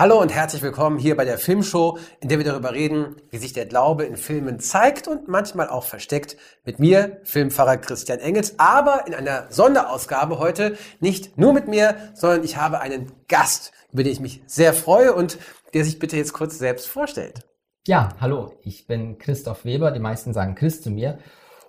Hallo 0.00 0.22
und 0.22 0.32
herzlich 0.32 0.62
willkommen 0.62 0.96
hier 0.96 1.16
bei 1.16 1.24
der 1.24 1.38
Filmshow, 1.38 1.98
in 2.20 2.28
der 2.28 2.38
wir 2.38 2.44
darüber 2.44 2.72
reden, 2.72 3.16
wie 3.30 3.38
sich 3.38 3.52
der 3.52 3.66
Glaube 3.66 4.04
in 4.04 4.16
Filmen 4.16 4.60
zeigt 4.60 5.08
und 5.08 5.26
manchmal 5.26 5.68
auch 5.68 5.82
versteckt. 5.82 6.36
Mit 6.64 6.78
mir, 6.78 7.18
Filmfahrer 7.24 7.78
Christian 7.78 8.20
Engels, 8.20 8.60
aber 8.60 9.08
in 9.08 9.14
einer 9.14 9.50
Sonderausgabe 9.50 10.38
heute 10.38 10.78
nicht 11.00 11.36
nur 11.36 11.52
mit 11.52 11.66
mir, 11.66 11.96
sondern 12.14 12.44
ich 12.44 12.56
habe 12.56 12.78
einen 12.78 13.10
Gast, 13.26 13.72
über 13.90 14.04
den 14.04 14.12
ich 14.12 14.20
mich 14.20 14.40
sehr 14.46 14.72
freue 14.72 15.16
und 15.16 15.36
der 15.74 15.84
sich 15.84 15.98
bitte 15.98 16.16
jetzt 16.16 16.32
kurz 16.32 16.56
selbst 16.58 16.86
vorstellt. 16.86 17.40
Ja, 17.84 18.10
hallo, 18.20 18.52
ich 18.62 18.86
bin 18.86 19.18
Christoph 19.18 19.64
Weber, 19.64 19.90
die 19.90 19.98
meisten 19.98 20.32
sagen 20.32 20.54
Chris 20.54 20.80
zu 20.80 20.92
mir 20.92 21.18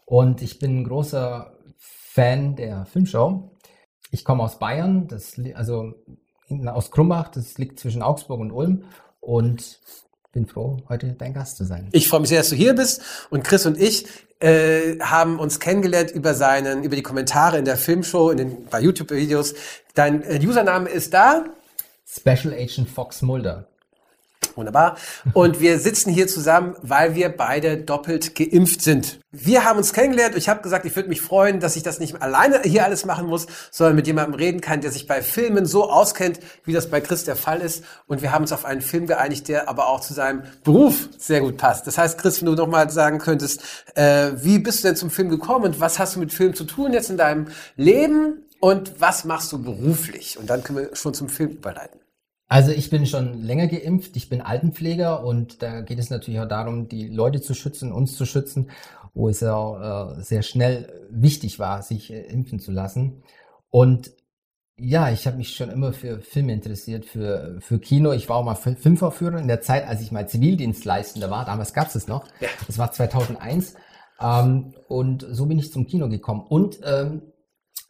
und 0.06 0.44
ich 0.44 0.60
bin 0.60 0.82
ein 0.82 0.84
großer 0.84 1.58
Fan 1.80 2.56
der 2.56 2.86
Filmshow. 2.86 3.58
Ich 4.12 4.24
komme 4.24 4.44
aus 4.44 4.60
Bayern, 4.60 5.08
das, 5.08 5.42
also 5.56 5.96
aus 6.68 6.92
Krumbach, 6.92 7.30
das 7.30 7.58
liegt 7.58 7.80
zwischen 7.80 8.02
Augsburg 8.02 8.40
und 8.40 8.52
Ulm 8.52 8.84
und 9.20 9.80
bin 10.32 10.46
froh, 10.46 10.78
heute 10.90 11.14
dein 11.14 11.34
Gast 11.34 11.58
zu 11.58 11.66
sein. 11.66 11.90
Ich 11.92 12.08
freue 12.08 12.20
mich 12.20 12.30
sehr, 12.30 12.40
dass 12.40 12.50
du 12.50 12.56
hier 12.56 12.74
bist 12.74 13.02
und 13.30 13.44
Chris 13.44 13.66
und 13.66 13.80
ich 13.80 14.06
äh, 14.40 15.00
haben 15.00 15.40
uns 15.40 15.60
kennengelernt 15.60 16.12
über 16.12 16.34
seinen, 16.34 16.84
über 16.84 16.96
die 16.96 17.04
Kommentare 17.04 17.58
in 17.58 17.66
der 17.66 17.78
Filmshow, 17.78 18.30
in 18.30 18.38
den, 18.38 18.66
bei 18.66 18.82
YouTube-Videos. 18.82 19.54
Dein 19.96 20.24
äh, 20.24 20.40
Username 20.42 20.90
ist 20.90 21.14
da? 21.14 21.46
Special 22.06 22.54
Agent 22.54 22.90
Fox 22.90 23.22
Mulder. 23.22 23.69
Wunderbar. 24.60 24.98
Und 25.34 25.62
wir 25.62 25.80
sitzen 25.80 26.12
hier 26.12 26.28
zusammen, 26.28 26.76
weil 26.82 27.16
wir 27.16 27.30
beide 27.30 27.78
doppelt 27.78 28.36
geimpft 28.36 28.82
sind. 28.82 29.20
Wir 29.32 29.64
haben 29.64 29.78
uns 29.78 29.94
kennengelernt. 29.94 30.36
Ich 30.36 30.50
habe 30.50 30.62
gesagt, 30.62 30.86
ich 30.86 30.96
würde 30.96 31.08
mich 31.08 31.22
freuen, 31.22 31.60
dass 31.60 31.76
ich 31.76 31.84
das 31.84 32.00
nicht 32.00 32.22
alleine 32.22 32.62
hier 32.64 32.84
alles 32.84 33.06
machen 33.06 33.28
muss, 33.28 33.48
sondern 33.72 33.96
mit 33.96 34.08
jemandem 34.08 34.36
reden 34.36 34.60
kann, 34.60 34.82
der 34.82 34.92
sich 34.92 35.08
bei 35.08 35.22
Filmen 35.22 35.66
so 35.66 35.90
auskennt, 35.90 36.40
wie 36.66 36.74
das 36.74 36.90
bei 36.90 37.00
Chris 37.00 37.24
der 37.24 37.38
Fall 37.38 37.62
ist. 37.62 37.86
Und 38.08 38.22
wir 38.22 38.34
haben 38.34 38.42
uns 38.42 38.52
auf 38.52 38.66
einen 38.66 38.82
Film 38.82 39.08
geeinigt, 39.08 39.48
der 39.48 39.70
aber 39.70 39.88
auch 39.88 40.02
zu 40.02 40.14
seinem 40.14 40.44
Beruf 40.64 41.10
sehr 41.18 41.40
gut 41.40 41.58
passt. 41.58 41.88
Das 41.88 41.98
heißt, 41.98 42.18
Chris, 42.18 42.42
wenn 42.42 42.48
du 42.48 42.56
nochmal 42.56 42.90
sagen 42.90 43.20
könntest, 43.20 43.62
äh, 43.96 44.32
wie 44.36 44.60
bist 44.60 44.84
du 44.84 44.90
denn 44.90 44.96
zum 44.98 45.10
Film 45.10 45.30
gekommen 45.30 45.66
und 45.66 45.80
was 45.80 46.00
hast 46.00 46.16
du 46.16 46.20
mit 46.20 46.34
Film 46.34 46.54
zu 46.54 46.66
tun 46.66 46.92
jetzt 46.92 47.10
in 47.10 47.18
deinem 47.18 47.48
Leben 47.78 48.46
und 48.60 49.00
was 49.00 49.24
machst 49.24 49.52
du 49.54 49.62
beruflich? 49.62 50.38
Und 50.38 50.50
dann 50.50 50.64
können 50.64 50.80
wir 50.80 50.96
schon 50.96 51.14
zum 51.14 51.30
Film 51.30 51.52
überleiten. 51.52 52.00
Also 52.50 52.72
ich 52.72 52.90
bin 52.90 53.06
schon 53.06 53.44
länger 53.44 53.68
geimpft, 53.68 54.16
ich 54.18 54.28
bin 54.28 54.42
Altenpfleger 54.42 55.24
und 55.24 55.62
da 55.62 55.82
geht 55.82 56.00
es 56.00 56.10
natürlich 56.10 56.40
auch 56.40 56.48
darum, 56.48 56.90
die 56.90 57.08
Leute 57.08 57.42
zu 57.42 57.54
schützen, 57.54 57.92
uns 57.92 58.16
zu 58.16 58.26
schützen, 58.26 58.72
wo 59.14 59.30
es 59.30 59.42
ja 59.42 59.54
auch 59.54 60.18
äh, 60.18 60.24
sehr 60.24 60.42
schnell 60.42 60.92
wichtig 61.12 61.60
war, 61.60 61.84
sich 61.84 62.12
äh, 62.12 62.22
impfen 62.22 62.60
zu 62.60 62.72
lassen. 62.72 63.22
Und 63.70 64.12
ja, 64.78 65.12
ich 65.12 65.28
habe 65.28 65.38
mich 65.38 65.56
schon 65.56 65.70
immer 65.70 65.94
für 65.94 66.22
Filme 66.22 66.54
interessiert, 66.54 67.06
für, 67.06 67.58
für 67.60 67.78
Kino. 67.78 68.14
Ich 68.14 68.30
war 68.30 68.38
auch 68.38 68.46
mal 68.46 68.56
Filmvorführer 68.56 69.38
in 69.38 69.48
der 69.48 69.62
Zeit, 69.62 69.88
als 69.88 70.02
ich 70.02 70.12
mal 70.12 70.28
Zivildienstleistender 70.28 71.30
war. 71.30 71.46
Damals 71.46 71.74
gab 71.74 71.88
es 71.88 71.96
es 71.96 72.08
noch. 72.08 72.26
Ja. 72.40 72.48
Das 72.66 72.80
war 72.80 72.92
2001. 72.92 73.76
Ähm, 74.20 74.74
und 74.88 75.26
so 75.30 75.46
bin 75.46 75.60
ich 75.60 75.72
zum 75.72 75.86
Kino 75.86 76.10
gekommen. 76.10 76.42
Und 76.48 76.80
ähm, 76.84 77.22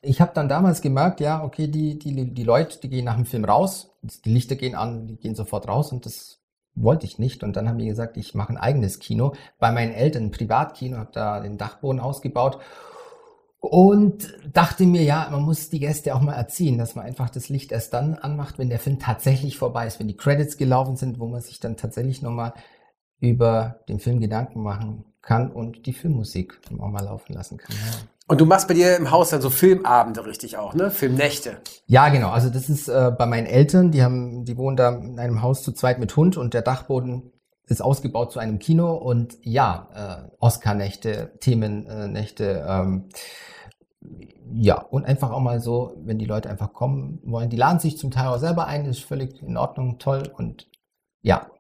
ich 0.02 0.22
habe 0.22 0.32
dann 0.34 0.50
damals 0.50 0.82
gemerkt, 0.82 1.20
ja, 1.20 1.44
okay, 1.44 1.68
die, 1.68 2.00
die, 2.00 2.34
die 2.34 2.44
Leute, 2.44 2.80
die 2.80 2.90
gehen 2.90 3.06
nach 3.06 3.16
dem 3.16 3.26
Film 3.26 3.46
raus, 3.46 3.92
die 4.02 4.34
Lichter 4.34 4.56
gehen 4.56 4.76
an, 4.76 5.08
die 5.08 5.18
gehen 5.18 5.36
sofort 5.36 5.68
raus 5.68 5.92
und 5.92 6.06
das 6.06 6.40
wollte 6.76 7.06
ich 7.06 7.20
nicht. 7.20 7.44
Und 7.44 7.56
dann 7.56 7.68
haben 7.68 7.78
die 7.78 7.88
gesagt, 7.88 8.16
ich 8.18 8.34
mache 8.34 8.54
ein 8.54 8.58
eigenes 8.58 9.00
Kino. 9.00 9.34
Bei 9.60 9.72
meinen 9.72 9.92
Eltern 9.92 10.26
ein 10.26 10.32
Privatkino, 10.32 10.98
habe 10.98 11.12
da 11.12 11.40
den 11.42 11.58
Dachboden 11.58 12.00
ausgebaut 12.00 12.60
und 13.60 14.34
dachte 14.54 14.86
mir, 14.86 15.04
ja, 15.04 15.28
man 15.32 15.42
muss 15.42 15.70
die 15.70 15.80
Gäste 15.80 16.16
auch 16.16 16.22
mal 16.22 16.34
erziehen, 16.34 16.78
dass 16.78 16.96
man 16.96 17.06
einfach 17.06 17.30
das 17.30 17.50
Licht 17.50 17.74
erst 17.74 17.94
dann 17.94 18.16
anmacht, 18.16 18.58
wenn 18.58 18.70
der 18.70 18.80
Film 18.80 19.00
tatsächlich 19.00 19.58
vorbei 19.58 19.86
ist, 19.86 20.00
wenn 20.00 20.08
die 20.08 20.16
Credits 20.16 20.56
gelaufen 20.56 20.96
sind, 20.96 21.20
wo 21.20 21.28
man 21.28 21.42
sich 21.42 21.60
dann 21.60 21.76
tatsächlich 21.76 22.22
nochmal 22.22 22.54
über 23.20 23.82
den 23.90 24.00
Film 24.00 24.22
Gedanken 24.22 24.62
machen 24.64 25.09
kann 25.30 25.52
und 25.52 25.86
die 25.86 25.94
Filmmusik 25.94 26.60
auch 26.80 26.90
mal 26.90 27.04
laufen 27.04 27.34
lassen 27.34 27.58
kann. 27.60 27.76
Ja. 27.76 28.00
Und 28.28 28.42
du 28.42 28.48
machst 28.48 28.68
bei 28.68 28.74
dir 28.74 28.98
im 28.98 29.12
Haus 29.12 29.30
dann 29.30 29.42
so 29.42 29.52
Filmabende 29.52 30.26
richtig 30.26 30.58
auch, 30.58 30.74
ne? 30.74 30.90
Filmnächte. 30.90 31.58
Ja, 31.86 32.10
genau. 32.10 32.32
Also 32.32 32.50
das 32.50 32.68
ist 32.68 32.88
äh, 32.88 33.12
bei 33.16 33.28
meinen 33.28 33.46
Eltern, 33.46 33.92
die 33.92 34.02
haben, 34.02 34.44
die 34.44 34.58
wohnen 34.58 34.76
da 34.76 34.90
in 34.90 35.20
einem 35.20 35.44
Haus 35.44 35.62
zu 35.62 35.72
zweit 35.72 36.00
mit 36.00 36.16
Hund 36.16 36.36
und 36.36 36.56
der 36.56 36.64
Dachboden 36.64 37.32
ist 37.68 37.84
ausgebaut 37.84 38.32
zu 38.32 38.40
einem 38.40 38.58
Kino 38.58 38.96
und 38.96 39.38
ja, 39.44 39.90
äh, 39.94 40.32
Oscar-Nächte, 40.40 41.34
Themennächte, 41.40 42.66
ähm, 42.68 43.10
ja, 44.52 44.82
und 44.82 45.06
einfach 45.06 45.30
auch 45.30 45.42
mal 45.42 45.60
so, 45.60 45.94
wenn 46.06 46.18
die 46.18 46.26
Leute 46.26 46.50
einfach 46.50 46.74
kommen 46.74 47.20
wollen, 47.24 47.52
die 47.52 47.58
laden 47.58 47.80
sich 47.80 48.00
zum 48.00 48.10
Teil 48.10 48.30
auch 48.30 48.40
selber 48.40 48.66
ein, 48.66 48.86
ist 48.86 49.04
völlig 49.04 49.44
in 49.44 49.58
Ordnung, 49.58 50.00
toll 50.00 50.24
und 50.36 50.68
ja, 51.22 51.52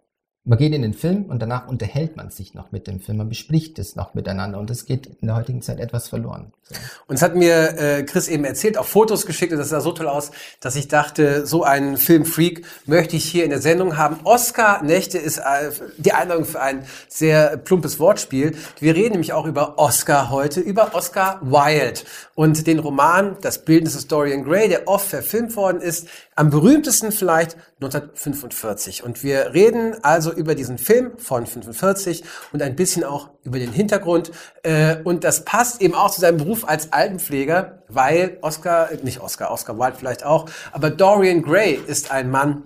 man 0.45 0.57
geht 0.57 0.73
in 0.73 0.81
den 0.81 0.93
Film 0.93 1.25
und 1.25 1.41
danach 1.41 1.67
unterhält 1.67 2.15
man 2.15 2.31
sich 2.31 2.53
noch 2.53 2.71
mit 2.71 2.87
dem 2.87 3.01
Film, 3.01 3.17
man 3.19 3.29
bespricht 3.29 3.77
es 3.77 3.95
noch 3.95 4.13
miteinander 4.13 4.57
und 4.57 4.69
das 4.69 4.85
geht 4.85 5.05
in 5.05 5.27
der 5.27 5.35
heutigen 5.35 5.61
Zeit 5.61 5.79
etwas 5.79 6.07
verloren. 6.07 6.53
So. 6.63 6.75
Und 7.07 7.15
es 7.15 7.21
hat 7.21 7.35
mir 7.35 7.77
äh, 7.77 8.03
Chris 8.03 8.27
eben 8.27 8.45
erzählt, 8.45 8.77
auch 8.77 8.85
Fotos 8.85 9.25
geschickt 9.25 9.51
und 9.51 9.59
das 9.59 9.69
sah 9.69 9.81
so 9.81 9.91
toll 9.91 10.07
aus, 10.07 10.31
dass 10.61 10.75
ich 10.75 10.87
dachte, 10.87 11.45
so 11.45 11.63
einen 11.63 11.97
Filmfreak 11.97 12.65
möchte 12.85 13.15
ich 13.15 13.25
hier 13.25 13.43
in 13.43 13.49
der 13.49 13.61
Sendung 13.61 13.97
haben. 13.97 14.21
Oscar 14.23 14.81
Nächte 14.81 15.17
ist 15.17 15.39
äh, 15.39 15.71
die 15.97 16.13
Einladung 16.13 16.45
für 16.45 16.61
ein 16.61 16.85
sehr 17.09 17.57
plumpes 17.57 17.99
Wortspiel. 17.99 18.55
Wir 18.79 18.95
reden 18.95 19.11
nämlich 19.11 19.33
auch 19.33 19.45
über 19.45 19.77
Oscar 19.77 20.29
heute, 20.29 20.61
über 20.61 20.95
Oscar 20.95 21.39
Wilde 21.41 22.01
und 22.35 22.65
den 22.65 22.79
Roman 22.79 23.35
Das 23.41 23.65
Bildnis 23.65 23.93
des 23.93 24.07
Dorian 24.07 24.45
Gray, 24.45 24.69
der 24.69 24.87
oft 24.87 25.07
verfilmt 25.07 25.55
worden 25.55 25.81
ist, 25.81 26.07
am 26.39 26.51
berühmtesten 26.51 27.11
vielleicht 27.11 27.57
1945. 27.81 29.03
Und 29.03 29.23
wir 29.23 29.53
reden 29.53 30.01
also 30.03 30.31
über 30.31 30.55
diesen 30.55 30.77
Film 30.77 31.17
von 31.17 31.45
45 31.45 32.23
und 32.53 32.61
ein 32.61 32.77
bisschen 32.77 33.03
auch 33.03 33.31
über 33.43 33.59
den 33.59 33.73
Hintergrund. 33.73 34.31
Äh, 34.63 35.01
und 35.03 35.25
das 35.25 35.43
passt 35.43 35.81
eben 35.81 35.95
auch 35.95 36.11
zu 36.11 36.21
seinem 36.21 36.37
Beruf 36.37 36.65
als 36.65 36.93
Altenpfleger, 36.93 37.83
weil 37.89 38.37
Oscar, 38.41 38.87
nicht 39.03 39.19
Oscar, 39.19 39.51
Oscar 39.51 39.77
Wilde 39.77 39.97
vielleicht 39.99 40.23
auch, 40.23 40.49
aber 40.71 40.89
Dorian 40.91 41.41
Gray 41.41 41.73
ist 41.73 42.09
ein 42.09 42.31
Mann, 42.31 42.63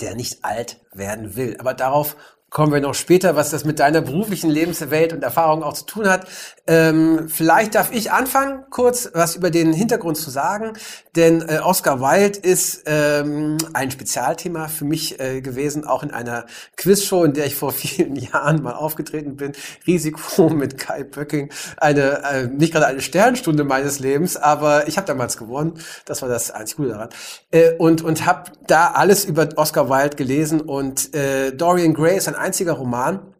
der 0.00 0.16
nicht 0.16 0.44
alt 0.44 0.80
werden 0.92 1.36
will. 1.36 1.56
Aber 1.60 1.74
darauf 1.74 2.16
kommen 2.56 2.72
wir 2.72 2.80
noch 2.80 2.94
später, 2.94 3.36
was 3.36 3.50
das 3.50 3.66
mit 3.66 3.80
deiner 3.80 4.00
beruflichen 4.00 4.48
Lebenswelt 4.48 5.12
und 5.12 5.22
Erfahrung 5.22 5.62
auch 5.62 5.74
zu 5.74 5.84
tun 5.84 6.08
hat. 6.08 6.26
Ähm, 6.66 7.28
vielleicht 7.28 7.74
darf 7.74 7.92
ich 7.92 8.12
anfangen, 8.12 8.64
kurz 8.70 9.10
was 9.12 9.36
über 9.36 9.50
den 9.50 9.74
Hintergrund 9.74 10.16
zu 10.16 10.30
sagen, 10.30 10.72
denn 11.16 11.46
äh, 11.46 11.58
Oscar 11.58 12.00
Wilde 12.00 12.38
ist 12.38 12.84
ähm, 12.86 13.58
ein 13.74 13.90
Spezialthema 13.90 14.68
für 14.68 14.86
mich 14.86 15.20
äh, 15.20 15.42
gewesen, 15.42 15.84
auch 15.84 16.02
in 16.02 16.12
einer 16.12 16.46
Quizshow, 16.78 17.24
in 17.24 17.34
der 17.34 17.44
ich 17.44 17.54
vor 17.54 17.72
vielen 17.74 18.16
Jahren 18.16 18.62
mal 18.62 18.72
aufgetreten 18.72 19.36
bin. 19.36 19.52
Risiko 19.86 20.48
mit 20.48 20.78
Kai 20.78 21.04
Böcking, 21.04 21.50
eine 21.76 22.22
äh, 22.24 22.46
nicht 22.46 22.72
gerade 22.72 22.86
eine 22.86 23.02
Sternstunde 23.02 23.64
meines 23.64 23.98
Lebens, 23.98 24.38
aber 24.38 24.88
ich 24.88 24.96
habe 24.96 25.06
damals 25.06 25.36
gewonnen. 25.36 25.74
Das 26.06 26.22
war 26.22 26.30
das 26.30 26.50
einzig 26.50 26.78
Gute 26.78 26.88
daran 26.88 27.10
äh, 27.50 27.74
und 27.76 28.00
und 28.00 28.24
habe 28.24 28.50
da 28.66 28.92
alles 28.92 29.26
über 29.26 29.46
Oscar 29.56 29.90
Wilde 29.90 30.16
gelesen 30.16 30.62
und 30.62 31.14
äh, 31.14 31.52
Dorian 31.52 31.92
Gray 31.92 32.16
ist 32.16 32.28
ein 32.28 32.45
einziger 32.46 32.72
Roman 32.72 33.34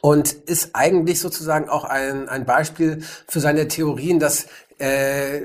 und 0.00 0.32
ist 0.32 0.70
eigentlich 0.72 1.20
sozusagen 1.20 1.68
auch 1.68 1.84
ein, 1.84 2.28
ein 2.28 2.44
Beispiel 2.44 3.02
für 3.28 3.40
seine 3.40 3.68
Theorien, 3.68 4.18
dass 4.18 4.46
äh, 4.78 5.42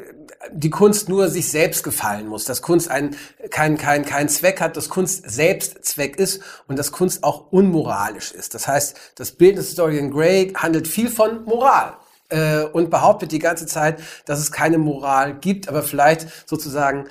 die 0.52 0.70
Kunst 0.70 1.10
nur 1.10 1.30
sich 1.30 1.52
selbst 1.52 1.84
gefallen 1.84 2.28
muss, 2.28 2.46
dass 2.46 2.62
Kunst 2.62 2.90
ein, 2.90 3.16
kein, 3.50 3.78
kein, 3.78 4.06
kein 4.06 4.30
Zweck 4.30 4.62
hat, 4.62 4.78
dass 4.78 4.90
Kunst 4.90 5.30
selbst 5.30 5.84
Zweck 5.84 6.18
ist 6.18 6.42
und 6.68 6.80
dass 6.80 6.92
Kunst 6.92 7.24
auch 7.24 7.52
unmoralisch 7.52 8.32
ist. 8.32 8.54
Das 8.54 8.68
heißt, 8.68 8.96
das 9.16 9.32
Bild 9.32 9.58
des 9.58 9.76
Dorian 9.76 10.12
Gray 10.12 10.54
handelt 10.56 10.88
viel 10.88 11.10
von 11.10 11.44
Moral 11.44 11.98
äh, 12.30 12.64
und 12.64 12.90
behauptet 12.90 13.32
die 13.32 13.40
ganze 13.40 13.66
Zeit, 13.66 14.00
dass 14.26 14.40
es 14.40 14.52
keine 14.52 14.78
Moral 14.78 15.38
gibt, 15.40 15.68
aber 15.68 15.84
vielleicht 15.84 16.48
sozusagen 16.48 17.08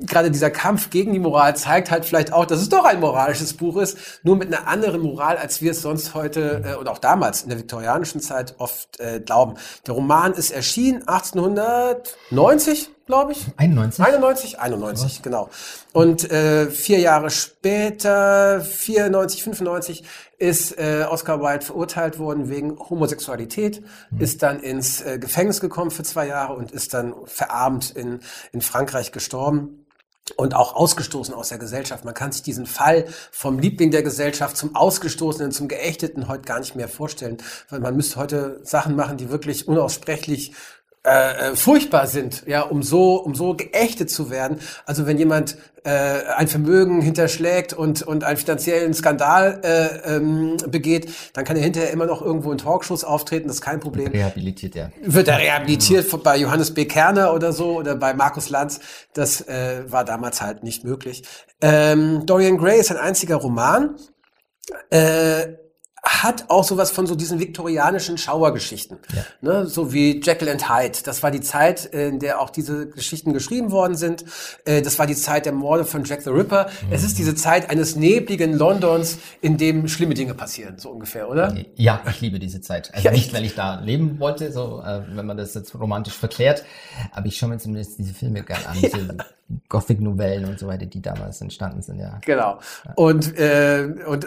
gerade 0.00 0.30
dieser 0.30 0.50
Kampf 0.50 0.90
gegen 0.90 1.12
die 1.12 1.18
Moral 1.18 1.56
zeigt 1.56 1.90
halt 1.90 2.04
vielleicht 2.04 2.32
auch, 2.32 2.44
dass 2.44 2.60
es 2.60 2.68
doch 2.68 2.84
ein 2.84 3.00
moralisches 3.00 3.54
Buch 3.54 3.76
ist, 3.76 3.98
nur 4.22 4.36
mit 4.36 4.48
einer 4.48 4.66
anderen 4.66 5.00
Moral, 5.00 5.36
als 5.36 5.62
wir 5.62 5.72
es 5.72 5.82
sonst 5.82 6.14
heute 6.14 6.62
äh, 6.64 6.74
und 6.76 6.88
auch 6.88 6.98
damals 6.98 7.42
in 7.42 7.48
der 7.48 7.58
viktorianischen 7.58 8.20
Zeit 8.20 8.54
oft 8.58 9.00
äh, 9.00 9.20
glauben. 9.20 9.54
Der 9.86 9.94
Roman 9.94 10.32
ist 10.32 10.50
erschienen 10.50 11.06
1890, 11.06 12.90
glaube 13.10 13.32
ich. 13.32 13.46
91. 13.56 14.04
91, 14.04 14.60
91, 14.60 15.04
Was? 15.04 15.22
genau. 15.22 15.50
Und 15.92 16.30
äh, 16.30 16.70
vier 16.70 17.00
Jahre 17.00 17.30
später, 17.30 18.60
94, 18.60 19.42
95, 19.42 20.04
ist 20.38 20.78
äh, 20.78 21.04
Oscar 21.10 21.42
Wilde 21.42 21.64
verurteilt 21.66 22.18
worden 22.20 22.48
wegen 22.48 22.78
Homosexualität, 22.78 23.82
mhm. 24.10 24.20
ist 24.20 24.42
dann 24.42 24.60
ins 24.60 25.02
äh, 25.02 25.18
Gefängnis 25.18 25.60
gekommen 25.60 25.90
für 25.90 26.04
zwei 26.04 26.28
Jahre 26.28 26.54
und 26.54 26.70
ist 26.70 26.94
dann 26.94 27.14
verarmt 27.26 27.90
in, 27.90 28.20
in 28.52 28.60
Frankreich 28.60 29.10
gestorben 29.10 29.86
und 30.36 30.54
auch 30.54 30.74
ausgestoßen 30.74 31.34
aus 31.34 31.48
der 31.48 31.58
Gesellschaft. 31.58 32.04
Man 32.04 32.14
kann 32.14 32.30
sich 32.30 32.42
diesen 32.42 32.66
Fall 32.66 33.06
vom 33.32 33.58
Liebling 33.58 33.90
der 33.90 34.04
Gesellschaft 34.04 34.56
zum 34.56 34.76
Ausgestoßenen, 34.76 35.50
zum 35.50 35.66
Geächteten 35.66 36.28
heute 36.28 36.42
gar 36.42 36.60
nicht 36.60 36.76
mehr 36.76 36.88
vorstellen, 36.88 37.38
weil 37.68 37.80
man 37.80 37.96
müsste 37.96 38.16
heute 38.16 38.60
Sachen 38.62 38.94
machen, 38.94 39.16
die 39.16 39.30
wirklich 39.30 39.66
unaussprechlich 39.66 40.52
äh, 41.02 41.54
furchtbar 41.56 42.06
sind, 42.06 42.44
ja, 42.46 42.62
um 42.62 42.82
so, 42.82 43.14
um 43.16 43.34
so 43.34 43.54
geächtet 43.54 44.10
zu 44.10 44.30
werden. 44.30 44.60
Also 44.84 45.06
wenn 45.06 45.16
jemand 45.16 45.56
äh, 45.84 45.90
ein 46.36 46.46
Vermögen 46.46 47.00
hinterschlägt 47.00 47.72
und, 47.72 48.02
und 48.02 48.22
einen 48.22 48.36
finanziellen 48.36 48.92
Skandal 48.92 49.60
äh, 49.64 50.16
ähm, 50.16 50.58
begeht, 50.66 51.10
dann 51.32 51.46
kann 51.46 51.56
er 51.56 51.62
hinterher 51.62 51.90
immer 51.90 52.04
noch 52.04 52.20
irgendwo 52.20 52.52
in 52.52 52.58
Talkshows 52.58 53.04
auftreten, 53.04 53.48
das 53.48 53.56
ist 53.56 53.62
kein 53.62 53.80
Problem. 53.80 54.08
Rehabilitiert, 54.08 54.74
ja. 54.74 54.90
Wird 55.02 55.28
er 55.28 55.38
rehabilitiert 55.38 56.12
ja. 56.12 56.18
bei 56.18 56.36
Johannes 56.36 56.74
B. 56.74 56.84
Kerner 56.84 57.32
oder 57.32 57.54
so 57.54 57.78
oder 57.78 57.96
bei 57.96 58.12
Markus 58.12 58.50
Lanz. 58.50 58.80
Das 59.14 59.40
äh, 59.48 59.84
war 59.90 60.04
damals 60.04 60.42
halt 60.42 60.62
nicht 60.64 60.84
möglich. 60.84 61.22
Ähm, 61.62 62.26
Dorian 62.26 62.58
Gray 62.58 62.78
ist 62.78 62.90
ein 62.90 62.98
einziger 62.98 63.36
Roman. 63.36 63.96
Äh, 64.90 65.54
hat 66.02 66.46
auch 66.48 66.64
sowas 66.64 66.90
von 66.90 67.06
so 67.06 67.14
diesen 67.14 67.40
viktorianischen 67.40 68.18
Schauergeschichten. 68.18 68.98
Ja. 69.14 69.24
Ne, 69.40 69.66
so 69.66 69.92
wie 69.92 70.20
Jekyll 70.20 70.48
and 70.48 70.68
Hyde. 70.68 70.98
Das 71.04 71.22
war 71.22 71.30
die 71.30 71.40
Zeit, 71.40 71.84
in 71.86 72.18
der 72.18 72.40
auch 72.40 72.50
diese 72.50 72.88
Geschichten 72.88 73.32
geschrieben 73.32 73.70
worden 73.70 73.96
sind. 73.96 74.24
Äh, 74.64 74.82
das 74.82 74.98
war 74.98 75.06
die 75.06 75.14
Zeit 75.14 75.46
der 75.46 75.52
Morde 75.52 75.84
von 75.84 76.04
Jack 76.04 76.22
the 76.22 76.30
Ripper. 76.30 76.68
Mhm. 76.86 76.92
Es 76.92 77.04
ist 77.04 77.18
diese 77.18 77.34
Zeit 77.34 77.70
eines 77.70 77.96
nebligen 77.96 78.54
Londons, 78.54 79.18
in 79.40 79.56
dem 79.56 79.88
schlimme 79.88 80.14
Dinge 80.14 80.34
passieren, 80.34 80.78
so 80.78 80.90
ungefähr, 80.90 81.28
oder? 81.28 81.54
Ja, 81.76 82.02
ich 82.08 82.20
liebe 82.20 82.38
diese 82.38 82.60
Zeit. 82.60 82.92
Also 82.94 83.04
ja, 83.04 83.12
nicht, 83.12 83.32
weil 83.32 83.44
ich 83.44 83.54
da 83.54 83.80
leben 83.80 84.18
wollte, 84.18 84.52
so, 84.52 84.82
äh, 84.82 85.02
wenn 85.14 85.26
man 85.26 85.36
das 85.36 85.54
jetzt 85.54 85.74
romantisch 85.74 86.14
verklärt, 86.14 86.64
aber 87.12 87.26
ich 87.26 87.36
schaue 87.36 87.50
mir 87.50 87.58
zumindest 87.58 87.98
diese 87.98 88.14
Filme 88.14 88.42
gerne 88.42 88.66
an. 88.66 88.76
Ja. 88.90 89.24
Gothic-Novellen 89.68 90.44
und 90.44 90.58
so 90.58 90.66
weiter, 90.66 90.86
die 90.86 91.02
damals 91.02 91.40
entstanden 91.40 91.82
sind, 91.82 91.98
ja. 91.98 92.18
Genau. 92.24 92.60
Und, 92.94 93.36
äh, 93.38 93.88
und 94.06 94.26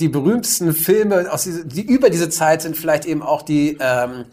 die 0.00 0.08
berühmtesten 0.08 0.72
Filme 0.72 1.11
aus 1.12 1.44
diese, 1.44 1.66
die 1.66 1.82
über 1.82 2.10
diese 2.10 2.28
Zeit 2.28 2.62
sind 2.62 2.76
vielleicht 2.76 3.04
eben 3.04 3.22
auch 3.22 3.42
die 3.42 3.76
ähm, 3.80 4.26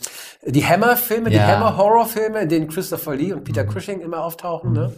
die 0.46 0.66
Hammer-Filme, 0.66 1.32
ja. 1.32 1.40
die 1.40 1.52
Hammer-Horror-Filme, 1.52 2.42
in 2.42 2.50
denen 2.50 2.68
Christopher 2.70 3.16
Lee 3.16 3.34
und 3.34 3.44
Peter 3.44 3.64
mhm. 3.64 3.70
Cushing 3.70 4.00
immer 4.02 4.24
auftauchen. 4.24 4.74
Ne? 4.74 4.94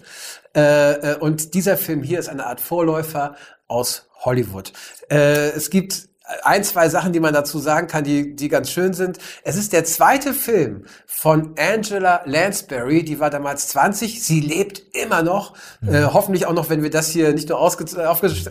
Mhm. 0.54 0.62
Ne? 0.62 1.00
Äh, 1.04 1.16
und 1.16 1.54
dieser 1.54 1.78
Film 1.78 2.04
hier 2.04 2.20
ist 2.20 2.30
eine 2.30 2.46
Art 2.46 2.62
Vorläufer 2.62 3.36
aus 3.68 4.10
Hollywood. 4.20 4.72
Äh, 5.10 5.50
es 5.50 5.70
gibt 5.70 6.10
ein, 6.44 6.64
zwei 6.64 6.90
Sachen, 6.90 7.14
die 7.14 7.20
man 7.20 7.34
dazu 7.34 7.60
sagen 7.60 7.88
kann, 7.88 8.04
die, 8.04 8.36
die 8.36 8.50
ganz 8.50 8.70
schön 8.70 8.94
sind. 8.94 9.18
Es 9.44 9.56
ist 9.56 9.74
der 9.74 9.86
zweite 9.86 10.34
Film 10.34 10.86
von 11.06 11.56
Angela 11.58 12.22
Lansbury, 12.26 13.04
die 13.04 13.20
war 13.20 13.30
damals 13.30 13.68
20, 13.70 14.24
sie 14.24 14.40
lebt 14.40 14.82
immer 14.94 15.24
noch, 15.24 15.56
mhm. 15.82 15.94
äh, 15.94 16.04
hoffentlich 16.06 16.46
auch 16.46 16.54
noch, 16.54 16.70
wenn 16.70 16.84
wir 16.84 16.90
das 16.90 17.10
hier 17.10 17.34
nicht 17.34 17.50
nur 17.50 17.60
aufge 17.60 17.86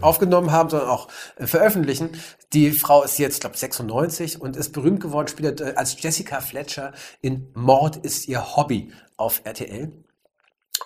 aufgenommen 0.01 0.53
haben, 0.53 0.71
sondern 0.71 0.89
auch 0.89 1.09
äh, 1.37 1.47
veröffentlichen. 1.47 2.11
Die 2.53 2.73
Frau 2.73 3.03
ist 3.03 3.19
jetzt, 3.19 3.41
glaube 3.41 3.57
96 3.57 4.41
und 4.41 4.57
ist 4.57 4.73
berühmt 4.73 5.01
geworden, 5.01 5.29
spielt 5.29 5.61
äh, 5.61 5.75
als 5.77 6.01
Jessica 6.01 6.41
Fletcher 6.41 6.93
in 7.21 7.49
Mord 7.55 7.97
ist 7.97 8.29
ihr 8.29 8.57
Hobby 8.57 8.93
auf 9.17 9.43
RTL. 9.45 9.93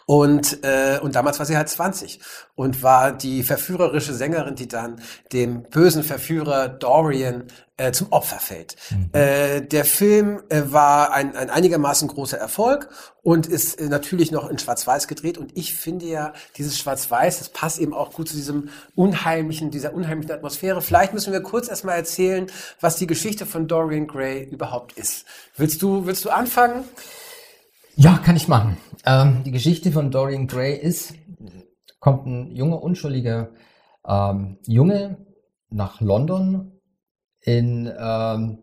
Und, 0.07 0.63
äh, 0.65 0.99
und 1.03 1.15
damals 1.15 1.39
war 1.39 1.47
sie 1.47 1.57
halt 1.57 1.69
20 1.69 2.21
und 2.55 2.83
war 2.83 3.13
die 3.13 3.43
verführerische 3.43 4.15
Sängerin, 4.15 4.55
die 4.55 4.69
dann 4.69 5.01
dem 5.33 5.63
bösen 5.63 6.03
Verführer 6.03 6.69
Dorian 6.69 7.45
äh, 7.77 7.91
zum 7.91 8.13
Opfer 8.13 8.39
fällt. 8.39 8.77
Mhm. 8.91 9.11
Äh, 9.13 9.61
der 9.63 9.85
Film 9.85 10.43
äh, 10.49 10.63
war 10.67 11.13
ein, 11.13 11.35
ein 11.35 11.51
einigermaßen 11.51 12.07
großer 12.07 12.39
Erfolg 12.39 12.89
und 13.23 13.47
ist 13.47 13.81
äh, 13.81 13.89
natürlich 13.89 14.31
noch 14.31 14.49
in 14.49 14.59
Schwarz-Weiß 14.59 15.09
gedreht. 15.09 15.39
Und 15.39 15.57
ich 15.57 15.75
finde 15.75 16.07
ja, 16.07 16.33
dieses 16.57 16.79
Schwarz-Weiß, 16.79 17.39
das 17.39 17.49
passt 17.49 17.79
eben 17.79 17.95
auch 17.95 18.13
gut 18.13 18.29
zu 18.29 18.37
diesem 18.37 18.69
unheimlichen, 18.95 19.71
dieser 19.71 19.95
unheimlichen 19.95 20.33
Atmosphäre. 20.33 20.83
Vielleicht 20.83 21.15
müssen 21.15 21.33
wir 21.33 21.41
kurz 21.41 21.69
erstmal 21.69 21.97
erzählen, 21.97 22.47
was 22.81 22.97
die 22.97 23.07
Geschichte 23.07 23.47
von 23.47 23.67
Dorian 23.67 24.07
Gray 24.07 24.45
überhaupt 24.45 24.93
ist. 24.93 25.25
Willst 25.57 25.83
du, 25.83 26.07
willst 26.07 26.25
du 26.25 26.31
anfangen? 26.31 26.85
Ja, 27.97 28.19
kann 28.19 28.35
ich 28.35 28.49
machen. 28.49 28.77
Ähm, 29.07 29.45
die 29.45 29.53
Geschichte 29.53 29.93
von 29.93 30.11
Dorian 30.11 30.49
Gray 30.49 30.77
ist, 30.77 31.15
kommt 32.01 32.27
ein 32.27 32.51
junger, 32.57 32.83
unschuldiger 32.83 33.53
ähm, 34.07 34.59
Junge 34.67 35.25
nach 35.71 36.01
London 36.01 36.81
in, 37.41 37.87
ähm, 37.87 38.63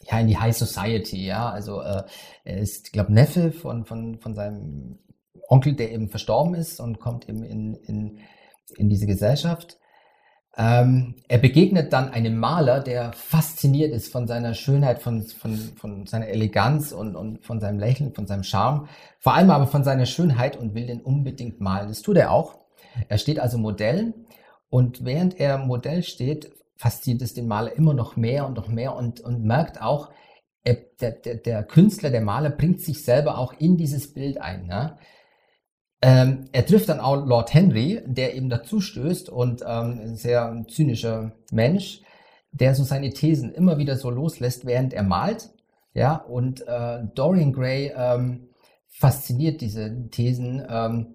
ja, 0.00 0.18
in 0.18 0.26
die 0.26 0.38
High 0.38 0.56
Society, 0.56 1.24
ja. 1.24 1.50
Also 1.50 1.82
äh, 1.82 2.02
er 2.44 2.58
ist, 2.58 2.92
glaube 2.92 3.12
Neffe 3.12 3.52
von, 3.52 3.84
von, 3.84 4.18
von 4.20 4.34
seinem 4.34 4.98
Onkel, 5.48 5.76
der 5.76 5.92
eben 5.92 6.08
verstorben 6.08 6.54
ist 6.54 6.80
und 6.80 6.98
kommt 6.98 7.28
eben 7.28 7.44
in, 7.44 7.74
in, 7.74 8.18
in 8.76 8.88
diese 8.88 9.06
Gesellschaft. 9.06 9.78
Ähm, 10.56 11.14
er 11.28 11.38
begegnet 11.38 11.92
dann 11.94 12.10
einem 12.10 12.36
Maler, 12.36 12.80
der 12.80 13.12
fasziniert 13.14 13.92
ist 13.92 14.12
von 14.12 14.26
seiner 14.26 14.52
Schönheit, 14.52 15.00
von, 15.00 15.22
von, 15.22 15.56
von 15.76 16.06
seiner 16.06 16.28
Eleganz 16.28 16.92
und, 16.92 17.16
und 17.16 17.42
von 17.42 17.58
seinem 17.58 17.78
Lächeln, 17.78 18.12
von 18.14 18.26
seinem 18.26 18.44
Charme, 18.44 18.88
vor 19.18 19.34
allem 19.34 19.50
aber 19.50 19.66
von 19.66 19.82
seiner 19.82 20.04
Schönheit 20.04 20.56
und 20.56 20.74
will 20.74 20.86
den 20.86 21.00
unbedingt 21.00 21.60
malen. 21.60 21.88
Das 21.88 22.02
tut 22.02 22.18
er 22.18 22.32
auch. 22.32 22.58
Er 23.08 23.16
steht 23.16 23.40
also 23.40 23.56
Modell 23.56 24.12
und 24.68 25.04
während 25.06 25.40
er 25.40 25.56
Modell 25.56 26.02
steht, 26.02 26.52
fasziniert 26.76 27.22
es 27.22 27.32
den 27.32 27.48
Maler 27.48 27.74
immer 27.74 27.94
noch 27.94 28.16
mehr 28.16 28.46
und 28.46 28.54
noch 28.54 28.68
mehr 28.68 28.94
und, 28.94 29.20
und 29.20 29.44
merkt 29.44 29.80
auch, 29.80 30.10
er, 30.64 30.76
der, 31.00 31.12
der, 31.12 31.36
der 31.36 31.62
Künstler, 31.64 32.10
der 32.10 32.20
Maler 32.20 32.50
bringt 32.50 32.80
sich 32.80 33.04
selber 33.04 33.38
auch 33.38 33.54
in 33.58 33.76
dieses 33.78 34.12
Bild 34.12 34.38
ein. 34.38 34.66
Ja? 34.68 34.98
Ähm, 36.04 36.46
er 36.50 36.66
trifft 36.66 36.88
dann 36.88 36.98
auch 36.98 37.24
Lord 37.24 37.54
Henry, 37.54 38.02
der 38.04 38.34
eben 38.34 38.50
dazu 38.50 38.80
stößt 38.80 39.28
und 39.28 39.62
ähm, 39.62 40.00
ein 40.02 40.16
sehr 40.16 40.64
zynischer 40.68 41.30
Mensch, 41.52 42.00
der 42.50 42.74
so 42.74 42.82
seine 42.82 43.10
Thesen 43.10 43.52
immer 43.52 43.78
wieder 43.78 43.96
so 43.96 44.10
loslässt, 44.10 44.66
während 44.66 44.92
er 44.92 45.04
malt. 45.04 45.50
Ja, 45.94 46.16
und 46.16 46.66
äh, 46.66 47.00
Dorian 47.14 47.52
Gray 47.52 47.92
ähm, 47.96 48.48
fasziniert 48.88 49.60
diese 49.60 50.08
Thesen. 50.10 50.66
Ähm, 50.68 51.14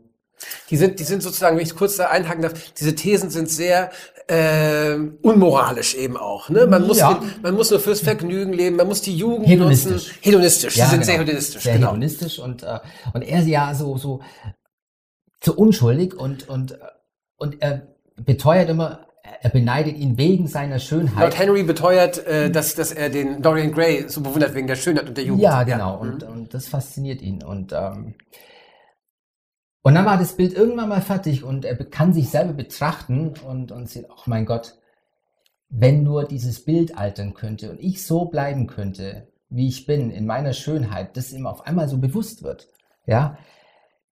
die 0.70 0.78
sind, 0.78 1.00
die 1.00 1.04
sind 1.04 1.22
sozusagen, 1.22 1.58
wenn 1.58 1.64
ich 1.64 1.76
kurz 1.76 1.98
da 1.98 2.08
einhaken 2.08 2.44
darf, 2.44 2.54
diese 2.74 2.96
Thesen 2.96 3.30
sind 3.30 3.50
sehr 3.50 3.90
äh, 4.28 4.96
unmoralisch 5.22 5.96
eben 5.96 6.16
auch. 6.16 6.50
Ne? 6.50 6.68
Man, 6.68 6.86
muss, 6.86 7.00
ja. 7.00 7.22
man 7.42 7.56
muss 7.56 7.72
nur 7.72 7.80
fürs 7.80 8.02
Vergnügen 8.02 8.54
leben, 8.54 8.76
man 8.76 8.88
muss 8.88 9.02
die 9.02 9.16
Jugend 9.16 9.48
hedonistisch. 9.48 9.92
nutzen. 9.92 10.14
Hedonistisch, 10.22 10.76
ja, 10.76 10.86
die 10.86 10.92
sind 10.92 11.00
genau. 11.02 11.06
sehr 11.12 11.20
hedonistisch. 11.20 11.64
Sehr 11.64 11.74
genau. 11.74 11.88
hedonistisch 11.88 12.40
und, 12.40 12.64
äh, 12.64 12.80
und 13.14 13.22
er 13.24 13.42
ja 13.42 13.74
so, 13.74 13.98
so 13.98 14.22
zu 15.48 15.58
unschuldig 15.58 16.14
und, 16.14 16.50
und, 16.50 16.78
und 17.38 17.62
er 17.62 17.88
beteuert 18.18 18.68
immer, 18.68 19.08
er 19.42 19.50
beneidet 19.50 19.96
ihn 19.96 20.18
wegen 20.18 20.48
seiner 20.48 20.78
Schönheit. 20.78 21.22
Lord 21.22 21.40
Henry 21.40 21.64
beteuert, 21.64 22.18
äh, 22.28 22.52
dass, 22.52 22.76
dass 22.76 22.92
er 22.92 23.10
den 23.10 23.42
Dorian 23.42 23.72
Gray 23.72 24.10
so 24.10 24.20
bewundert 24.20 24.56
wegen 24.56 24.68
der 24.68 24.76
Schönheit 24.76 25.08
und 25.08 25.16
der 25.16 25.24
Jugend. 25.24 25.44
Ja, 25.44 25.64
genau. 25.64 25.94
Ja. 25.94 26.00
Und, 26.00 26.28
mhm. 26.28 26.34
und 26.34 26.54
das 26.54 26.68
fasziniert 26.68 27.22
ihn. 27.22 27.44
Und, 27.44 27.72
ähm, 27.72 28.16
und 29.84 29.96
dann 29.96 30.06
war 30.06 30.18
das 30.18 30.36
Bild 30.36 30.54
irgendwann 30.54 30.90
mal 30.90 31.00
fertig 31.00 31.46
und 31.46 31.64
er 31.64 31.78
kann 31.78 32.12
sich 32.12 32.30
selber 32.30 32.52
betrachten 32.52 33.34
und, 33.48 33.72
und 33.72 33.90
sieht, 33.90 34.08
oh 34.10 34.24
mein 34.26 34.46
Gott, 34.46 34.76
wenn 35.70 36.04
nur 36.04 36.26
dieses 36.26 36.66
Bild 36.66 36.98
altern 36.98 37.36
könnte 37.36 37.72
und 37.72 37.80
ich 37.80 38.06
so 38.06 38.26
bleiben 38.26 38.68
könnte, 38.68 39.30
wie 39.48 39.70
ich 39.70 39.86
bin, 39.86 40.12
in 40.12 40.26
meiner 40.26 40.52
Schönheit, 40.52 41.16
das 41.16 41.32
ihm 41.32 41.48
auf 41.48 41.66
einmal 41.66 41.88
so 41.88 42.00
bewusst 42.00 42.44
wird. 42.44 42.68
Ja, 43.06 43.38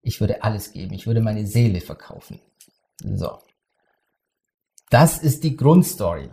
ich 0.03 0.19
würde 0.19 0.43
alles 0.43 0.71
geben. 0.71 0.93
Ich 0.93 1.07
würde 1.07 1.21
meine 1.21 1.47
Seele 1.47 1.81
verkaufen. 1.81 2.39
So. 3.01 3.39
Das 4.89 5.17
ist 5.17 5.43
die 5.43 5.57
Grundstory. 5.57 6.29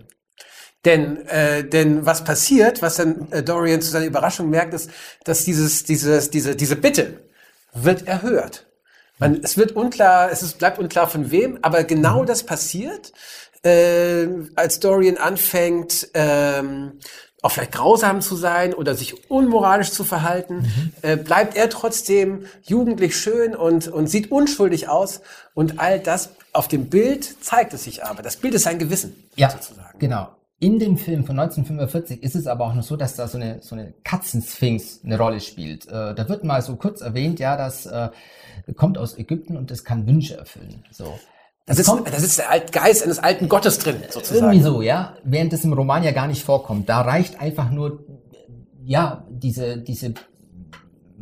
Denn, 0.84 1.26
äh, 1.26 1.66
denn 1.66 2.04
was 2.04 2.24
passiert, 2.24 2.82
was 2.82 2.96
dann 2.96 3.30
äh, 3.32 3.42
Dorian 3.42 3.80
zu 3.80 3.90
seiner 3.90 4.06
Überraschung 4.06 4.50
merkt, 4.50 4.74
ist, 4.74 4.90
dass 5.24 5.44
dieses, 5.44 5.84
dieses, 5.84 6.30
diese, 6.30 6.56
diese 6.56 6.76
Bitte 6.76 7.24
wird 7.72 8.06
erhört. 8.06 8.66
Man, 9.18 9.40
es 9.42 9.56
wird 9.56 9.72
unklar, 9.72 10.30
es 10.32 10.42
ist, 10.42 10.58
bleibt 10.58 10.78
unklar 10.78 11.08
von 11.08 11.30
wem, 11.30 11.58
aber 11.62 11.84
genau 11.84 12.22
mhm. 12.22 12.26
das 12.26 12.44
passiert, 12.44 13.12
äh, 13.62 14.26
als 14.56 14.80
Dorian 14.80 15.18
anfängt, 15.18 16.08
ähm, 16.14 16.98
auch 17.42 17.50
vielleicht 17.50 17.72
grausam 17.72 18.20
zu 18.20 18.36
sein 18.36 18.74
oder 18.74 18.94
sich 18.94 19.30
unmoralisch 19.30 19.90
zu 19.92 20.04
verhalten, 20.04 20.56
mhm. 20.56 20.92
äh, 21.02 21.16
bleibt 21.16 21.56
er 21.56 21.70
trotzdem 21.70 22.44
jugendlich 22.62 23.16
schön 23.16 23.54
und, 23.54 23.88
und 23.88 24.08
sieht 24.08 24.30
unschuldig 24.30 24.88
aus. 24.88 25.22
Und 25.54 25.80
all 25.80 26.00
das 26.00 26.30
auf 26.52 26.68
dem 26.68 26.90
Bild 26.90 27.42
zeigt 27.44 27.72
es 27.72 27.84
sich 27.84 28.04
aber. 28.04 28.22
Das 28.22 28.36
Bild 28.36 28.54
ist 28.54 28.64
sein 28.64 28.78
Gewissen. 28.78 29.14
Ja, 29.36 29.50
sozusagen. 29.50 29.98
genau. 29.98 30.28
In 30.62 30.78
dem 30.78 30.98
Film 30.98 31.24
von 31.24 31.38
1945 31.38 32.22
ist 32.22 32.36
es 32.36 32.46
aber 32.46 32.66
auch 32.66 32.74
noch 32.74 32.82
so, 32.82 32.96
dass 32.96 33.16
da 33.16 33.26
so 33.26 33.38
eine, 33.38 33.62
so 33.62 33.74
eine 33.74 33.94
Katzensphinx 34.04 35.00
eine 35.02 35.16
Rolle 35.16 35.40
spielt. 35.40 35.86
Äh, 35.86 36.14
da 36.14 36.28
wird 36.28 36.44
mal 36.44 36.60
so 36.60 36.76
kurz 36.76 37.00
erwähnt, 37.00 37.40
ja, 37.40 37.56
das 37.56 37.86
äh, 37.86 38.10
kommt 38.76 38.98
aus 38.98 39.16
Ägypten 39.16 39.56
und 39.56 39.70
das 39.70 39.84
kann 39.84 40.06
Wünsche 40.06 40.36
erfüllen. 40.36 40.84
So. 40.90 41.18
Da 41.70 41.76
sitzt, 41.76 41.88
da 41.88 42.18
sitzt 42.18 42.38
der 42.40 42.60
Geist 42.72 43.04
eines 43.04 43.20
alten 43.20 43.48
Gottes 43.48 43.78
drin, 43.78 44.02
sozusagen. 44.08 44.46
Irgendwie 44.46 44.64
so, 44.64 44.82
ja. 44.82 45.16
Während 45.22 45.52
das 45.52 45.62
im 45.62 45.72
Roman 45.72 46.02
ja 46.02 46.10
gar 46.10 46.26
nicht 46.26 46.42
vorkommt. 46.42 46.88
Da 46.88 47.02
reicht 47.02 47.40
einfach 47.40 47.70
nur, 47.70 48.04
ja, 48.82 49.24
diese, 49.30 49.78
diese 49.78 50.14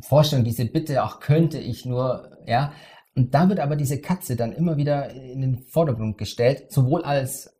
Vorstellung, 0.00 0.46
diese 0.46 0.64
Bitte, 0.64 1.04
auch 1.04 1.20
könnte 1.20 1.58
ich 1.58 1.84
nur, 1.84 2.30
ja. 2.46 2.72
Und 3.14 3.34
da 3.34 3.50
wird 3.50 3.60
aber 3.60 3.76
diese 3.76 4.00
Katze 4.00 4.36
dann 4.36 4.52
immer 4.52 4.78
wieder 4.78 5.10
in 5.10 5.42
den 5.42 5.58
Vordergrund 5.66 6.16
gestellt, 6.16 6.72
sowohl 6.72 7.04
als 7.04 7.54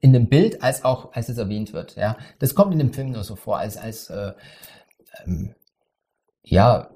in 0.00 0.12
dem 0.12 0.28
Bild 0.28 0.64
als 0.64 0.84
auch 0.84 1.12
als 1.12 1.28
es 1.28 1.38
erwähnt 1.38 1.72
wird, 1.72 1.94
ja. 1.94 2.16
Das 2.40 2.56
kommt 2.56 2.72
in 2.72 2.80
dem 2.80 2.92
Film 2.92 3.12
nur 3.12 3.22
so 3.22 3.36
vor, 3.36 3.58
als, 3.58 3.76
als, 3.76 4.10
äh, 4.10 4.32
ähm, 5.24 5.54
ja, 6.42 6.90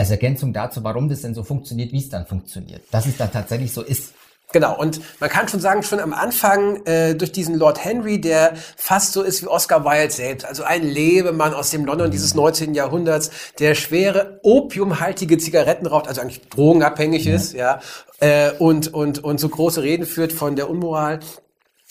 als 0.00 0.10
Ergänzung 0.10 0.54
dazu, 0.54 0.82
warum 0.82 1.10
das 1.10 1.20
denn 1.20 1.34
so 1.34 1.42
funktioniert, 1.42 1.92
wie 1.92 1.98
es 1.98 2.08
dann 2.08 2.26
funktioniert. 2.26 2.82
Dass 2.90 3.04
es 3.04 3.18
dann 3.18 3.30
tatsächlich 3.30 3.70
so 3.70 3.82
ist. 3.82 4.14
Genau, 4.50 4.76
und 4.76 5.00
man 5.20 5.28
kann 5.28 5.46
schon 5.46 5.60
sagen, 5.60 5.82
schon 5.82 6.00
am 6.00 6.14
Anfang 6.14 6.84
äh, 6.86 7.14
durch 7.14 7.30
diesen 7.30 7.54
Lord 7.54 7.84
Henry, 7.84 8.18
der 8.18 8.54
fast 8.76 9.12
so 9.12 9.22
ist 9.22 9.42
wie 9.42 9.46
Oscar 9.46 9.84
Wilde 9.84 10.10
selbst, 10.10 10.46
also 10.46 10.64
ein 10.64 10.82
Lebemann 10.82 11.52
aus 11.52 11.70
dem 11.70 11.84
London 11.84 12.10
dieses 12.10 12.34
19. 12.34 12.74
Jahrhunderts, 12.74 13.30
der 13.58 13.74
schwere 13.74 14.40
opiumhaltige 14.42 15.36
Zigaretten 15.36 15.86
raucht, 15.86 16.08
also 16.08 16.22
eigentlich 16.22 16.48
drogenabhängig 16.48 17.26
ja. 17.26 17.34
ist, 17.34 17.52
ja, 17.52 17.80
äh, 18.18 18.50
und, 18.58 18.92
und, 18.92 19.22
und 19.22 19.38
so 19.38 19.50
große 19.50 19.82
Reden 19.82 20.06
führt 20.06 20.32
von 20.32 20.56
der 20.56 20.68
Unmoral 20.68 21.20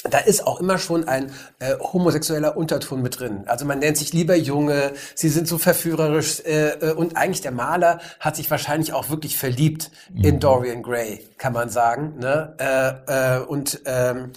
da 0.04 0.20
ist 0.20 0.48
auch 0.48 0.62
immer 0.62 0.78
schon 0.78 1.08
ein 1.08 1.30
äh, 1.60 1.76
homosexueller 1.78 2.56
Unterton 2.56 3.02
mit 3.02 3.20
drin. 3.20 3.44
Also 3.48 3.66
man 3.66 3.80
nennt 3.80 3.98
sich 3.98 4.14
lieber 4.14 4.36
Junge, 4.36 4.94
sie 5.14 5.28
sind 5.28 5.48
so 5.48 5.58
verführerisch 5.58 6.40
äh, 6.46 6.70
äh, 6.70 6.94
und 6.94 7.18
eigentlich 7.18 7.42
der 7.42 7.52
Maler 7.52 8.00
hat 8.20 8.38
sich 8.38 8.50
wahrscheinlich 8.50 8.94
auch 8.94 9.10
wirklich 9.10 9.38
verliebt 9.38 9.92
mhm. 10.14 10.24
in 10.24 10.40
Dorian 10.40 10.84
Gray, 10.84 11.20
kann 11.38 11.52
man 11.52 11.70
sagen. 11.70 12.14
Ne? 12.18 12.56
Äh, 12.60 13.40
äh, 13.40 13.40
und 13.42 13.82
ähm, 13.86 14.32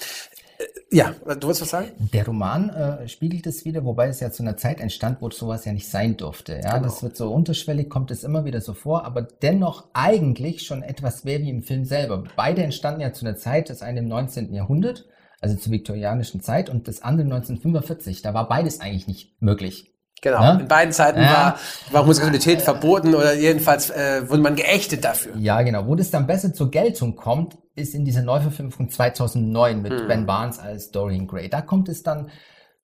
äh, 0.58 0.64
ja, 0.90 1.14
du 1.22 1.46
wolltest 1.46 1.62
was 1.62 1.70
sagen? 1.70 1.92
Der 2.12 2.26
Roman 2.26 2.68
äh, 2.70 3.08
spiegelt 3.08 3.46
es 3.46 3.64
wieder, 3.64 3.84
wobei 3.84 4.08
es 4.08 4.18
ja 4.18 4.32
zu 4.32 4.42
einer 4.42 4.56
Zeit 4.56 4.80
entstand, 4.80 5.18
wo 5.20 5.30
sowas 5.30 5.64
ja 5.64 5.72
nicht 5.72 5.88
sein 5.88 6.16
durfte. 6.16 6.54
Ja, 6.54 6.72
genau. 6.72 6.88
das 6.88 7.04
wird 7.04 7.16
so 7.16 7.32
unterschwellig, 7.32 7.88
kommt 7.88 8.10
es 8.10 8.24
immer 8.24 8.44
wieder 8.44 8.60
so 8.60 8.74
vor, 8.74 9.04
aber 9.04 9.22
dennoch 9.22 9.84
eigentlich 9.92 10.66
schon 10.66 10.82
etwas 10.82 11.22
mehr 11.22 11.38
wie 11.40 11.50
im 11.50 11.62
Film 11.62 11.84
selber. 11.84 12.24
Beide 12.34 12.64
entstanden 12.64 13.00
ja 13.00 13.12
zu 13.12 13.24
einer 13.24 13.36
Zeit, 13.36 13.70
das 13.70 13.80
eine 13.80 14.00
im 14.00 14.08
19. 14.08 14.52
Jahrhundert 14.52 15.06
also 15.42 15.56
zur 15.56 15.72
viktorianischen 15.72 16.40
Zeit 16.40 16.70
und 16.70 16.88
das 16.88 17.02
andere 17.02 17.26
1945. 17.26 18.22
Da 18.22 18.32
war 18.32 18.48
beides 18.48 18.80
eigentlich 18.80 19.06
nicht 19.06 19.42
möglich. 19.42 19.92
Genau. 20.22 20.40
Ja? 20.40 20.54
In 20.54 20.68
beiden 20.68 20.92
Zeiten 20.92 21.20
ja. 21.20 21.32
war, 21.32 21.58
war 21.90 22.02
Homosexualität 22.02 22.60
äh, 22.60 22.62
verboten 22.62 23.14
oder 23.14 23.34
jedenfalls 23.34 23.90
äh, 23.90 24.28
wurde 24.30 24.40
man 24.40 24.54
geächtet 24.54 25.04
dafür. 25.04 25.36
Ja, 25.36 25.62
genau. 25.62 25.86
Wo 25.88 25.96
das 25.96 26.10
dann 26.10 26.28
besser 26.28 26.54
zur 26.54 26.70
Geltung 26.70 27.16
kommt, 27.16 27.58
ist 27.74 27.94
in 27.94 28.04
dieser 28.04 28.22
Neuverfilmung 28.22 28.72
von 28.72 28.88
2009 28.88 29.82
mit 29.82 29.92
hm. 29.92 30.08
Ben 30.08 30.26
Barnes 30.26 30.60
als 30.60 30.92
Dorian 30.92 31.26
Gray. 31.26 31.50
Da 31.50 31.60
kommt 31.60 31.88
es 31.88 32.04
dann 32.04 32.30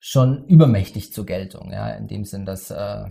schon 0.00 0.46
übermächtig 0.46 1.12
zur 1.12 1.26
Geltung, 1.26 1.72
ja, 1.72 1.90
in 1.90 2.08
dem 2.08 2.24
Sinn, 2.24 2.44
dass 2.44 2.70
äh, 2.70 3.04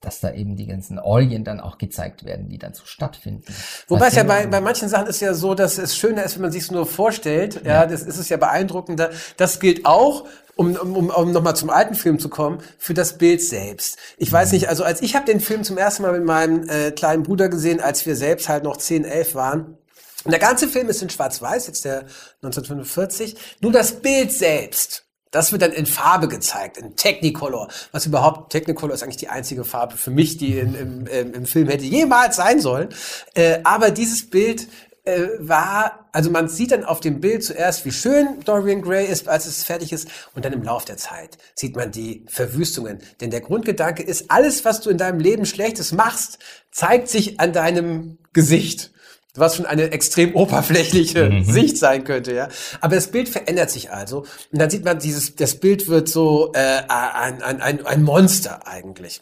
dass 0.00 0.20
da 0.20 0.32
eben 0.32 0.56
die 0.56 0.66
ganzen 0.66 0.98
Orgien 0.98 1.44
dann 1.44 1.60
auch 1.60 1.76
gezeigt 1.76 2.24
werden, 2.24 2.48
die 2.48 2.58
dann 2.58 2.72
so 2.72 2.84
stattfinden. 2.86 3.54
Wobei 3.86 4.08
es 4.08 4.14
ja 4.14 4.22
bei, 4.22 4.46
bei 4.46 4.60
manchen 4.60 4.88
Sachen 4.88 5.06
ist 5.06 5.20
ja 5.20 5.34
so, 5.34 5.54
dass 5.54 5.76
es 5.76 5.94
schöner 5.94 6.24
ist, 6.24 6.36
wenn 6.36 6.42
man 6.42 6.52
sich 6.52 6.62
es 6.62 6.70
nur 6.70 6.86
vorstellt. 6.86 7.60
Ja, 7.64 7.82
ja, 7.82 7.86
das 7.86 8.02
ist 8.02 8.16
es 8.16 8.30
ja 8.30 8.38
beeindruckender. 8.38 9.10
Das 9.36 9.60
gilt 9.60 9.84
auch, 9.84 10.26
um, 10.56 10.74
um, 10.76 11.10
um 11.10 11.32
nochmal 11.32 11.54
zum 11.54 11.68
alten 11.68 11.94
Film 11.94 12.18
zu 12.18 12.30
kommen, 12.30 12.62
für 12.78 12.94
das 12.94 13.18
Bild 13.18 13.42
selbst. 13.42 13.98
Ich 14.16 14.32
weiß 14.32 14.48
mhm. 14.48 14.54
nicht, 14.56 14.68
also 14.70 14.84
als 14.84 15.02
ich 15.02 15.14
habe 15.14 15.26
den 15.26 15.40
Film 15.40 15.64
zum 15.64 15.76
ersten 15.76 16.02
Mal 16.02 16.12
mit 16.12 16.24
meinem 16.24 16.68
äh, 16.68 16.92
kleinen 16.92 17.22
Bruder 17.22 17.50
gesehen, 17.50 17.80
als 17.80 18.06
wir 18.06 18.16
selbst 18.16 18.48
halt 18.48 18.64
noch 18.64 18.78
10, 18.78 19.04
11 19.04 19.34
waren. 19.34 19.76
Und 20.24 20.30
der 20.30 20.40
ganze 20.40 20.68
Film 20.68 20.88
ist 20.88 21.02
in 21.02 21.10
Schwarz-Weiß, 21.10 21.66
jetzt 21.66 21.84
der 21.84 22.04
1945. 22.42 23.36
Nur 23.60 23.72
das 23.72 24.00
Bild 24.00 24.32
selbst 24.32 25.04
das 25.30 25.52
wird 25.52 25.62
dann 25.62 25.72
in 25.72 25.86
Farbe 25.86 26.28
gezeigt, 26.28 26.76
in 26.76 26.96
Technicolor. 26.96 27.68
Was 27.92 28.06
überhaupt, 28.06 28.50
Technicolor 28.50 28.94
ist 28.94 29.02
eigentlich 29.02 29.16
die 29.16 29.28
einzige 29.28 29.64
Farbe 29.64 29.96
für 29.96 30.10
mich, 30.10 30.38
die 30.38 30.58
in, 30.58 30.74
im, 30.74 31.06
im, 31.06 31.34
im 31.34 31.46
Film 31.46 31.68
hätte 31.68 31.84
jemals 31.84 32.36
sein 32.36 32.60
sollen. 32.60 32.88
Äh, 33.34 33.60
aber 33.64 33.90
dieses 33.90 34.28
Bild 34.28 34.68
äh, 35.04 35.28
war, 35.38 36.08
also 36.12 36.30
man 36.30 36.48
sieht 36.48 36.72
dann 36.72 36.84
auf 36.84 37.00
dem 37.00 37.20
Bild 37.20 37.44
zuerst, 37.44 37.84
wie 37.84 37.92
schön 37.92 38.40
Dorian 38.44 38.82
Gray 38.82 39.06
ist, 39.06 39.28
als 39.28 39.46
es 39.46 39.64
fertig 39.64 39.92
ist, 39.92 40.08
und 40.34 40.44
dann 40.44 40.52
im 40.52 40.62
Lauf 40.62 40.84
der 40.84 40.96
Zeit 40.96 41.38
sieht 41.54 41.76
man 41.76 41.90
die 41.92 42.24
Verwüstungen. 42.28 42.98
Denn 43.20 43.30
der 43.30 43.40
Grundgedanke 43.40 44.02
ist, 44.02 44.30
alles, 44.30 44.64
was 44.64 44.80
du 44.80 44.90
in 44.90 44.98
deinem 44.98 45.20
Leben 45.20 45.46
Schlechtes 45.46 45.92
machst, 45.92 46.38
zeigt 46.70 47.08
sich 47.08 47.40
an 47.40 47.52
deinem 47.52 48.18
Gesicht 48.32 48.92
was 49.34 49.56
schon 49.56 49.66
eine 49.66 49.90
extrem 49.92 50.34
oberflächliche 50.34 51.30
mhm. 51.30 51.44
Sicht 51.44 51.78
sein 51.78 52.04
könnte, 52.04 52.34
ja. 52.34 52.48
Aber 52.80 52.94
das 52.94 53.08
Bild 53.08 53.28
verändert 53.28 53.70
sich 53.70 53.90
also 53.90 54.24
und 54.52 54.60
dann 54.60 54.70
sieht 54.70 54.84
man 54.84 54.98
dieses, 54.98 55.36
das 55.36 55.54
Bild 55.54 55.88
wird 55.88 56.08
so 56.08 56.52
äh, 56.54 56.82
ein, 56.88 57.42
ein, 57.42 57.60
ein, 57.60 57.86
ein 57.86 58.02
Monster 58.02 58.66
eigentlich. 58.66 59.20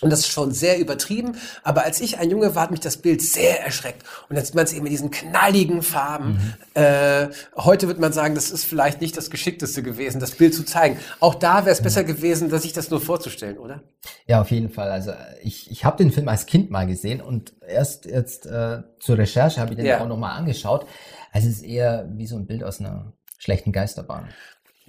Und 0.00 0.10
das 0.10 0.20
ist 0.20 0.28
schon 0.28 0.52
sehr 0.52 0.78
übertrieben. 0.78 1.36
Aber 1.64 1.84
als 1.84 2.00
ich 2.00 2.18
ein 2.18 2.30
Junge 2.30 2.54
war, 2.54 2.64
hat 2.64 2.70
mich 2.70 2.80
das 2.80 2.98
Bild 2.98 3.20
sehr 3.20 3.64
erschreckt. 3.64 4.04
Und 4.28 4.36
jetzt 4.36 4.48
sieht 4.48 4.54
man 4.54 4.64
es 4.64 4.72
eben 4.72 4.86
in 4.86 4.92
diesen 4.92 5.10
knalligen 5.10 5.82
Farben. 5.82 6.34
Mhm. 6.74 6.82
Äh, 6.82 7.28
heute 7.56 7.88
wird 7.88 7.98
man 7.98 8.12
sagen, 8.12 8.36
das 8.36 8.50
ist 8.50 8.64
vielleicht 8.64 9.00
nicht 9.00 9.16
das 9.16 9.28
Geschickteste 9.30 9.82
gewesen, 9.82 10.20
das 10.20 10.32
Bild 10.32 10.54
zu 10.54 10.64
zeigen. 10.64 10.98
Auch 11.18 11.34
da 11.34 11.64
wäre 11.64 11.70
es 11.70 11.80
mhm. 11.80 11.84
besser 11.84 12.04
gewesen, 12.04 12.48
dass 12.48 12.62
sich 12.62 12.72
das 12.72 12.90
nur 12.90 13.00
vorzustellen, 13.00 13.58
oder? 13.58 13.82
Ja, 14.26 14.40
auf 14.40 14.50
jeden 14.52 14.70
Fall. 14.70 14.90
Also 14.90 15.12
ich, 15.42 15.70
ich 15.70 15.84
habe 15.84 15.96
den 15.96 16.12
Film 16.12 16.28
als 16.28 16.46
Kind 16.46 16.70
mal 16.70 16.86
gesehen 16.86 17.20
und 17.20 17.54
erst 17.66 18.04
jetzt 18.04 18.46
äh, 18.46 18.82
zur 19.00 19.18
Recherche 19.18 19.60
habe 19.60 19.72
ich 19.72 19.76
den 19.76 19.86
ja. 19.86 20.00
auch 20.00 20.06
nochmal 20.06 20.38
angeschaut. 20.38 20.86
Also 21.32 21.48
es 21.48 21.56
ist 21.56 21.64
eher 21.64 22.08
wie 22.14 22.26
so 22.26 22.36
ein 22.36 22.46
Bild 22.46 22.62
aus 22.62 22.78
einer 22.78 23.12
schlechten 23.38 23.72
Geisterbahn. 23.72 24.28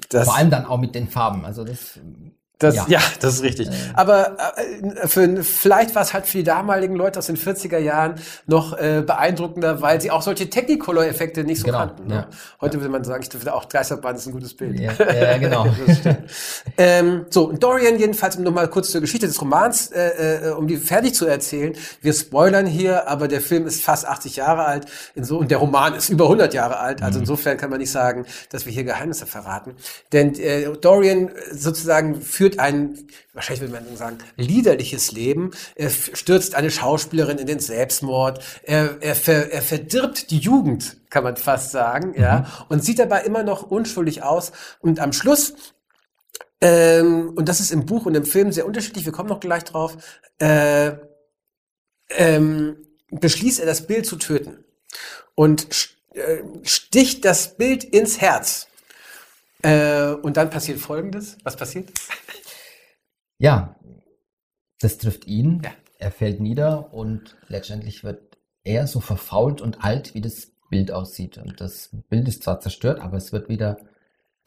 Das 0.10 0.26
Vor 0.26 0.38
allem 0.38 0.50
dann 0.50 0.66
auch 0.66 0.78
mit 0.78 0.96
den 0.96 1.08
Farben. 1.08 1.46
Also 1.46 1.64
das 1.64 2.00
das, 2.60 2.76
ja. 2.76 2.86
ja, 2.90 3.00
das 3.22 3.36
ist 3.36 3.44
richtig. 3.44 3.70
Aber 3.94 4.38
äh, 4.58 5.08
für, 5.08 5.44
vielleicht 5.44 5.96
war 5.96 6.02
es 6.02 6.14
halt 6.14 6.28
für 6.28 6.40
die 6.40 6.44
damaligen 6.44 6.94
Leute 6.94 7.18
aus 7.18 7.28
den 7.28 7.38
40er 7.38 7.78
Jahren 7.78 8.16
noch 8.48 8.78
äh, 8.78 9.02
beeindruckender, 9.06 9.82
weil 9.82 10.02
sie 10.02 10.12
auch 10.12 10.22
solche 10.22 10.50
Technicolor-Effekte 10.50 11.46
nicht 11.46 11.60
so 11.60 11.68
genau, 11.68 11.80
kannten. 11.80 12.08
Ne? 12.08 12.16
Ja. 12.16 12.28
Heute 12.60 12.76
ja. 12.76 12.82
würde 12.82 12.92
man 12.92 13.06
sagen, 13.06 13.24
ich 13.24 13.34
würde 13.34 13.54
auch 13.54 13.70
Geisterbahn 13.70 14.18
ist 14.18 14.28
ein 14.28 14.34
gutes 14.34 14.54
Bild. 14.54 14.78
Ja, 14.78 14.92
ja 15.00 15.38
genau. 15.38 15.68
ähm, 16.78 17.28
so, 17.30 17.54
Dorian 17.54 17.98
jedenfalls, 17.98 18.36
um 18.36 18.44
nochmal 18.44 18.68
kurz 18.68 18.92
zur 18.92 19.00
Geschichte 19.00 19.26
des 19.26 19.42
Romans, 19.42 19.92
äh, 19.92 20.50
äh, 20.50 20.52
um 20.52 20.68
die 20.68 20.76
fertig 20.76 21.14
zu 21.14 21.28
erzählen. 21.28 21.74
Wir 22.02 22.12
spoilern 22.12 22.66
hier, 22.66 23.08
aber 23.08 23.30
der 23.30 23.40
Film 23.40 23.68
ist 23.68 23.82
fast 23.82 24.06
80 24.06 24.36
Jahre 24.36 24.66
alt 24.66 24.86
in 25.16 25.24
so, 25.24 25.38
und 25.38 25.50
der 25.50 25.60
Roman 25.60 25.96
ist 25.96 26.10
über 26.10 26.26
100 26.26 26.54
Jahre 26.54 26.80
alt. 26.80 27.02
Also 27.02 27.20
mhm. 27.20 27.24
insofern 27.24 27.56
kann 27.56 27.70
man 27.70 27.80
nicht 27.80 27.92
sagen, 27.92 28.26
dass 28.50 28.66
wir 28.66 28.74
hier 28.74 28.84
Geheimnisse 28.84 29.26
verraten. 29.26 29.76
Denn 30.12 30.38
äh, 30.40 30.70
Dorian 30.82 31.32
sozusagen 31.52 32.22
führt 32.22 32.49
führt 32.50 32.60
ein, 32.60 33.08
wahrscheinlich 33.34 33.62
würde 33.62 33.74
man 33.86 33.98
sagen, 33.98 34.18
liederliches 34.36 35.12
Leben. 35.12 35.52
Er 35.76 35.90
stürzt 35.90 36.56
eine 36.56 36.72
Schauspielerin 36.72 37.38
in 37.38 37.48
den 37.48 37.60
Selbstmord. 37.60 38.44
Er, 38.64 38.98
er, 39.02 39.16
ver, 39.16 39.52
er 39.52 39.62
verdirbt 39.62 40.32
die 40.32 40.40
Jugend, 40.40 40.98
kann 41.10 41.24
man 41.24 41.38
fast 41.38 41.72
sagen, 41.72 42.10
mhm. 42.10 42.22
ja, 42.22 42.66
und 42.70 42.84
sieht 42.84 43.00
dabei 43.00 43.24
immer 43.24 43.44
noch 43.44 43.64
unschuldig 43.64 44.24
aus. 44.24 44.52
Und 44.80 45.00
am 45.00 45.14
Schluss 45.14 45.54
ähm, 46.62 47.32
und 47.36 47.48
das 47.48 47.62
ist 47.62 47.72
im 47.72 47.86
Buch 47.86 48.06
und 48.06 48.16
im 48.16 48.26
Film 48.26 48.52
sehr 48.52 48.66
unterschiedlich, 48.66 49.06
wir 49.06 49.14
kommen 49.14 49.30
noch 49.30 49.40
gleich 49.40 49.64
drauf, 49.64 49.96
äh, 50.40 50.92
ähm, 52.10 52.76
beschließt 53.12 53.62
er, 53.62 53.66
das 53.66 53.88
Bild 53.88 54.06
zu 54.06 54.18
töten 54.18 54.66
und 55.36 55.68
äh, 56.14 56.40
sticht 56.64 57.24
das 57.24 57.56
Bild 57.56 57.86
ins 57.86 58.20
Herz. 58.20 58.70
Äh, 59.62 60.12
und 60.22 60.38
dann 60.38 60.50
passiert 60.50 60.80
Folgendes. 60.80 61.38
Was 61.44 61.56
passiert? 61.56 61.90
Ja, 63.40 63.76
das 64.80 64.98
trifft 64.98 65.26
ihn. 65.26 65.62
Ja. 65.64 65.72
Er 65.98 66.12
fällt 66.12 66.40
nieder 66.40 66.94
und 66.94 67.36
letztendlich 67.48 68.04
wird 68.04 68.38
er 68.64 68.88
so 68.88 69.00
verfault 69.00 69.62
und 69.62 69.84
alt, 69.84 70.14
wie 70.14 70.22
das 70.22 70.52
Bild 70.70 70.92
aussieht. 70.92 71.38
Und 71.38 71.60
das 71.60 71.90
Bild 72.10 72.28
ist 72.28 72.44
zwar 72.44 72.60
zerstört, 72.60 73.00
aber 73.02 73.18
es 73.18 73.34
wird 73.34 73.50
wieder 73.50 73.78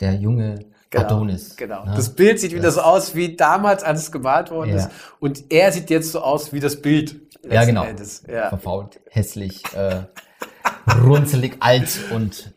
der 0.00 0.14
junge 0.14 0.66
genau, 0.90 1.04
Adonis. 1.04 1.56
Genau. 1.56 1.84
Ne? 1.84 1.92
Das 1.94 2.14
Bild 2.14 2.40
sieht 2.40 2.54
wieder 2.54 2.70
so 2.70 2.80
aus 2.80 3.14
wie 3.14 3.36
damals, 3.36 3.82
als 3.82 4.02
es 4.02 4.12
gemalt 4.12 4.50
worden 4.50 4.70
ja. 4.70 4.76
ist. 4.76 4.90
Und 5.20 5.50
er 5.50 5.72
sieht 5.72 5.90
jetzt 5.90 6.12
so 6.12 6.20
aus 6.20 6.52
wie 6.52 6.60
das 6.60 6.80
Bild. 6.80 7.20
Ja, 7.48 7.64
genau. 7.64 7.84
Ja. 8.28 8.48
Verfault, 8.48 9.00
hässlich, 9.10 9.62
äh, 9.74 10.04
runzelig, 11.02 11.56
alt 11.60 11.88
und 12.12 12.51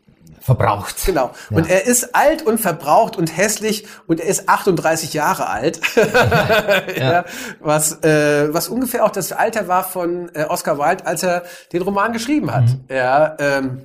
verbraucht. 0.45 0.95
Genau. 1.05 1.31
Ja. 1.49 1.57
Und 1.57 1.69
er 1.69 1.85
ist 1.85 2.13
alt 2.15 2.43
und 2.43 2.59
verbraucht 2.59 3.17
und 3.17 3.35
hässlich 3.35 3.87
und 4.05 4.19
er 4.19 4.27
ist 4.27 4.47
38 4.47 5.13
Jahre 5.13 5.47
alt. 5.47 5.81
ja. 5.95 7.11
ja. 7.11 7.25
Was, 7.59 8.03
äh, 8.03 8.53
was 8.53 8.69
ungefähr 8.69 9.03
auch 9.05 9.09
das 9.09 9.31
Alter 9.31 9.67
war 9.67 9.83
von 9.83 10.29
äh, 10.35 10.43
Oscar 10.43 10.77
Wilde, 10.77 11.05
als 11.07 11.23
er 11.23 11.43
den 11.73 11.81
Roman 11.81 12.13
geschrieben 12.13 12.53
hat. 12.53 12.65
Mhm. 12.65 12.85
Ja, 12.89 13.35
ähm, 13.39 13.81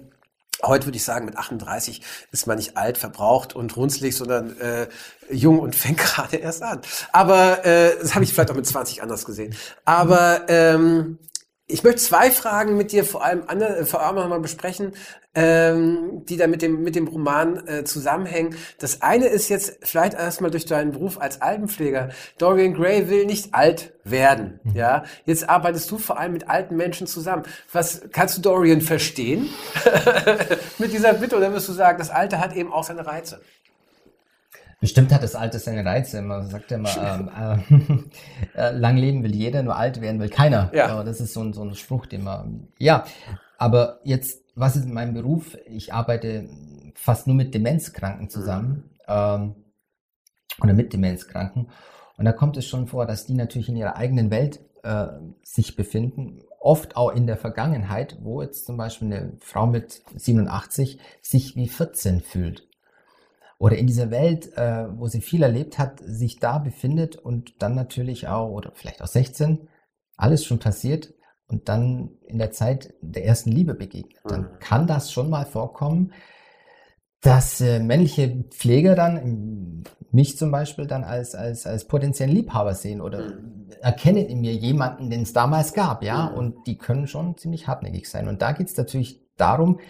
Heute 0.63 0.87
würde 0.87 0.97
ich 0.97 1.05
sagen, 1.05 1.25
mit 1.25 1.39
38 1.39 2.03
ist 2.33 2.47
man 2.47 2.59
nicht 2.59 2.77
alt, 2.77 2.99
verbraucht 2.99 3.57
und 3.57 3.75
runzlig, 3.79 4.15
sondern 4.15 4.61
äh, 4.61 4.89
jung 5.31 5.59
und 5.59 5.75
fängt 5.75 5.99
gerade 6.01 6.37
erst 6.37 6.63
an. 6.63 6.83
Aber 7.13 7.65
äh, 7.65 7.97
das 7.99 8.15
habe 8.15 8.25
ich 8.25 8.35
vielleicht 8.35 8.51
auch 8.51 8.57
mit 8.57 8.67
20 8.67 9.03
anders 9.03 9.25
gesehen. 9.25 9.55
Aber 9.87 10.43
ähm, 10.49 11.19
ich 11.67 11.83
möchte 11.83 12.01
zwei 12.01 12.31
Fragen 12.31 12.77
mit 12.77 12.93
dir 12.93 13.05
vor 13.05 13.25
allem, 13.25 13.45
andere, 13.47 13.87
vor 13.87 14.03
allem 14.03 14.17
nochmal 14.17 14.41
besprechen, 14.41 14.93
ähm, 15.35 16.25
die 16.29 16.37
da 16.37 16.47
mit 16.47 16.63
dem, 16.63 16.83
mit 16.83 16.97
dem 16.97 17.07
Roman 17.07 17.67
äh, 17.67 17.85
zusammenhängen. 17.85 18.57
Das 18.79 19.03
eine 19.03 19.27
ist 19.27 19.49
jetzt 19.49 19.79
vielleicht 19.83 20.15
erstmal 20.15 20.51
durch 20.51 20.65
deinen 20.65 20.93
Beruf 20.93 21.21
als 21.21 21.41
Altenpfleger. 21.41 22.09
Dorian 22.39 22.75
Gray 22.75 23.09
will 23.09 23.27
nicht 23.27 23.55
alt 23.55 23.93
werden, 24.03 24.61
mhm. 24.65 24.75
ja. 24.75 25.05
Jetzt 25.27 25.49
arbeitest 25.49 25.91
du 25.91 25.99
vor 25.99 26.19
allem 26.19 26.33
mit 26.33 26.49
alten 26.49 26.77
Menschen 26.77 27.07
zusammen. 27.07 27.45
Was 27.73 28.03
kannst 28.11 28.39
du 28.39 28.43
Dorian 28.43 28.81
verstehen 28.81 29.49
mit 30.79 30.93
dieser 30.93 31.15
Bitte 31.15 31.37
oder 31.37 31.53
wirst 31.53 31.69
du 31.69 31.73
sagen, 31.73 31.99
das 31.99 32.11
Alte 32.11 32.41
hat 32.41 32.57
eben 32.57 32.73
auch 32.73 32.85
seine 32.85 33.07
Reize? 33.07 33.41
Bestimmt 34.81 35.13
hat 35.13 35.23
das 35.23 35.35
Alte 35.35 35.59
seine 35.59 35.85
Reize. 35.85 36.23
Man 36.23 36.49
sagt 36.49 36.71
ja 36.71 36.79
immer, 36.79 37.61
ähm, 37.71 38.11
äh, 38.57 38.71
lang 38.73 38.97
leben 38.97 39.23
will 39.23 39.35
jeder, 39.35 39.63
nur 39.63 39.77
alt 39.77 40.01
werden 40.01 40.21
will 40.21 40.31
keiner. 40.31 40.71
Ja. 40.75 40.89
Aber 40.89 41.05
das 41.05 41.21
ist 41.21 41.35
so 41.35 41.43
ein, 41.43 41.53
so 41.53 41.63
ein 41.63 41.75
Spruch, 41.75 42.07
den 42.07 42.25
man, 42.25 42.69
ja. 42.79 43.05
Aber 43.61 44.01
jetzt, 44.05 44.43
was 44.55 44.75
ist 44.75 44.89
mein 44.89 45.13
Beruf? 45.13 45.59
Ich 45.67 45.93
arbeite 45.93 46.49
fast 46.95 47.27
nur 47.27 47.37
mit 47.37 47.55
Demenzkranken 47.55 48.31
zusammen. 48.31 48.91
Ähm, 49.07 49.55
oder 50.63 50.73
mit 50.73 50.95
Demenzkranken. 50.95 51.69
Und 52.17 52.25
da 52.25 52.33
kommt 52.33 52.57
es 52.57 52.67
schon 52.67 52.87
vor, 52.87 53.05
dass 53.05 53.27
die 53.27 53.35
natürlich 53.35 53.69
in 53.69 53.77
ihrer 53.77 53.97
eigenen 53.97 54.31
Welt 54.31 54.61
äh, 54.83 55.09
sich 55.43 55.77
befinden, 55.77 56.41
oft 56.59 56.97
auch 56.97 57.11
in 57.11 57.27
der 57.27 57.37
Vergangenheit, 57.37 58.17
wo 58.23 58.41
jetzt 58.41 58.65
zum 58.65 58.79
Beispiel 58.79 59.13
eine 59.13 59.33
Frau 59.41 59.67
mit 59.67 60.03
87 60.17 60.99
sich 61.21 61.55
wie 61.55 61.69
14 61.69 62.21
fühlt 62.23 62.67
oder 63.59 63.77
in 63.77 63.87
dieser 63.87 64.11
Welt, 64.11 64.57
äh, 64.57 64.87
wo 64.99 65.07
sie 65.07 65.21
viel 65.21 65.43
erlebt 65.43 65.79
hat, 65.79 66.01
sich 66.03 66.41
da 66.41 66.59
befindet 66.59 67.17
und 67.17 67.63
dann 67.63 67.75
natürlich 67.75 68.27
auch, 68.27 68.49
oder 68.51 68.73
vielleicht 68.75 69.03
auch 69.03 69.07
16, 69.07 69.69
alles 70.17 70.47
schon 70.47 70.59
passiert 70.59 71.13
und 71.51 71.69
dann 71.69 72.11
in 72.27 72.39
der 72.39 72.53
Zeit 72.53 72.95
der 73.01 73.25
ersten 73.25 73.51
Liebe 73.51 73.75
begegnet, 73.75 74.21
dann 74.25 74.43
mhm. 74.43 74.59
kann 74.61 74.87
das 74.87 75.13
schon 75.13 75.29
mal 75.31 75.45
vorkommen, 75.45 76.13
dass 77.21 77.61
äh, 77.61 77.81
männliche 77.81 78.45
Pfleger 78.51 78.95
dann, 78.95 79.85
mich 80.11 80.39
zum 80.39 80.51
Beispiel, 80.51 80.87
dann 80.87 81.05
als, 81.05 81.35
als, 81.35 81.67
als 81.67 81.87
potenziellen 81.87 82.35
Liebhaber 82.35 82.75
sehen 82.75 83.01
oder 83.01 83.31
mhm. 83.31 83.67
erkennen 83.81 84.27
in 84.27 84.41
mir 84.41 84.55
jemanden, 84.55 85.11
den 85.11 85.23
es 85.23 85.33
damals 85.33 85.73
gab, 85.73 86.03
ja, 86.03 86.31
mhm. 86.31 86.39
und 86.39 86.67
die 86.67 86.79
können 86.79 87.07
schon 87.07 87.37
ziemlich 87.37 87.69
hartnäckig 87.69 88.09
sein. 88.09 88.29
Und 88.29 88.43
da 88.43 88.53
geht 88.53 88.69
es 88.69 88.77
natürlich 88.77 89.21
darum, 89.37 89.81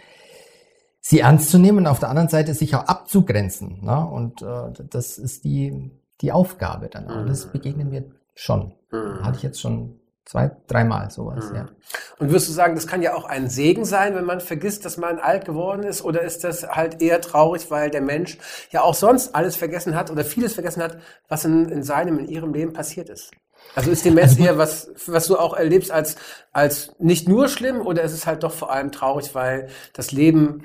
sie 1.01 1.21
ernst 1.21 1.51
zu 1.51 1.59
nehmen 1.59 1.79
und 1.79 1.87
auf 1.87 2.01
der 2.01 2.09
anderen 2.09 2.29
Seite 2.29 2.55
sich 2.55 2.75
auch 2.75 2.85
abzugrenzen. 2.85 3.85
Ne? 3.85 4.07
Und 4.07 4.43
äh, 4.43 4.73
das 4.91 5.19
ist 5.19 5.45
die, 5.45 5.91
die 6.21 6.33
Aufgabe 6.33 6.89
dann. 6.89 7.07
Und 7.07 7.29
das 7.29 7.53
begegnen 7.53 7.91
wir 7.91 8.05
schon. 8.35 8.75
Hatte 9.23 9.37
ich 9.37 9.43
jetzt 9.43 9.61
schon 9.61 10.00
zwei, 10.31 10.51
dreimal 10.69 11.11
sowas, 11.11 11.51
mhm. 11.51 11.57
ja. 11.57 11.69
Und 12.19 12.33
wirst 12.33 12.49
du 12.49 12.53
sagen, 12.53 12.77
das 12.77 12.87
kann 12.87 13.03
ja 13.03 13.15
auch 13.15 13.25
ein 13.25 13.49
Segen 13.49 13.85
sein, 13.85 14.15
wenn 14.15 14.25
man 14.25 14.41
vergisst, 14.41 14.85
dass 14.85 14.97
man 14.97 15.19
alt 15.19 15.45
geworden 15.45 15.83
ist? 15.83 16.03
Oder 16.03 16.23
ist 16.23 16.45
das 16.45 16.69
halt 16.69 17.03
eher 17.03 17.21
traurig, 17.21 17.71
weil 17.71 17.91
der 17.91 18.01
Mensch 18.01 18.39
ja 18.71 18.83
auch 18.83 18.95
sonst 18.95 19.35
alles 19.35 19.57
vergessen 19.57 19.97
hat 19.97 20.11
oder 20.11 20.25
vieles 20.25 20.55
vergessen 20.55 20.83
hat, 20.83 20.99
was 21.29 21.45
in, 21.45 21.69
in 21.69 21.83
seinem, 21.83 22.19
in 22.21 22.29
ihrem 22.29 22.55
Leben 22.55 22.73
passiert 22.73 23.09
ist? 23.09 23.33
Also 23.75 23.91
ist 23.91 24.05
Demenz 24.05 24.33
also 24.33 24.45
eher 24.45 24.59
was, 24.59 24.91
was 25.07 25.27
du 25.27 25.37
auch 25.37 25.55
erlebst 25.55 25.91
als, 25.91 26.17
als 26.53 26.93
nicht 26.99 27.29
nur 27.29 27.49
schlimm 27.49 27.81
oder 27.81 28.03
ist 28.03 28.13
es 28.13 28.27
halt 28.27 28.43
doch 28.43 28.53
vor 28.53 28.73
allem 28.73 28.93
traurig, 28.93 29.35
weil 29.35 29.69
das 29.93 30.13
Leben 30.13 30.63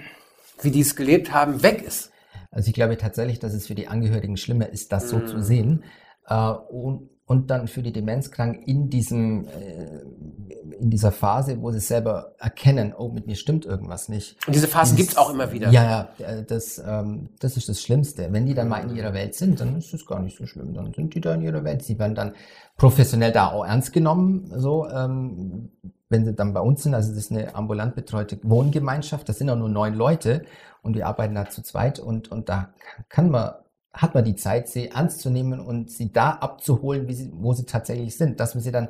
wie 0.62 0.72
die 0.72 0.82
es 0.82 0.96
gelebt 0.96 1.34
haben, 1.34 1.64
weg 1.64 1.84
ist. 1.84 2.12
Also 2.52 2.70
ich 2.70 2.74
glaube 2.74 2.98
tatsächlich, 2.98 3.40
dass 3.40 3.54
es 3.54 3.68
für 3.68 3.76
die 3.76 3.88
Angehörigen 3.88 4.38
schlimmer 4.38 4.70
ist, 4.70 4.92
das 4.92 5.10
so 5.10 5.20
zu 5.20 5.38
mm. 5.38 5.42
sehen. 5.42 5.84
Äh, 6.28 6.52
und, 6.52 7.10
und 7.28 7.50
dann 7.50 7.68
für 7.68 7.82
die 7.82 7.92
Demenzkranken 7.92 8.62
in 8.64 8.90
diesem, 8.90 9.48
äh, 9.48 10.78
in 10.80 10.92
dieser 10.92 11.12
Phase, 11.12 11.60
wo 11.62 11.72
sie 11.72 11.80
selber 11.80 12.34
erkennen, 12.38 12.94
oh, 12.96 13.10
mit 13.10 13.26
mir 13.26 13.36
stimmt 13.36 13.66
irgendwas 13.66 14.10
nicht. 14.10 14.38
Und 14.46 14.56
diese 14.56 14.68
Phasen 14.68 14.96
gibt 14.96 15.10
es 15.10 15.18
auch 15.18 15.32
immer 15.32 15.52
wieder. 15.52 15.72
Ja, 15.72 16.10
ja, 16.20 16.26
äh, 16.26 16.44
das, 16.44 16.82
ähm, 16.86 17.30
das 17.40 17.58
ist 17.58 17.68
das 17.68 17.82
Schlimmste. 17.82 18.28
Wenn 18.32 18.46
die 18.46 18.54
dann 18.54 18.68
mal 18.68 18.88
in 18.88 18.96
ihrer 18.96 19.14
Welt 19.14 19.34
sind, 19.34 19.60
dann 19.60 19.78
ist 19.78 19.94
es 19.94 20.06
gar 20.06 20.20
nicht 20.20 20.38
so 20.38 20.46
schlimm. 20.46 20.74
Dann 20.74 20.94
sind 20.94 21.16
die 21.16 21.22
da 21.22 21.34
in 21.34 21.42
ihrer 21.42 21.64
Welt. 21.64 21.82
Sie 21.82 21.98
werden 21.98 22.14
dann 22.14 22.34
professionell 22.78 23.32
da 23.32 23.52
auch 23.52 23.66
ernst 23.66 23.92
genommen, 23.92 24.52
so, 24.56 24.88
ähm, 24.90 25.72
wenn 26.10 26.26
sie 26.26 26.34
dann 26.34 26.54
bei 26.54 26.60
uns 26.60 26.84
sind, 26.84 26.94
also 26.94 27.10
das 27.10 27.18
ist 27.18 27.32
eine 27.32 27.56
ambulant 27.56 27.96
betreute 27.96 28.38
Wohngemeinschaft, 28.44 29.28
das 29.28 29.40
sind 29.40 29.50
auch 29.50 29.58
nur 29.58 29.70
neun 29.70 29.96
Leute 29.96 30.46
und 30.84 30.96
wir 30.96 31.08
arbeiten 31.08 31.34
da 31.34 31.50
zu 31.50 31.64
zweit 31.64 32.00
und, 32.00 32.32
und 32.32 32.50
da 32.50 32.70
kann 33.10 33.32
man, 33.32 33.54
hat 33.96 34.14
man 34.14 34.24
die 34.24 34.36
Zeit, 34.36 34.68
sie 34.68 34.90
ernst 34.90 35.22
zu 35.22 35.30
nehmen 35.30 35.60
und 35.60 35.90
sie 35.90 36.12
da 36.12 36.32
abzuholen, 36.32 37.12
sie, 37.14 37.32
wo 37.34 37.54
sie 37.54 37.66
tatsächlich 37.66 38.18
sind, 38.18 38.40
dass 38.40 38.56
man 38.56 38.64
sie 38.64 38.72
dann 38.72 38.90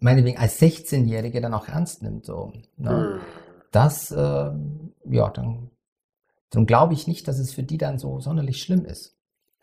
meinetwegen 0.00 0.38
als 0.38 0.60
16-Jährige 0.60 1.40
dann 1.40 1.54
auch 1.54 1.68
ernst 1.68 2.02
nimmt, 2.02 2.26
so. 2.26 2.52
Ne? 2.76 3.18
Mhm. 3.18 3.20
Das, 3.72 4.10
äh, 4.10 4.16
ja, 4.16 5.30
dann, 5.30 5.70
dann 6.50 6.66
glaube 6.66 6.94
ich 6.94 7.08
nicht, 7.08 7.26
dass 7.26 7.38
es 7.38 7.52
für 7.52 7.62
die 7.62 7.78
dann 7.78 7.98
so 7.98 8.20
sonderlich 8.20 8.62
schlimm 8.62 8.84
ist. 8.84 9.14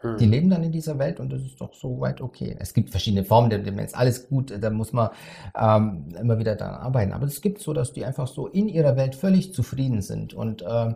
Die 0.03 0.25
hm. 0.25 0.31
leben 0.31 0.49
dann 0.49 0.63
in 0.63 0.71
dieser 0.71 0.97
Welt 0.97 1.19
und 1.19 1.31
das 1.31 1.43
ist 1.43 1.61
doch 1.61 1.75
so 1.75 1.99
weit 1.99 2.21
okay. 2.21 2.55
Es 2.59 2.73
gibt 2.73 2.89
verschiedene 2.89 3.23
Formen 3.23 3.51
der 3.51 3.59
Demenz, 3.59 3.93
alles 3.93 4.27
gut, 4.27 4.51
da 4.59 4.69
muss 4.71 4.93
man 4.93 5.11
ähm, 5.55 6.09
immer 6.19 6.39
wieder 6.39 6.55
daran 6.55 6.81
arbeiten. 6.81 7.11
Aber 7.11 7.25
es 7.25 7.39
gibt 7.41 7.59
so, 7.59 7.71
dass 7.71 7.93
die 7.93 8.03
einfach 8.03 8.27
so 8.27 8.47
in 8.47 8.67
ihrer 8.67 8.95
Welt 8.95 9.13
völlig 9.13 9.53
zufrieden 9.53 10.01
sind 10.01 10.33
und, 10.33 10.63
äh, 10.63 10.95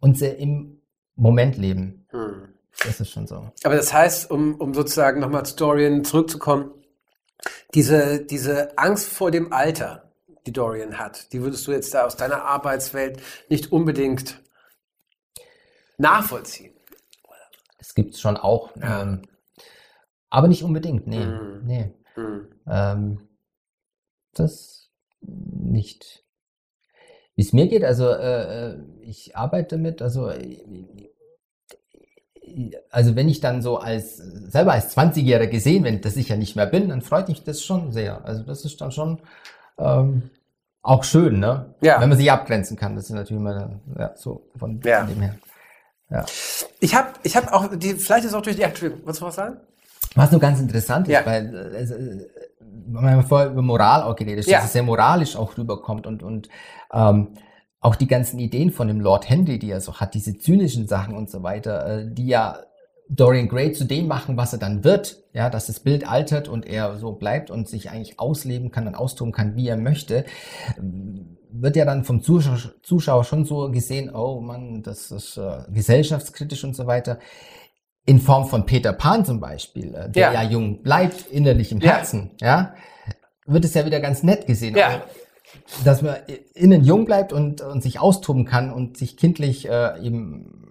und 0.00 0.16
sehr 0.16 0.38
im 0.38 0.80
Moment 1.16 1.58
leben. 1.58 2.06
Hm. 2.08 2.55
Das 2.84 3.00
ist 3.00 3.10
schon 3.10 3.26
so. 3.26 3.50
Aber 3.64 3.76
das 3.76 3.92
heißt, 3.92 4.30
um, 4.30 4.56
um 4.56 4.74
sozusagen 4.74 5.20
nochmal 5.20 5.46
zu 5.46 5.56
Dorian 5.56 6.04
zurückzukommen, 6.04 6.72
diese, 7.74 8.24
diese 8.24 8.76
Angst 8.78 9.08
vor 9.08 9.30
dem 9.30 9.52
Alter, 9.52 10.12
die 10.46 10.52
Dorian 10.52 10.98
hat, 10.98 11.32
die 11.32 11.42
würdest 11.42 11.66
du 11.66 11.72
jetzt 11.72 11.92
da 11.94 12.04
aus 12.04 12.16
deiner 12.16 12.44
Arbeitswelt 12.44 13.20
nicht 13.48 13.72
unbedingt 13.72 14.40
nachvollziehen. 15.98 16.74
Es 17.78 17.94
gibt 17.94 18.16
schon 18.16 18.36
auch, 18.36 18.76
ja. 18.76 19.02
ähm, 19.02 19.22
aber 20.28 20.48
nicht 20.48 20.62
unbedingt, 20.62 21.06
nee, 21.06 21.24
mhm. 21.24 21.62
nee. 21.64 21.94
Mhm. 22.16 22.48
Ähm, 22.68 23.28
das 24.32 24.90
nicht. 25.20 26.24
Wie 27.34 27.42
es 27.42 27.52
mir 27.52 27.68
geht, 27.68 27.84
also 27.84 28.08
äh, 28.08 28.72
äh 28.72 28.78
ich 29.00 29.36
arbeite 29.36 29.76
damit, 29.76 30.02
also 30.02 30.28
äh, 30.28 31.10
also 32.90 33.16
wenn 33.16 33.28
ich 33.28 33.40
dann 33.40 33.62
so 33.62 33.78
als 33.78 34.16
selber 34.16 34.72
als 34.72 34.96
20-Jähriger 34.96 35.48
gesehen, 35.48 35.84
wenn 35.84 36.00
das 36.00 36.16
ich 36.16 36.28
ja 36.28 36.36
nicht 36.36 36.56
mehr 36.56 36.66
bin, 36.66 36.88
dann 36.88 37.02
freut 37.02 37.28
mich 37.28 37.44
das 37.44 37.62
schon 37.62 37.92
sehr. 37.92 38.24
Also 38.24 38.42
das 38.42 38.64
ist 38.64 38.80
dann 38.80 38.92
schon 38.92 39.20
ähm, 39.78 40.30
auch 40.82 41.04
schön, 41.04 41.38
ne? 41.40 41.74
Ja. 41.80 42.00
Wenn 42.00 42.08
man 42.08 42.18
sich 42.18 42.30
abgrenzen 42.30 42.76
kann. 42.76 42.94
Das 42.94 43.04
ist 43.04 43.10
natürlich 43.10 43.40
immer 43.40 43.80
ja, 43.98 44.12
so 44.16 44.48
von, 44.56 44.80
ja. 44.84 45.00
von 45.00 45.08
dem 45.08 45.20
her. 45.20 45.34
Ja. 46.10 46.24
Ich 46.80 46.94
habe 46.94 47.08
ich 47.24 47.36
hab 47.36 47.52
auch, 47.52 47.68
die, 47.76 47.94
vielleicht 47.94 48.24
ist 48.24 48.34
auch 48.34 48.42
durch 48.42 48.56
die, 48.56 48.62
Entschuldigung, 48.62 49.04
wolltest 49.04 49.22
du 49.22 49.26
was 49.26 49.34
sagen? 49.34 49.56
Was 50.14 50.30
nur 50.30 50.40
ganz 50.40 50.60
interessant 50.60 51.08
ist, 51.08 51.14
ja. 51.14 51.26
weil 51.26 51.74
also, 51.76 51.94
wir 51.94 53.00
haben 53.00 53.24
vorher 53.24 53.50
über 53.50 53.62
Moral 53.62 54.02
auch 54.02 54.14
geredet, 54.14 54.46
ja. 54.46 54.58
dass 54.58 54.66
es 54.66 54.72
sehr 54.72 54.82
moralisch 54.82 55.36
auch 55.36 55.58
rüberkommt 55.58 56.06
und, 56.06 56.22
und 56.22 56.48
ähm, 56.92 57.28
auch 57.80 57.96
die 57.96 58.08
ganzen 58.08 58.38
Ideen 58.38 58.70
von 58.70 58.88
dem 58.88 59.00
Lord 59.00 59.28
Henry, 59.28 59.58
die 59.58 59.70
er 59.70 59.80
so 59.80 59.94
hat, 59.94 60.14
diese 60.14 60.38
zynischen 60.38 60.86
Sachen 60.86 61.14
und 61.14 61.30
so 61.30 61.42
weiter, 61.42 61.86
äh, 61.86 62.06
die 62.10 62.26
ja 62.26 62.60
Dorian 63.08 63.48
Gray 63.48 63.72
zu 63.72 63.84
dem 63.84 64.08
machen, 64.08 64.36
was 64.36 64.52
er 64.52 64.58
dann 64.58 64.82
wird, 64.82 65.22
ja, 65.32 65.48
dass 65.48 65.66
das 65.66 65.80
Bild 65.80 66.08
altert 66.08 66.48
und 66.48 66.66
er 66.66 66.96
so 66.96 67.12
bleibt 67.12 67.50
und 67.50 67.68
sich 67.68 67.90
eigentlich 67.90 68.18
ausleben 68.18 68.72
kann 68.72 68.88
und 68.88 68.96
austoben 68.96 69.32
kann, 69.32 69.54
wie 69.54 69.68
er 69.68 69.76
möchte 69.76 70.24
wird 71.60 71.76
ja 71.76 71.84
dann 71.84 72.04
vom 72.04 72.22
Zuschauer, 72.22 72.58
Zuschauer 72.82 73.24
schon 73.24 73.44
so 73.44 73.70
gesehen, 73.70 74.14
oh 74.14 74.40
Mann, 74.40 74.82
das 74.82 75.10
ist 75.10 75.36
äh, 75.36 75.58
gesellschaftskritisch 75.70 76.64
und 76.64 76.74
so 76.74 76.86
weiter. 76.86 77.18
In 78.04 78.20
Form 78.20 78.46
von 78.46 78.66
Peter 78.66 78.92
Pan 78.92 79.24
zum 79.24 79.40
Beispiel, 79.40 79.94
äh, 79.94 80.10
der 80.10 80.32
ja. 80.32 80.42
ja. 80.42 80.50
jung 80.50 80.82
bleibt, 80.82 81.26
innerlich 81.28 81.72
im 81.72 81.80
Herzen, 81.80 82.32
ja, 82.40 82.46
ja 82.46 82.74
wird 83.46 83.64
es 83.64 83.74
ja 83.74 83.86
wieder 83.86 84.00
ganz 84.00 84.22
nett 84.24 84.46
gesehen. 84.46 84.76
Ja. 84.76 85.04
Dass 85.84 86.02
man 86.02 86.16
innen 86.54 86.84
jung 86.84 87.04
bleibt 87.04 87.32
und, 87.32 87.60
und 87.60 87.82
sich 87.82 88.00
austoben 88.00 88.44
kann 88.44 88.72
und 88.72 88.96
sich 88.96 89.16
kindlich 89.16 89.68
äh, 89.68 89.98
eben 90.00 90.66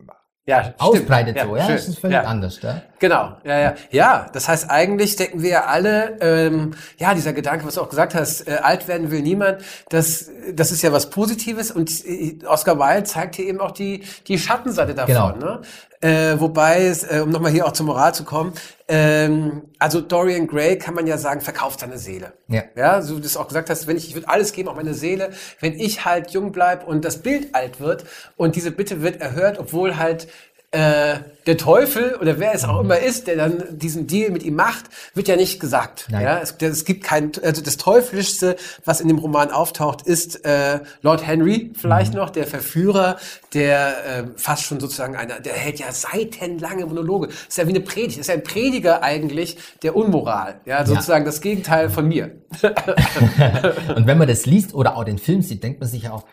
ja, 0.48 0.76
ausbreitet 0.78 1.38
ja, 1.38 1.46
so, 1.46 1.56
ja, 1.56 1.66
schön. 1.66 1.76
das 1.76 1.88
ist 1.88 2.00
völlig 2.00 2.18
ja. 2.18 2.24
anders, 2.24 2.62
ja? 2.62 2.82
Genau, 3.00 3.36
ja, 3.44 3.60
ja, 3.60 3.74
ja. 3.90 4.30
Das 4.32 4.48
heißt, 4.48 4.70
eigentlich 4.70 5.16
denken 5.16 5.42
wir 5.42 5.68
alle, 5.68 6.18
ähm, 6.22 6.76
ja, 6.98 7.16
dieser 7.16 7.34
Gedanke, 7.34 7.66
was 7.66 7.76
du 7.76 7.82
auch 7.82 7.90
gesagt 7.90 8.14
hast, 8.14 8.48
äh, 8.48 8.58
alt 8.62 8.88
werden 8.88 9.10
will 9.10 9.22
niemand, 9.22 9.64
das, 9.90 10.30
das 10.54 10.72
ist 10.72 10.84
ja 10.84 10.92
was 10.92 11.10
Positives 11.10 11.72
und 11.72 11.90
äh, 12.06 12.38
Oscar 12.46 12.78
Wilde 12.78 13.06
zeigt 13.06 13.36
hier 13.36 13.46
eben 13.46 13.60
auch 13.60 13.72
die 13.72 14.04
die 14.28 14.38
Schattenseite 14.38 14.94
davon, 14.94 15.40
genau. 15.40 15.54
ne? 15.54 15.62
Äh, 16.06 16.40
wobei 16.40 16.86
es, 16.86 17.04
äh, 17.04 17.22
um 17.24 17.32
nochmal 17.32 17.52
hier 17.52 17.66
auch 17.66 17.72
zur 17.72 17.88
Moral 17.88 18.14
zu 18.14 18.26
kommen, 18.26 18.54
ähm, 18.88 19.64
also 19.80 20.02
Dorian 20.02 20.46
Gray 20.46 20.78
kann 20.78 20.94
man 20.94 21.08
ja 21.08 21.18
sagen, 21.18 21.42
verkauft 21.42 21.80
seine 21.80 21.98
Seele. 21.98 22.34
Ja. 22.48 22.62
Ja, 22.76 23.02
so 23.02 23.18
wie 23.18 23.22
du 23.22 23.26
es 23.26 23.36
auch 23.36 23.48
gesagt 23.48 23.72
hast, 23.72 23.88
wenn 23.88 23.98
ich, 23.98 24.10
ich 24.10 24.14
würde 24.14 24.30
alles 24.30 24.54
geben, 24.54 24.70
auch 24.70 24.76
meine 24.76 24.94
Seele, 24.94 25.32
wenn 25.62 25.74
ich 25.74 26.06
halt 26.06 26.30
jung 26.30 26.52
bleib 26.52 26.88
und 26.88 27.04
das 27.06 27.24
Bild 27.24 27.56
alt 27.56 27.80
wird 27.80 28.06
und 28.38 28.56
diese 28.56 28.70
Bitte 28.70 29.02
wird 29.02 29.20
erhört, 29.20 29.58
obwohl 29.58 29.98
halt 29.98 30.28
äh, 30.76 31.20
der 31.46 31.58
Teufel 31.58 32.16
oder 32.20 32.40
wer 32.40 32.54
es 32.54 32.66
auch 32.66 32.82
immer 32.82 33.00
ist, 33.00 33.28
der 33.28 33.38
dann 33.38 33.78
diesen 33.78 34.08
Deal 34.08 34.32
mit 34.32 34.44
ihm 34.44 34.56
macht, 34.56 34.86
wird 35.14 35.28
ja 35.28 35.36
nicht 35.36 35.60
gesagt. 35.60 36.08
Nein. 36.10 36.24
Ja, 36.24 36.40
es, 36.40 36.56
es, 36.60 36.84
gibt 36.84 37.04
kein, 37.04 37.32
also 37.44 37.62
das 37.62 37.78
teuflischste, 37.78 38.58
was 38.84 39.00
in 39.00 39.08
dem 39.08 39.18
Roman 39.18 39.52
auftaucht, 39.52 40.02
ist 40.02 40.44
äh, 40.44 40.80
Lord 41.02 41.26
Henry 41.26 41.72
vielleicht 41.76 42.14
mhm. 42.14 42.20
noch, 42.20 42.30
der 42.30 42.46
Verführer, 42.46 43.18
der 43.54 44.06
äh, 44.06 44.24
fast 44.36 44.64
schon 44.64 44.80
sozusagen 44.80 45.16
einer, 45.16 45.40
der 45.40 45.54
hält 45.54 45.80
ja 45.80 45.92
seitenlange 45.92 46.86
Monologe. 46.86 47.28
Ist 47.28 47.58
ja 47.58 47.66
wie 47.68 47.70
eine 47.70 47.82
Predigt, 47.82 48.20
ist 48.20 48.28
ja 48.28 48.34
ein 48.34 48.44
Prediger 48.44 49.02
eigentlich 49.02 49.58
der 49.82 49.96
Unmoral. 49.96 50.60
Ja, 50.66 50.86
sozusagen 50.86 51.24
ja. 51.24 51.32
das 51.32 51.40
Gegenteil 51.42 51.90
von 51.90 52.08
mir. 52.08 52.42
Und 53.96 54.08
wenn 54.08 54.18
man 54.18 54.28
das 54.28 54.46
liest 54.46 54.74
oder 54.74 54.98
auch 54.98 55.06
den 55.06 55.20
Film 55.20 55.42
sieht, 55.42 55.64
denkt 55.64 55.80
man 55.80 55.88
sich 55.88 56.10
auch, 56.10 56.26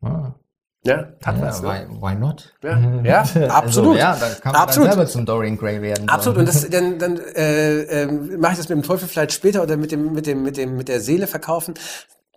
ah, 0.00 0.34
Ja, 0.84 1.12
hat 1.24 1.36
ja, 1.36 1.42
was. 1.42 1.62
Ne? 1.62 1.68
why, 1.68 2.00
why 2.00 2.14
not? 2.16 2.52
Ja, 2.62 2.76
ja 3.04 3.20
absolut. 3.50 3.90
Also, 3.90 3.94
ja, 3.94 4.16
dann 4.16 4.40
kann 4.40 4.52
man 4.52 4.62
absolut. 4.62 4.88
dann 4.88 4.96
selber 4.96 5.10
zum 5.10 5.26
Dorian 5.26 5.56
Gray 5.56 5.80
werden. 5.80 6.08
so. 6.08 6.14
Absolut. 6.14 6.38
Und 6.40 6.48
das, 6.48 6.68
dann, 6.70 6.98
dann 6.98 7.18
äh, 7.18 8.02
äh, 8.02 8.06
mache 8.06 8.52
ich 8.52 8.58
das 8.58 8.68
mit 8.68 8.78
dem 8.78 8.82
Teufel 8.82 9.06
vielleicht 9.06 9.32
später 9.32 9.62
oder 9.62 9.76
mit 9.76 9.92
dem, 9.92 10.12
mit 10.12 10.26
dem, 10.26 10.42
mit 10.42 10.56
dem, 10.56 10.76
mit 10.76 10.88
der 10.88 11.00
Seele 11.00 11.28
verkaufen. 11.28 11.74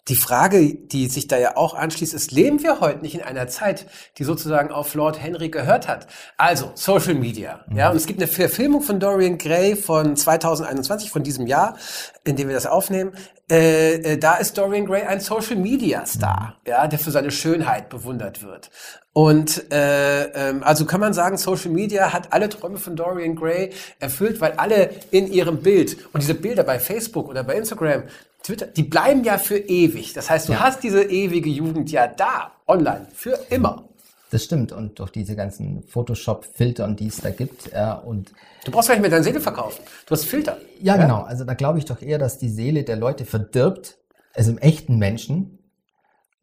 Die 0.08 0.16
Frage, 0.16 0.76
die 0.76 1.08
sich 1.08 1.28
da 1.28 1.38
ja 1.38 1.58
auch 1.58 1.74
anschließt, 1.74 2.14
ist, 2.14 2.32
leben 2.32 2.62
wir 2.62 2.80
heute 2.80 3.00
nicht 3.00 3.16
in 3.16 3.22
einer 3.22 3.48
Zeit, 3.48 3.88
die 4.20 4.24
sozusagen 4.24 4.72
auf 4.72 4.94
Lord 4.94 5.20
Henry 5.20 5.50
gehört 5.50 5.88
hat? 5.88 6.06
Also, 6.38 6.72
Social 6.76 7.16
Media. 7.16 7.66
Ja, 7.74 7.90
und 7.90 7.98
es 7.98 8.06
gibt 8.06 8.20
eine 8.22 8.28
Verfilmung 8.28 8.84
von 8.84 9.00
Dorian 9.00 9.40
Gray 9.40 9.76
von 9.76 10.16
2021, 10.16 11.10
von 11.10 11.24
diesem 11.24 11.48
Jahr, 11.48 11.78
in 12.24 12.36
dem 12.36 12.48
wir 12.48 12.54
das 12.54 12.68
aufnehmen. 12.68 13.14
Äh, 13.50 13.96
äh, 13.96 14.18
da 14.20 14.36
ist 14.36 14.58
Dorian 14.60 14.86
Gray 14.86 15.04
ein 15.04 15.22
Social 15.22 15.56
Media 15.56 16.06
Star, 16.06 16.58
ja, 16.68 16.88
der 16.88 17.00
für 17.00 17.10
seine 17.10 17.32
Schönheit 17.32 17.90
bewundert 17.90 18.44
wird. 18.44 18.70
Und 19.18 19.72
äh, 19.72 20.24
ähm, 20.50 20.62
also 20.62 20.84
kann 20.86 21.00
man 21.00 21.14
sagen, 21.14 21.38
Social 21.38 21.72
Media 21.72 22.12
hat 22.12 22.34
alle 22.34 22.50
Träume 22.50 22.78
von 22.78 22.98
Dorian 22.98 23.38
Gray 23.38 23.70
erfüllt, 24.02 24.42
weil 24.42 24.52
alle 24.58 24.90
in 25.12 25.32
ihrem 25.32 25.60
Bild 25.62 25.96
und 26.12 26.22
diese 26.22 26.34
Bilder 26.34 26.64
bei 26.66 26.80
Facebook 26.80 27.30
oder 27.30 27.46
bei 27.46 27.56
Instagram, 27.56 28.04
Twitter, 28.44 28.66
die 28.68 28.84
bleiben 28.84 29.24
ja 29.24 29.38
für 29.38 29.58
ewig. 29.58 30.12
Das 30.12 30.30
heißt, 30.30 30.50
du 30.50 30.54
Ja. 30.54 30.60
hast 30.60 30.84
diese 30.84 31.02
ewige 31.02 31.50
Jugend 31.50 31.90
ja 31.94 32.08
da, 32.08 32.52
online, 32.68 33.08
für 33.14 33.40
immer. 33.50 33.86
Das 34.32 34.44
stimmt. 34.44 34.74
Und 34.74 35.00
durch 35.00 35.12
diese 35.12 35.38
ganzen 35.38 35.84
Photoshop-Filtern, 35.84 36.98
die 36.98 37.08
es 37.08 37.22
da 37.22 37.30
gibt, 37.30 37.72
ja, 37.72 37.94
und 37.94 38.34
Du 38.66 38.72
brauchst 38.72 38.90
gar 38.90 38.96
nicht 38.96 39.02
mehr 39.04 39.12
deine 39.12 39.24
Seele 39.24 39.40
verkaufen. 39.40 39.82
Du 40.08 40.12
hast 40.12 40.26
Filter. 40.26 40.58
Ja, 40.82 40.98
genau. 40.98 41.22
Also 41.22 41.46
da 41.46 41.54
glaube 41.54 41.80
ich 41.80 41.86
doch 41.86 42.02
eher, 42.02 42.18
dass 42.18 42.38
die 42.38 42.50
Seele 42.50 42.84
der 42.84 42.98
Leute 42.98 43.24
verdirbt, 43.24 43.98
also 44.34 44.52
im 44.52 44.58
echten 44.58 44.98
Menschen, 44.98 45.55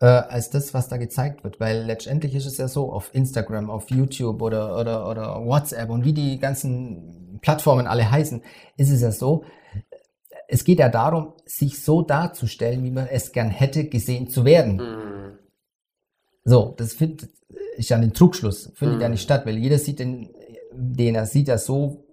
äh, 0.03 0.07
als 0.07 0.51
das, 0.51 0.75
was 0.75 0.89
da 0.89 0.97
gezeigt 0.97 1.45
wird. 1.45 1.61
Weil 1.61 1.85
letztendlich 1.85 2.35
ist 2.35 2.47
es 2.47 2.59
ja 2.59 2.67
so, 2.67 2.93
auf 2.93 3.15
Instagram, 3.15 3.71
auf 3.71 3.89
YouTube 3.89 4.43
oder, 4.43 4.79
oder, 4.79 5.09
oder 5.09 5.47
WhatsApp 5.47 5.89
und 5.89 6.05
wie 6.05 6.13
die 6.13 6.39
ganzen 6.39 7.39
Plattformen 7.41 7.87
alle 7.87 8.11
heißen, 8.11 8.43
ist 8.77 8.91
es 8.91 9.01
ja 9.01 9.13
so, 9.13 9.45
es 10.49 10.65
geht 10.65 10.81
ja 10.81 10.89
darum, 10.89 11.35
sich 11.47 11.83
so 11.83 12.03
darzustellen, 12.03 12.83
wie 12.83 12.91
man 12.91 13.07
es 13.07 13.33
gern 13.33 13.49
hätte, 13.49 13.85
gesehen 13.85 14.29
zu 14.29 14.45
werden. 14.45 14.77
Mhm. 14.77 15.39
So, 16.45 16.75
das 16.77 16.95
findet, 16.95 17.31
ist 17.77 17.89
ja 17.89 17.97
ein 17.97 18.13
Trugschluss, 18.13 18.73
findet 18.75 19.01
ja 19.01 19.09
nicht 19.09 19.23
statt, 19.23 19.47
weil 19.47 19.57
jeder 19.57 19.79
sieht 19.79 20.01
den, 20.01 20.31
den 20.73 21.15
er 21.15 21.27
sieht 21.27 21.47
ja 21.47 21.59
so, 21.59 22.05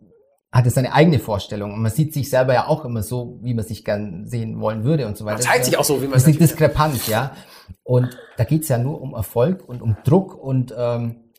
hat 0.52 0.66
er 0.66 0.72
seine 0.72 0.94
eigene 0.94 1.20
Vorstellung 1.20 1.74
und 1.74 1.82
man 1.82 1.92
sieht 1.92 2.14
sich 2.14 2.30
selber 2.30 2.54
ja 2.54 2.68
auch 2.68 2.84
immer 2.84 3.04
so, 3.04 3.40
wie 3.42 3.54
man 3.54 3.66
sich 3.66 3.86
gern 3.86 4.26
sehen 4.26 4.60
wollen 4.60 4.84
würde 4.84 5.06
und 5.08 5.16
so 5.16 5.26
weiter. 5.26 5.36
Man 5.36 5.44
zeigt 5.44 5.66
sich 5.66 5.78
auch 5.78 5.84
so, 5.84 6.02
wie 6.02 6.06
man 6.06 6.14
Das 6.14 6.24
ist 6.24 6.28
eine 6.30 6.38
Diskrepanz, 6.38 7.08
ja. 7.08 7.36
Und 7.84 8.18
da 8.38 8.44
geht's 8.46 8.68
ja 8.68 8.80
nur 8.80 9.02
um 9.02 9.14
Erfolg 9.14 9.68
und 9.68 9.82
um 9.82 9.98
Druck 10.04 10.36
und 10.36 10.74
ähm, 10.76 11.32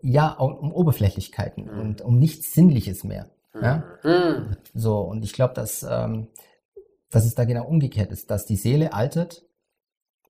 ja, 0.00 0.38
auch 0.38 0.60
um 0.60 0.72
Oberflächlichkeiten 0.72 1.68
und 1.68 2.02
um 2.02 2.18
nichts 2.18 2.52
Sinnliches 2.52 3.02
mehr. 3.02 3.30
Ja? 3.60 3.84
Mhm. 4.04 4.56
So, 4.74 5.00
und 5.00 5.24
ich 5.24 5.32
glaube, 5.32 5.54
dass, 5.54 5.82
ähm, 5.82 6.28
dass 7.10 7.24
es 7.24 7.34
da 7.34 7.44
genau 7.44 7.66
umgekehrt 7.66 8.12
ist, 8.12 8.30
dass 8.30 8.46
die 8.46 8.56
Seele 8.56 8.92
altert 8.92 9.44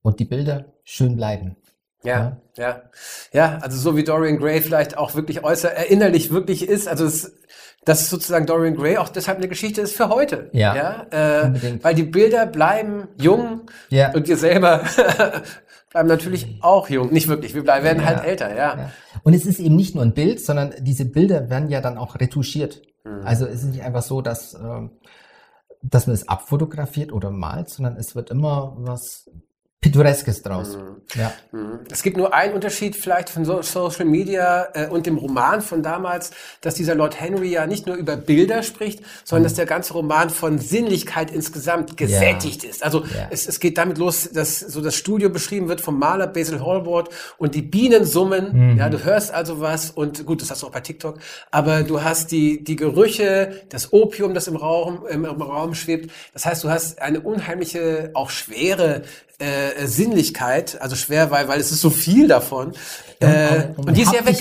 und 0.03 0.21
die 0.21 0.25
Bilder 0.25 0.73
schön 0.85 1.17
bleiben. 1.17 1.57
Ja, 2.03 2.37
ja. 2.57 2.83
Ja, 3.33 3.59
also 3.63 3.77
so 3.79 3.97
wie 3.97 4.05
Dorian 4.05 4.39
Gray 4.39 4.61
vielleicht 4.61 4.97
auch 4.97 5.15
wirklich 5.15 5.43
äußer 5.43 5.71
erinnerlich 5.71 6.31
wirklich 6.31 6.69
ist, 6.69 6.87
also 6.89 7.05
es, 7.05 7.35
dass 7.85 8.09
sozusagen 8.11 8.47
Dorian 8.47 8.77
Gray 8.77 8.97
auch 8.99 9.09
deshalb 9.09 9.39
eine 9.39 9.49
Geschichte 9.49 9.81
ist 9.81 9.97
für 9.97 10.09
heute. 10.09 10.49
Ja, 10.53 10.75
ja 10.77 11.07
äh, 11.43 11.47
unbedingt. 11.47 11.85
weil 11.85 11.95
die 11.95 12.03
Bilder 12.05 12.47
bleiben 12.47 13.09
jung 13.21 13.63
Ja. 13.89 14.13
und 14.13 14.29
wir 14.29 14.37
selber 14.37 14.83
bleiben 15.91 16.09
natürlich 16.09 16.59
auch 16.63 16.89
jung. 16.89 17.13
Nicht 17.13 17.29
wirklich, 17.29 17.55
wir 17.55 17.63
bleiben, 17.65 17.85
werden 17.85 18.01
Ja. 18.03 18.07
halt 18.07 18.25
älter, 18.25 18.51
ja. 18.51 18.77
Ja. 18.77 18.91
Und 19.23 19.35
es 19.35 19.47
ist 19.47 19.59
eben 19.61 19.77
nicht 19.77 19.95
nur 19.95 20.05
ein 20.05 20.15
Bild, 20.15 20.41
sondern 20.45 20.75
diese 20.81 21.05
Bilder 21.07 21.49
werden 21.51 21.71
ja 21.71 21.81
dann 21.81 21.99
auch 21.99 22.19
retuschiert. 22.21 22.83
Mhm. 23.05 23.23
Also 23.25 23.47
es 23.47 23.63
ist 23.63 23.71
nicht 23.71 23.83
einfach 23.83 24.03
so, 24.03 24.21
dass, 24.21 24.55
ähm, 24.55 24.91
dass 25.83 26.07
man 26.07 26.15
es 26.15 26.29
abfotografiert 26.29 27.13
oder 27.13 27.31
malt, 27.31 27.69
sondern 27.71 27.97
es 27.97 28.15
wird 28.15 28.31
immer 28.31 28.75
was 28.79 29.31
Pittoreskes 29.81 30.43
draus. 30.43 30.77
Ja. 31.15 31.33
Mhm. 31.53 31.81
Es 31.93 32.03
gibt 32.03 32.17
nur 32.17 32.35
einen 32.35 32.55
Unterschied 32.55 32.97
vielleicht 32.97 33.31
von 33.31 33.45
so 33.45 33.63
Social 33.63 34.05
Media 34.07 34.67
äh, 34.75 34.89
und 34.89 35.07
dem 35.07 35.17
Roman 35.17 35.61
von 35.61 35.83
damals, 35.83 36.33
dass 36.61 36.75
dieser 36.75 36.95
Lord 36.97 37.21
Henry 37.21 37.51
ja 37.51 37.67
nicht 37.67 37.87
nur 37.87 37.95
über 37.95 38.17
Bilder 38.17 38.63
spricht, 38.65 39.01
sondern 39.23 39.45
dass 39.45 39.55
der 39.55 39.67
ganze 39.67 39.93
Roman 39.93 40.31
von 40.31 40.59
Sinnlichkeit 40.59 41.31
insgesamt 41.31 41.97
gesättigt 41.97 42.65
ist. 42.65 42.83
Also 42.83 43.05
Ja. 43.05 43.29
es, 43.31 43.47
es 43.47 43.61
geht 43.61 43.79
damit 43.79 43.99
los, 43.99 44.29
dass 44.33 44.59
so 44.59 44.81
das 44.81 44.97
Studio 44.97 45.29
beschrieben 45.31 45.69
wird 45.69 45.81
vom 45.81 45.99
Maler 45.99 46.27
Basil 46.27 46.61
Hallward 46.61 47.11
und 47.39 47.55
die 47.55 47.63
Bienen 47.63 48.05
summen. 48.05 48.77
Ja, 48.79 48.89
du 48.89 49.05
hörst 49.05 49.33
also 49.33 49.61
was 49.61 49.91
und 49.91 50.27
gut, 50.27 50.43
das 50.43 50.51
hast 50.51 50.63
du 50.63 50.67
auch 50.67 50.73
bei 50.73 50.81
TikTok, 50.81 51.19
aber 51.53 51.83
du 51.85 52.03
hast 52.03 52.33
die, 52.33 52.65
die 52.65 52.77
Gerüche, 52.77 53.63
das 53.69 53.93
Opium, 53.93 54.35
das 54.35 54.49
im 54.49 54.57
Raum, 54.57 55.05
im, 55.09 55.25
im 55.25 55.43
Raum 55.43 55.75
schwebt. 55.75 56.11
Das 56.33 56.45
heißt, 56.45 56.65
du 56.65 56.71
hast 56.71 57.01
eine 57.01 57.21
unheimliche, 57.21 58.11
auch 58.15 58.31
schwere 58.31 59.03
äh, 59.39 59.87
Sinnlichkeit, 59.87 60.79
also 60.81 60.97
schwer, 60.97 61.31
weil, 61.31 61.49
weil 61.49 61.61
es 61.61 61.71
ist 61.73 61.81
so 61.81 61.91
viel 61.91 62.29
davon. 62.29 62.73
Äh, 63.21 63.69
um 63.77 63.87
und 63.87 63.97
die 63.97 64.03
ist 64.03 64.13
ja 64.13 64.27
weg. 64.27 64.37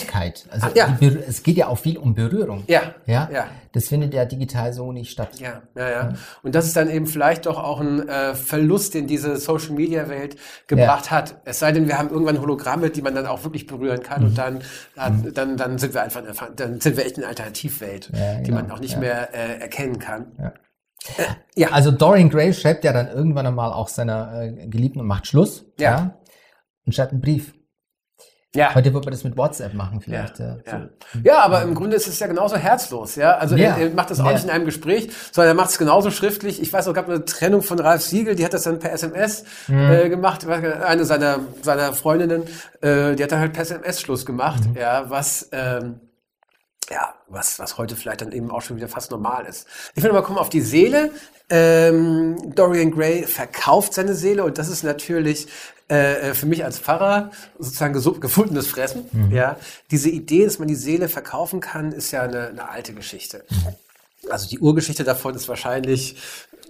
Also 0.50 0.68
Ah, 0.68 0.72
ja. 0.76 0.98
die 1.00 1.18
es 1.28 1.44
geht 1.44 1.56
ja 1.58 1.68
auch 1.68 1.78
viel 1.80 1.98
um 1.98 2.14
Berührung. 2.14 2.64
Ja, 2.68 2.94
Ja. 3.06 3.30
ja. 3.32 3.48
Das 3.72 3.90
findet 3.90 4.14
ja 4.14 4.24
digital 4.24 4.72
so 4.72 4.94
nicht 4.94 5.12
statt. 5.12 5.32
Ja, 5.40 5.62
ja, 5.76 5.90
ja. 5.90 6.14
Und 6.44 6.56
das 6.56 6.66
ist 6.66 6.78
dann 6.78 6.90
eben 6.90 7.08
vielleicht 7.08 7.46
doch 7.46 7.62
auch 7.62 7.82
ein 7.82 8.08
äh, 8.08 8.34
Verlust, 8.34 8.94
den 8.94 9.06
diese 9.06 9.36
Social 9.36 9.72
Media 9.72 10.08
Welt 10.08 10.38
gebracht 10.68 11.12
hat. 11.12 11.36
Es 11.44 11.60
sei 11.60 11.74
denn, 11.74 11.88
wir 11.90 11.98
haben 11.98 12.10
irgendwann 12.10 12.40
Hologramme, 12.40 12.90
die 12.90 13.02
man 13.02 13.16
dann 13.16 13.26
auch 13.26 13.44
wirklich 13.44 13.68
berühren 13.68 14.02
kann 14.02 14.22
Mhm. 14.22 14.28
und 14.28 14.38
dann, 14.38 14.62
dann, 14.96 15.34
dann, 15.34 15.58
dann 15.58 15.78
sind 15.78 15.94
wir 15.94 16.02
einfach, 16.04 16.22
dann 16.56 16.80
sind 16.80 16.96
wir 16.96 17.06
echt 17.06 17.18
eine 17.18 17.28
Alternativwelt, 17.28 18.12
Ja, 18.14 18.36
die 18.36 18.44
genau, 18.50 18.62
man 18.62 18.72
auch 18.72 18.80
nicht 18.80 18.94
ja. 18.94 19.00
mehr 19.00 19.34
äh, 19.34 19.60
erkennen 19.60 20.00
kann. 20.00 20.28
Ja. 20.40 20.54
Ja. 21.56 21.70
Also 21.72 21.92
Dorian 21.92 22.30
Gray 22.30 22.54
schreibt 22.54 22.84
ja 22.84 22.92
dann 22.94 23.08
irgendwann 23.08 23.46
einmal 23.48 23.72
auch 23.72 23.88
seiner 23.88 24.42
äh, 24.44 24.68
Geliebten 24.68 25.00
und 25.00 25.08
macht 25.08 25.28
Schluss. 25.28 25.66
Ja. 25.80 26.18
Und 26.86 26.94
schreibt 26.94 27.12
einen 27.12 27.22
Brief. 27.22 27.54
Ja. 28.56 28.74
Heute 28.74 28.94
wird 28.94 29.04
man 29.04 29.12
das 29.12 29.26
mit 29.26 29.36
WhatsApp 29.36 29.74
machen 29.74 29.96
Ja, 29.96 30.00
vielleicht. 30.00 30.40
Ja, 30.40 30.58
ja. 30.66 30.90
ja, 31.26 31.40
aber 31.40 31.62
im 31.64 31.76
Grunde 31.76 31.98
ist 31.98 32.08
es 32.08 32.18
ja 32.20 32.28
genauso 32.28 32.56
herzlos, 32.56 33.16
ja. 33.18 33.36
Also 33.36 33.58
Ja. 33.58 33.76
er, 33.76 33.90
er 33.90 33.90
macht 33.94 34.12
das 34.12 34.22
auch 34.22 34.28
Ja. 34.28 34.32
nicht 34.32 34.46
in 34.46 34.50
einem 34.50 34.64
Gespräch, 34.64 35.10
sondern 35.34 35.56
er 35.58 35.62
macht 35.62 35.72
es 35.72 35.78
genauso 35.78 36.10
schriftlich. 36.10 36.62
Ich 36.62 36.72
weiß, 36.72 36.88
es 36.88 36.94
gab 36.94 37.10
eine 37.10 37.26
Trennung 37.26 37.62
von 37.64 37.80
Ralf 37.80 38.02
Siegel, 38.04 38.36
die 38.36 38.46
hat 38.46 38.54
das 38.54 38.64
dann 38.64 38.80
per 38.80 38.94
SMS 38.94 39.44
Mhm. 39.68 39.92
äh, 39.92 40.08
gemacht. 40.10 40.48
Eine 40.48 41.04
seiner 41.04 41.40
seiner 41.64 41.92
Freundinnen, 41.94 42.44
äh, 42.82 43.16
die 43.18 43.24
hat 43.24 43.32
dann 43.34 43.40
halt 43.40 43.52
per 43.52 43.64
SMS 43.64 44.00
Schluss 44.00 44.26
gemacht, 44.26 44.66
Mhm. 44.70 44.78
ja, 44.78 45.10
was 45.10 45.50
ähm, 45.52 46.00
ja, 46.90 47.16
was, 47.28 47.60
was 47.60 47.78
heute 47.78 47.96
vielleicht 47.96 48.22
dann 48.22 48.32
eben 48.32 48.52
auch 48.52 48.62
schon 48.62 48.78
wieder 48.78 48.88
fast 48.88 49.12
normal 49.12 49.46
ist. 49.46 49.68
Ich 49.96 50.04
will 50.04 50.12
mal 50.12 50.22
kommen 50.22 50.38
auf 50.38 50.50
die 50.50 50.62
Seele. 50.62 51.12
Ähm, 51.50 52.54
Dorian 52.56 52.92
Gray 52.92 53.24
verkauft 53.24 53.94
seine 53.94 54.16
Seele 54.16 54.44
und 54.44 54.58
das 54.58 54.68
ist 54.68 54.84
natürlich 54.84 55.48
äh, 55.88 56.34
für 56.34 56.48
mich 56.48 56.64
als 56.64 56.80
Pfarrer 56.80 57.32
sozusagen 57.60 57.94
gefundenes 58.20 58.68
Fressen. 58.68 59.30
Ja, 59.32 59.58
diese 59.92 60.10
Idee, 60.10 60.46
dass 60.46 60.60
man 60.60 60.68
die 60.68 60.76
Seele 60.76 61.10
verkaufen 61.10 61.60
kann, 61.60 61.92
ist 61.92 62.12
ja 62.12 62.24
eine, 62.24 62.48
eine 62.48 62.70
alte 62.70 62.94
Geschichte. 62.94 63.46
Also 64.30 64.48
die 64.48 64.60
Urgeschichte 64.60 65.04
davon 65.04 65.36
ist 65.36 65.48
wahrscheinlich 65.48 66.18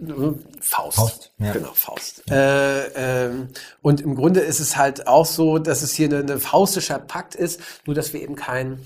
äh, 0.01 0.13
Faust. 0.59 0.97
Faust, 0.97 1.31
ja. 1.37 1.53
Genau, 1.53 1.71
Faust. 1.73 2.29
Äh, 2.29 2.87
ähm, 3.27 3.49
und 3.81 4.01
im 4.01 4.15
Grunde 4.15 4.41
ist 4.41 4.59
es 4.59 4.75
halt 4.75 5.07
auch 5.07 5.25
so, 5.25 5.59
dass 5.59 5.81
es 5.81 5.93
hier 5.93 6.09
eine 6.09 6.39
faustischer 6.39 6.99
Pakt 6.99 7.35
ist, 7.35 7.61
nur 7.85 7.95
dass 7.95 8.13
wir 8.13 8.21
eben 8.21 8.35
kein, 8.35 8.79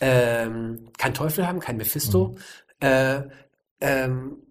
ähm, 0.00 0.90
kein 0.96 1.14
Teufel 1.14 1.46
haben, 1.46 1.60
kein 1.60 1.76
Mephisto. 1.76 2.36
Äh, 2.80 3.22
ähm, 3.80 4.42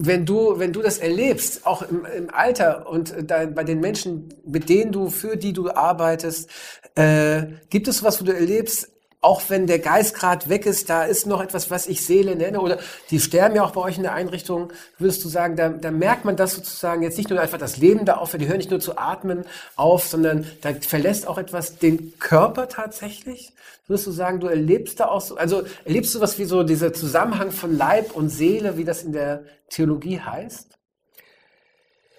wenn 0.00 0.24
du, 0.24 0.58
wenn 0.58 0.72
du 0.72 0.80
das 0.80 0.98
erlebst, 0.98 1.66
auch 1.66 1.82
im, 1.82 2.04
im 2.04 2.30
Alter 2.30 2.88
und 2.88 3.14
da, 3.22 3.46
bei 3.46 3.64
den 3.64 3.80
Menschen, 3.80 4.28
mit 4.46 4.68
denen 4.68 4.92
du, 4.92 5.10
für 5.10 5.36
die 5.36 5.52
du 5.52 5.70
arbeitest, 5.70 6.50
äh, 6.94 7.46
gibt 7.68 7.88
es 7.88 8.02
was, 8.02 8.20
wo 8.20 8.24
du 8.24 8.34
erlebst, 8.34 8.92
auch 9.20 9.42
wenn 9.48 9.66
der 9.66 9.80
Geist 9.80 10.14
gerade 10.14 10.48
weg 10.48 10.64
ist, 10.64 10.88
da 10.88 11.04
ist 11.04 11.26
noch 11.26 11.40
etwas, 11.40 11.70
was 11.70 11.88
ich 11.88 12.06
Seele 12.06 12.36
nenne, 12.36 12.60
oder 12.60 12.78
die 13.10 13.18
sterben 13.18 13.56
ja 13.56 13.64
auch 13.64 13.72
bei 13.72 13.80
euch 13.80 13.96
in 13.96 14.04
der 14.04 14.14
Einrichtung, 14.14 14.72
würdest 14.98 15.24
du 15.24 15.28
sagen, 15.28 15.56
da, 15.56 15.70
da 15.70 15.90
merkt 15.90 16.24
man 16.24 16.36
das 16.36 16.54
sozusagen 16.54 17.02
jetzt 17.02 17.18
nicht 17.18 17.28
nur 17.28 17.40
einfach 17.40 17.58
das 17.58 17.78
Leben 17.78 18.04
da 18.04 18.18
auf, 18.18 18.32
die 18.32 18.46
hören 18.46 18.58
nicht 18.58 18.70
nur 18.70 18.78
zu 18.78 18.96
atmen 18.96 19.44
auf, 19.74 20.06
sondern 20.06 20.46
da 20.60 20.72
verlässt 20.74 21.26
auch 21.26 21.38
etwas 21.38 21.78
den 21.78 22.16
Körper 22.20 22.68
tatsächlich? 22.68 23.52
Würdest 23.88 24.06
du 24.06 24.12
sagen, 24.12 24.38
du 24.38 24.46
erlebst 24.46 25.00
da 25.00 25.06
auch 25.06 25.20
so, 25.20 25.36
also 25.36 25.64
erlebst 25.84 26.14
du 26.14 26.20
was 26.20 26.38
wie 26.38 26.44
so 26.44 26.62
dieser 26.62 26.92
Zusammenhang 26.92 27.50
von 27.50 27.76
Leib 27.76 28.14
und 28.14 28.28
Seele, 28.28 28.76
wie 28.76 28.84
das 28.84 29.02
in 29.02 29.12
der 29.12 29.44
Theologie 29.70 30.20
heißt? 30.20 30.78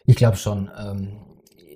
Ich 0.05 0.15
glaube 0.15 0.37
schon. 0.37 0.69
Ähm, 0.77 1.28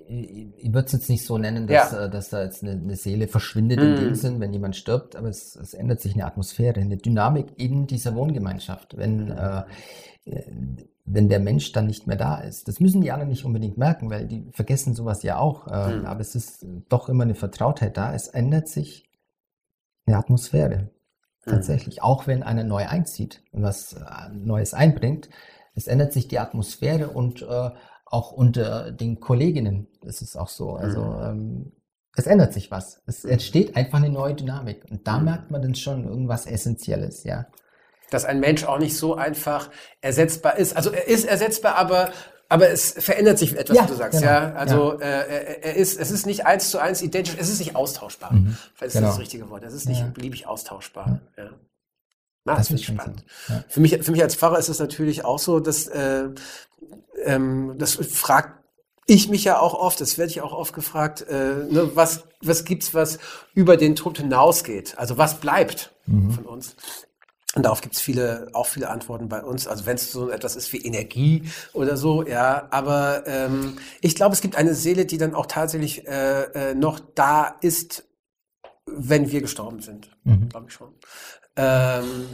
ich, 0.06 0.72
würde 0.72 0.86
es 0.86 0.92
jetzt 0.92 1.08
nicht 1.08 1.24
so 1.24 1.38
nennen, 1.38 1.66
dass, 1.66 1.92
Ja. 1.92 2.04
äh, 2.06 2.10
dass 2.10 2.30
da 2.30 2.42
jetzt 2.42 2.62
eine, 2.62 2.72
eine 2.72 2.96
Seele 2.96 3.28
verschwindet 3.28 3.80
Mm. 3.80 3.82
in 3.82 3.96
dem 3.96 4.14
Sinn, 4.14 4.40
wenn 4.40 4.52
jemand 4.52 4.76
stirbt, 4.76 5.16
aber 5.16 5.28
es, 5.28 5.56
es 5.56 5.74
ändert 5.74 6.00
sich 6.00 6.14
eine 6.14 6.26
Atmosphäre, 6.26 6.80
eine 6.80 6.96
Dynamik 6.96 7.52
in 7.56 7.86
dieser 7.86 8.14
Wohngemeinschaft, 8.14 8.96
wenn, 8.96 9.30
äh, 9.30 9.62
wenn 11.06 11.28
der 11.28 11.40
Mensch 11.40 11.72
dann 11.72 11.86
nicht 11.86 12.06
mehr 12.06 12.16
da 12.16 12.38
ist. 12.38 12.66
Das 12.68 12.80
müssen 12.80 13.02
die 13.02 13.12
anderen 13.12 13.28
nicht 13.30 13.44
unbedingt 13.44 13.76
merken, 13.76 14.08
weil 14.10 14.26
die 14.26 14.48
vergessen 14.52 14.94
sowas 14.94 15.22
ja 15.22 15.38
auch, 15.38 15.66
äh, 15.68 15.96
Mm. 15.98 16.06
aber 16.06 16.20
es 16.20 16.34
ist 16.34 16.66
doch 16.88 17.08
immer 17.08 17.24
eine 17.24 17.34
Vertrautheit 17.34 17.96
da. 17.96 18.14
Es 18.14 18.28
ändert 18.28 18.68
sich 18.68 19.10
eine 20.06 20.16
Atmosphäre. 20.18 20.90
Tatsächlich. 21.46 22.02
Auch 22.02 22.26
wenn 22.26 22.42
einer 22.42 22.64
neu 22.64 22.86
einzieht 22.86 23.42
und 23.52 23.62
was 23.62 23.92
äh, 23.92 24.00
Neues 24.32 24.72
einbringt, 24.72 25.28
es 25.74 25.88
ändert 25.88 26.14
sich 26.14 26.26
die 26.26 26.38
Atmosphäre 26.38 27.08
und 27.08 27.42
äh, 27.42 27.70
auch 28.06 28.32
unter 28.32 28.92
den 28.92 29.20
Kolleginnen 29.20 29.88
ist 30.04 30.22
es 30.22 30.36
auch 30.36 30.48
so. 30.48 30.74
Also 30.76 31.00
ähm, 31.22 31.72
es 32.16 32.26
ändert 32.26 32.52
sich 32.52 32.70
was. 32.70 33.00
Es 33.06 33.24
entsteht 33.24 33.76
einfach 33.76 33.98
eine 33.98 34.10
neue 34.10 34.34
Dynamik. 34.34 34.84
Und 34.90 35.06
da 35.06 35.18
Mhm. 35.18 35.24
merkt 35.24 35.50
man 35.50 35.62
dann 35.62 35.74
schon 35.74 36.04
irgendwas 36.04 36.46
Essentielles, 36.46 37.24
ja. 37.24 37.46
dass 38.10 38.24
ein 38.24 38.38
Mensch 38.38 38.64
auch 38.64 38.78
nicht 38.78 38.96
so 38.96 39.14
einfach 39.16 39.70
ersetzbar 40.00 40.56
ist. 40.58 40.76
Also 40.76 40.90
er 40.90 41.08
ist 41.08 41.24
ersetzbar, 41.24 41.74
aber 41.76 42.10
aber 42.50 42.68
es 42.68 42.92
verändert 42.92 43.38
sich 43.38 43.56
etwas, 43.56 43.74
Ja, 43.76 43.84
wie 43.84 43.88
du 43.88 43.94
sagst, 43.94 44.20
genau, 44.20 44.30
ja. 44.30 44.52
Also 44.52 45.00
Äh, 45.00 45.04
er, 45.06 45.64
er 45.64 45.74
ist, 45.76 45.98
es 45.98 46.10
ist 46.10 46.26
nicht 46.26 46.44
eins 46.46 46.70
zu 46.70 46.78
eins 46.78 47.00
identisch, 47.02 47.34
es 47.40 47.48
ist 47.48 47.58
nicht 47.58 47.74
austauschbar. 47.74 48.32
Mhm, 48.34 48.56
Vielleicht 48.74 48.82
ist 48.88 48.92
genau. 48.92 49.06
das 49.06 49.16
das 49.16 49.20
richtige 49.22 49.48
Wort. 49.50 49.64
Es 49.64 49.72
ist 49.72 49.88
nicht 49.88 50.00
Ja. 50.00 50.06
beliebig 50.08 50.46
austauschbar. 50.46 51.20
Ja. 51.38 51.50
Na, 52.44 52.52
Das 52.52 52.58
das 52.58 52.66
finde 52.68 52.82
ist 52.82 52.86
spannend. 52.86 53.24
so, 53.48 53.54
ja. 53.54 53.64
Für 53.68 53.80
mich, 53.80 53.98
für 54.02 54.12
mich 54.12 54.22
als 54.22 54.36
Pfarrer 54.36 54.58
ist 54.58 54.68
es 54.68 54.78
natürlich 54.78 55.24
auch 55.24 55.38
so, 55.38 55.58
dass 55.58 55.86
äh, 55.88 56.28
ähm, 57.24 57.74
das 57.78 57.94
fragt 57.94 58.63
ich 59.06 59.28
mich 59.28 59.44
ja 59.44 59.58
auch 59.58 59.74
oft, 59.74 60.00
das 60.00 60.18
werde 60.18 60.30
ich 60.30 60.40
auch 60.40 60.52
oft 60.52 60.72
gefragt, 60.74 61.22
äh, 61.28 61.34
ne, 61.70 61.90
was, 61.94 62.24
was 62.42 62.64
gibt's, 62.64 62.94
was 62.94 63.18
über 63.54 63.76
den 63.76 63.96
Tod 63.96 64.18
hinausgeht? 64.18 64.96
Also 64.98 65.18
was 65.18 65.40
bleibt 65.40 65.90
Mhm. 66.06 66.32
von 66.32 66.44
uns? 66.44 66.76
Und 67.54 67.62
darauf 67.62 67.80
gibt's 67.80 68.00
viele, 68.00 68.48
auch 68.52 68.66
viele 68.66 68.90
Antworten 68.90 69.28
bei 69.28 69.42
uns. 69.42 69.68
Also 69.68 69.86
wenn 69.86 69.94
es 69.94 70.10
so 70.10 70.28
etwas 70.28 70.56
ist 70.56 70.72
wie 70.72 70.84
Energie 70.84 71.44
oder 71.72 71.96
so, 71.96 72.26
ja. 72.26 72.66
Aber 72.70 73.26
ähm, 73.26 73.78
ich 74.00 74.16
glaube, 74.16 74.34
es 74.34 74.40
gibt 74.40 74.56
eine 74.56 74.74
Seele, 74.74 75.06
die 75.06 75.18
dann 75.18 75.34
auch 75.34 75.46
tatsächlich 75.46 76.06
äh, 76.08 76.42
äh, 76.70 76.74
noch 76.74 76.98
da 77.14 77.56
ist, 77.60 78.04
wenn 78.86 79.30
wir 79.30 79.40
gestorben 79.40 79.80
sind. 79.80 80.10
Mhm. 80.24 80.48
Glaube 80.48 80.66
ich 80.68 80.74
schon. 80.74 80.94
Ähm, 81.56 82.26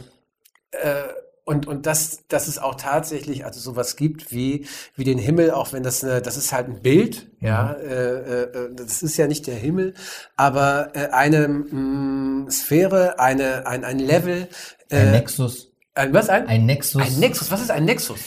äh, 0.71 1.03
und, 1.51 1.67
und 1.67 1.85
dass, 1.85 2.25
dass 2.27 2.47
es 2.47 2.57
auch 2.57 2.75
tatsächlich 2.75 3.45
also 3.45 3.59
sowas 3.59 3.95
gibt 3.95 4.31
wie, 4.31 4.65
wie 4.95 5.03
den 5.03 5.17
Himmel, 5.17 5.51
auch 5.51 5.73
wenn 5.73 5.83
das 5.83 6.03
eine, 6.03 6.21
das 6.21 6.37
ist 6.37 6.51
halt 6.53 6.67
ein 6.67 6.81
Bild, 6.81 7.27
ja, 7.41 7.73
äh, 7.73 8.43
äh, 8.43 8.69
das 8.73 9.03
ist 9.03 9.17
ja 9.17 9.27
nicht 9.27 9.45
der 9.47 9.55
Himmel, 9.55 9.93
aber 10.35 10.91
äh, 10.93 11.09
eine 11.11 11.47
mh, 11.47 12.49
Sphäre, 12.51 13.19
eine, 13.19 13.67
ein, 13.67 13.83
ein 13.83 13.99
Level, 13.99 14.47
Ein 14.89 15.07
äh, 15.07 15.11
Nexus. 15.11 15.71
ein, 15.93 16.13
was 16.13 16.29
ein? 16.29 16.47
Ein 16.47 16.65
Nexus. 16.65 17.01
Ein 17.01 17.19
Nexus, 17.19 17.51
was 17.51 17.61
ist 17.61 17.71
ein 17.71 17.85
Nexus? 17.85 18.19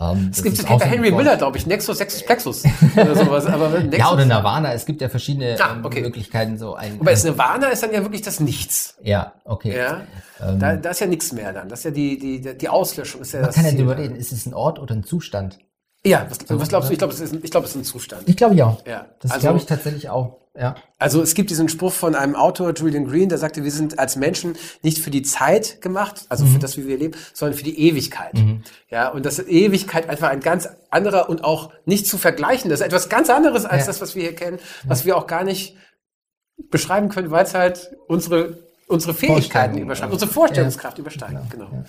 Ähm, 0.00 0.30
Es 0.32 0.42
gibt 0.42 0.66
bei 0.66 0.74
ein 0.74 0.80
Henry. 0.80 1.10
Miller, 1.12 1.36
glaube 1.36 1.58
ich, 1.58 1.66
Nexus, 1.66 1.98
Sexus, 1.98 2.22
Plexus 2.24 2.64
oder 2.96 3.14
sowas. 3.24 3.44
Aber 3.46 3.68
Nexus, 3.68 3.98
Ja, 3.98 4.12
oder 4.12 4.24
Nirvana. 4.24 4.72
Es 4.72 4.86
gibt 4.86 5.00
ja 5.02 5.08
verschiedene 5.10 5.56
Ah, 5.60 5.74
ähm, 5.74 5.84
okay. 5.84 6.00
Möglichkeiten. 6.00 6.56
So 6.56 6.74
ein, 6.74 6.98
Wobei 6.98 7.10
das 7.10 7.24
Nirvana 7.24 7.68
ist 7.68 7.82
dann 7.82 7.92
ja 7.92 8.00
wirklich 8.02 8.22
das 8.22 8.40
Nichts. 8.40 8.96
ja, 9.02 9.34
okay. 9.44 9.76
Ja, 9.76 10.00
Ähm, 10.42 10.58
da, 10.58 10.76
da 10.76 10.90
ist 10.90 11.00
ja 11.00 11.06
nichts 11.06 11.32
mehr 11.32 11.52
dann. 11.52 11.68
Das 11.68 11.80
ist 11.80 11.84
ja 11.84 11.90
die, 11.90 12.18
die, 12.18 12.56
die 12.56 12.68
Auslöschung. 12.70 13.20
Ist 13.20 13.32
ja 13.32 13.42
Man 13.42 13.50
kann 13.52 13.64
ja 13.66 13.72
darüber 13.72 13.98
reden, 13.98 14.16
ist 14.16 14.32
es 14.32 14.46
ein 14.46 14.54
Ort 14.54 14.78
oder 14.78 14.94
ein 14.94 15.04
Zustand? 15.04 15.58
Ja, 16.02 16.26
was, 16.30 16.38
was 16.48 16.68
glaubst 16.70 16.88
du? 16.88 16.92
Ich 16.94 16.98
glaube, 16.98 17.12
es 17.12 17.20
ist, 17.20 17.34
ich 17.44 17.50
glaube, 17.50 17.66
es 17.66 17.72
ist 17.72 17.76
ein 17.82 17.84
Zustand. 17.84 18.22
Ich 18.26 18.36
glaube 18.38 18.54
ja. 18.54 18.78
Ja, 18.86 19.04
Das 19.20 19.32
also- 19.32 19.42
glaube 19.42 19.58
ich 19.58 19.66
tatsächlich 19.66 20.08
auch. 20.08 20.39
Ja. 20.58 20.74
Also 20.98 21.22
es 21.22 21.34
gibt 21.34 21.50
diesen 21.50 21.68
Spruch 21.68 21.92
von 21.92 22.14
einem 22.16 22.34
Autor, 22.34 22.74
Julian 22.74 23.06
Green, 23.06 23.28
der 23.28 23.38
sagte, 23.38 23.62
wir 23.62 23.70
sind 23.70 23.98
als 24.00 24.16
Menschen 24.16 24.56
nicht 24.82 24.98
für 24.98 25.10
die 25.10 25.22
Zeit 25.22 25.80
gemacht, 25.80 26.26
also 26.28 26.44
Mhm. 26.44 26.54
für 26.54 26.58
das, 26.58 26.76
wie 26.76 26.88
wir 26.88 26.98
leben, 26.98 27.14
sondern 27.32 27.56
für 27.56 27.62
die 27.64 27.78
Ewigkeit. 27.80 28.32
Ja, 28.88 29.08
und 29.10 29.24
dass 29.24 29.38
Ewigkeit 29.38 30.08
einfach 30.08 30.28
ein 30.28 30.40
ganz 30.40 30.68
anderer 30.90 31.28
und 31.28 31.44
auch 31.44 31.72
nicht 31.84 32.06
zu 32.08 32.18
vergleichen, 32.18 32.68
das 32.68 32.80
ist 32.80 32.86
etwas 32.86 33.08
ganz 33.08 33.30
anderes 33.30 33.64
als 33.64 33.82
Ja. 33.82 33.86
das, 33.86 34.00
was 34.00 34.16
wir 34.16 34.22
hier 34.22 34.34
kennen, 34.34 34.58
was 34.84 35.04
wir 35.04 35.16
auch 35.16 35.28
gar 35.28 35.44
nicht 35.44 35.76
beschreiben 36.70 37.08
können, 37.10 37.30
weil 37.30 37.44
es 37.44 37.54
halt 37.54 37.92
unsere, 38.08 38.58
unsere 38.88 39.14
Fähigkeiten 39.14 39.78
übersteigt, 39.78 40.12
unsere 40.12 40.30
Vorstellungskraft 40.30 40.98
ja, 40.98 41.02
übersteigt. 41.02 41.50
Genau. 41.50 41.68
ja. 41.72 41.84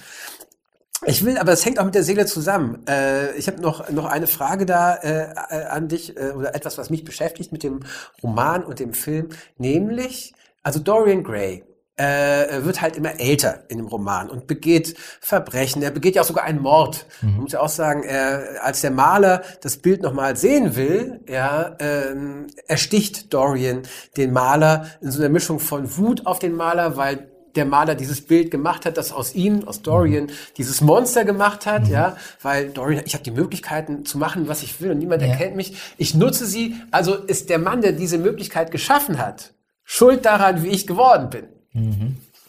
Ich 1.06 1.26
will, 1.26 1.38
aber 1.38 1.52
es 1.52 1.66
hängt 1.66 1.80
auch 1.80 1.86
mit 1.86 1.96
der 1.96 2.04
Seele 2.04 2.28
zusammen. 2.28 2.86
Äh, 2.88 3.36
ich 3.36 3.48
habe 3.48 3.60
noch, 3.60 3.90
noch 3.90 4.06
eine 4.06 4.28
Frage 4.28 4.68
da 4.68 4.96
äh, 4.96 5.34
äh, 5.50 5.66
an 5.66 5.88
dich 5.88 6.16
äh, 6.16 6.32
oder 6.32 6.54
etwas, 6.54 6.78
was 6.78 6.92
mich 6.92 7.04
beschäftigt 7.04 7.52
mit 7.52 7.64
dem 7.64 7.80
Roman 8.22 8.64
und 8.64 8.80
dem 8.80 8.94
Film, 8.94 9.30
nämlich, 9.58 10.34
also 10.62 10.80
Dorian 10.80 11.24
Gray 11.24 11.64
äh, 11.98 12.64
wird 12.64 12.82
halt 12.82 12.98
immer 12.98 13.20
älter 13.20 13.64
in 13.68 13.78
dem 13.78 13.88
Roman 13.88 14.30
und 14.30 14.48
begeht 14.48 14.96
Verbrechen. 15.20 15.82
Er 15.82 15.92
begeht 15.92 16.16
ja 16.16 16.22
auch 16.22 16.28
sogar 16.28 16.46
einen 16.46 16.62
Mord. 16.62 17.06
Man 17.22 17.42
muss 17.42 17.52
ja 17.52 17.60
auch 17.60 17.70
sagen, 17.70 18.04
er, 18.04 18.64
als 18.64 18.82
der 18.82 18.92
Maler 18.92 19.42
das 19.62 19.78
Bild 19.78 20.02
nochmal 20.02 20.36
sehen 20.36 20.76
will, 20.76 21.22
ja, 21.28 21.76
ähm, 21.80 22.48
ersticht 22.68 23.34
Dorian 23.34 23.84
den 24.18 24.34
Maler 24.34 24.86
in 25.02 25.12
so 25.12 25.20
einer 25.20 25.30
Mischung 25.30 25.60
von 25.60 25.98
Wut 25.98 26.26
auf 26.26 26.40
den 26.40 26.56
Maler, 26.56 26.98
weil 26.98 27.31
der 27.56 27.66
Maler 27.66 27.96
dieses 27.96 28.22
Bild 28.22 28.52
gemacht 28.52 28.86
hat, 28.86 28.98
das 28.98 29.12
aus 29.12 29.36
ihm, 29.36 29.68
aus 29.68 29.82
Dorian, 29.82 30.30
dieses 30.58 30.82
Monster 30.82 31.26
gemacht 31.26 31.66
hat, 31.66 31.88
ja, 31.88 32.16
weil 32.42 32.70
Dorian, 32.70 33.04
ich 33.06 33.14
habe 33.14 33.24
die 33.24 33.32
Möglichkeiten 33.32 34.06
zu 34.06 34.18
machen, 34.18 34.48
was 34.48 34.64
ich 34.64 34.80
will 34.82 34.92
und 34.92 35.00
niemand 35.00 35.22
Ja. 35.22 35.30
erkennt 35.30 35.56
mich. 35.56 35.76
Ich 35.98 36.14
nutze 36.16 36.46
sie, 36.46 36.76
also 36.92 37.16
ist 37.16 37.50
der 37.50 37.60
Mann, 37.60 37.82
der 37.82 37.92
diese 37.92 38.18
Möglichkeit 38.18 38.72
geschaffen 38.72 39.18
hat, 39.20 39.54
schuld 39.84 40.26
daran, 40.26 40.64
wie 40.64 40.70
ich 40.70 40.88
geworden 40.88 41.30
bin. 41.30 41.46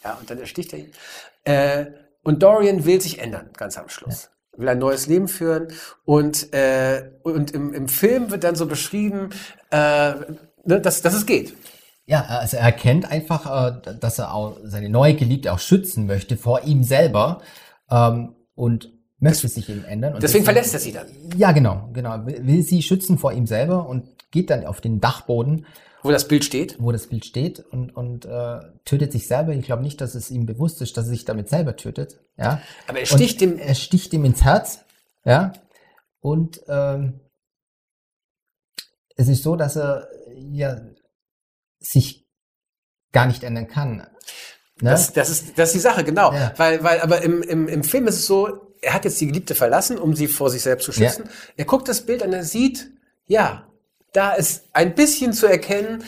Ja, 0.03 0.17
und 0.19 0.29
dann 0.29 0.39
ersticht 0.39 0.73
er 0.73 0.79
ihn. 0.79 0.91
Äh, 1.45 1.85
und 2.23 2.41
Dorian 2.43 2.85
will 2.85 3.01
sich 3.01 3.19
ändern, 3.19 3.49
ganz 3.57 3.77
am 3.77 3.89
Schluss. 3.89 4.29
Will 4.55 4.69
ein 4.69 4.77
neues 4.79 5.07
Leben 5.07 5.27
führen. 5.27 5.67
Und, 6.05 6.53
äh, 6.53 7.09
und 7.23 7.51
im, 7.51 7.73
im 7.73 7.87
Film 7.87 8.31
wird 8.31 8.43
dann 8.43 8.55
so 8.55 8.65
beschrieben, 8.65 9.29
äh, 9.71 10.13
ne, 10.63 10.79
dass, 10.81 11.01
dass 11.01 11.13
es 11.13 11.25
geht. 11.25 11.53
Ja, 12.05 12.23
also 12.25 12.57
er 12.57 12.63
erkennt 12.63 13.09
einfach, 13.09 13.77
äh, 13.85 13.95
dass 13.99 14.19
er 14.19 14.33
auch 14.33 14.57
seine 14.63 14.89
neue 14.89 15.15
Geliebte 15.15 15.53
auch 15.53 15.59
schützen 15.59 16.05
möchte 16.05 16.35
vor 16.37 16.63
ihm 16.63 16.83
selber 16.83 17.41
ähm, 17.89 18.35
und 18.55 18.91
möchte 19.19 19.47
sich 19.47 19.69
eben 19.69 19.85
ändern. 19.85 20.15
Und 20.15 20.23
Deswegen 20.23 20.43
verlässt 20.43 20.73
er 20.73 20.79
sie 20.81 20.91
dann. 20.91 21.07
Ja, 21.37 21.53
genau, 21.53 21.89
genau. 21.93 22.25
Will, 22.25 22.45
will 22.45 22.61
sie 22.63 22.81
schützen 22.81 23.17
vor 23.17 23.31
ihm 23.31 23.47
selber 23.47 23.87
und 23.87 24.05
geht 24.31 24.49
dann 24.49 24.65
auf 24.65 24.81
den 24.81 24.99
Dachboden, 24.99 25.65
Wo 26.01 26.11
das 26.11 26.27
Bild 26.27 26.43
steht. 26.43 26.75
wo 26.79 26.91
das 26.91 27.07
Bild 27.07 27.23
steht 27.23 27.59
und, 27.59 27.95
und 27.95 28.25
äh, 28.25 28.59
tötet 28.83 29.13
sich 29.13 29.25
selber. 29.27 29.53
Ich 29.53 29.63
glaube 29.63 29.81
nicht, 29.83 30.01
dass 30.01 30.13
es 30.15 30.29
ihm 30.29 30.45
bewusst 30.45 30.81
ist, 30.81 30.97
dass 30.97 31.05
er 31.05 31.11
sich 31.11 31.23
damit 31.23 31.47
selber 31.47 31.77
tötet. 31.77 32.19
Ja. 32.37 32.61
Aber 32.87 32.99
er 32.99 33.05
sticht 33.05 33.41
und 33.41 33.51
dem- 33.51 33.59
Er 33.59 33.75
sticht 33.75 34.11
ihm 34.11 34.25
ins 34.25 34.43
Herz. 34.43 34.79
Ja. 35.23 35.53
Und 36.19 36.59
ähm, 36.67 37.21
es 39.15 39.29
ist 39.29 39.43
so, 39.43 39.55
dass 39.55 39.77
er 39.77 40.07
ja 40.35 40.81
sich 41.83 42.25
gar 43.11 43.27
nicht 43.27 43.43
ändern 43.43 43.67
kann. 43.67 43.97
Ne? 43.97 44.09
Das, 44.81 45.13
das, 45.13 45.29
ist, 45.29 45.57
das 45.57 45.69
ist 45.69 45.75
die 45.75 45.79
Sache, 45.79 46.03
genau. 46.03 46.33
Ja. 46.33 46.53
Weil, 46.57 46.83
weil, 46.83 47.01
aber 47.01 47.21
im, 47.21 47.43
im, 47.43 47.67
im 47.67 47.83
Film 47.83 48.07
ist 48.07 48.15
es 48.15 48.25
so, 48.25 48.73
er 48.81 48.93
hat 48.93 49.05
jetzt 49.05 49.21
die 49.21 49.27
Geliebte 49.27 49.55
verlassen, 49.55 49.97
um 49.97 50.15
sie 50.15 50.27
vor 50.27 50.49
sich 50.49 50.61
selbst 50.61 50.85
zu 50.85 50.91
schützen. 50.91 51.29
Er 51.55 51.65
guckt 51.65 51.87
das 51.87 52.05
Bild 52.05 52.23
an, 52.23 52.33
er 52.33 52.43
sieht, 52.43 52.89
ja, 53.27 53.67
da 54.13 54.33
ist 54.33 54.63
ein 54.73 54.95
bisschen 54.95 55.33
zu 55.33 55.45
erkennen, 55.47 56.03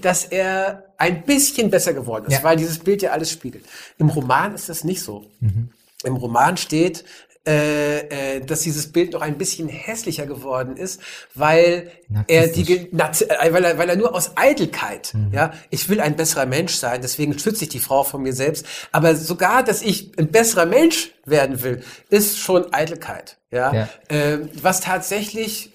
dass 0.00 0.24
er 0.24 0.92
ein 0.98 1.24
bisschen 1.24 1.70
besser 1.70 1.94
geworden 1.94 2.26
ist, 2.26 2.34
Ja. 2.34 2.42
weil 2.42 2.56
dieses 2.56 2.78
Bild 2.80 3.00
ja 3.00 3.12
alles 3.12 3.30
spiegelt. 3.30 3.64
Im 3.98 4.10
Roman 4.10 4.54
ist 4.54 4.68
das 4.68 4.84
nicht 4.84 5.02
so. 5.02 5.30
Mhm. 5.40 5.70
Im 6.04 6.16
Roman 6.16 6.56
steht, 6.56 7.04
äh, 7.46 8.36
äh, 8.36 8.40
dass 8.44 8.60
dieses 8.60 8.92
Bild 8.92 9.14
noch 9.14 9.22
ein 9.22 9.38
bisschen 9.38 9.68
hässlicher 9.68 10.26
geworden 10.26 10.76
ist, 10.76 11.00
weil 11.34 11.90
er 12.28 12.48
die, 12.48 12.70
äh, 12.70 13.52
weil 13.52 13.64
er, 13.64 13.78
weil 13.78 13.88
er 13.88 13.96
nur 13.96 14.14
aus 14.14 14.32
Eitelkeit, 14.36 15.14
Mhm. 15.14 15.32
ja, 15.32 15.52
ich 15.70 15.88
will 15.88 16.00
ein 16.02 16.16
besserer 16.16 16.44
Mensch 16.44 16.74
sein, 16.74 17.00
deswegen 17.00 17.38
schütze 17.38 17.64
ich 17.64 17.70
die 17.70 17.80
Frau 17.80 18.04
von 18.04 18.20
mir 18.22 18.34
selbst. 18.34 18.66
Aber 18.92 19.16
sogar, 19.16 19.62
dass 19.62 19.80
ich 19.80 20.12
ein 20.18 20.30
besserer 20.30 20.66
Mensch 20.66 21.12
werden 21.24 21.62
will, 21.62 21.82
ist 22.10 22.38
schon 22.38 22.72
Eitelkeit, 22.74 23.38
ja. 23.50 23.72
Ja. 23.72 23.88
Ähm, 24.10 24.50
was 24.60 24.80
tatsächlich, 24.80 25.72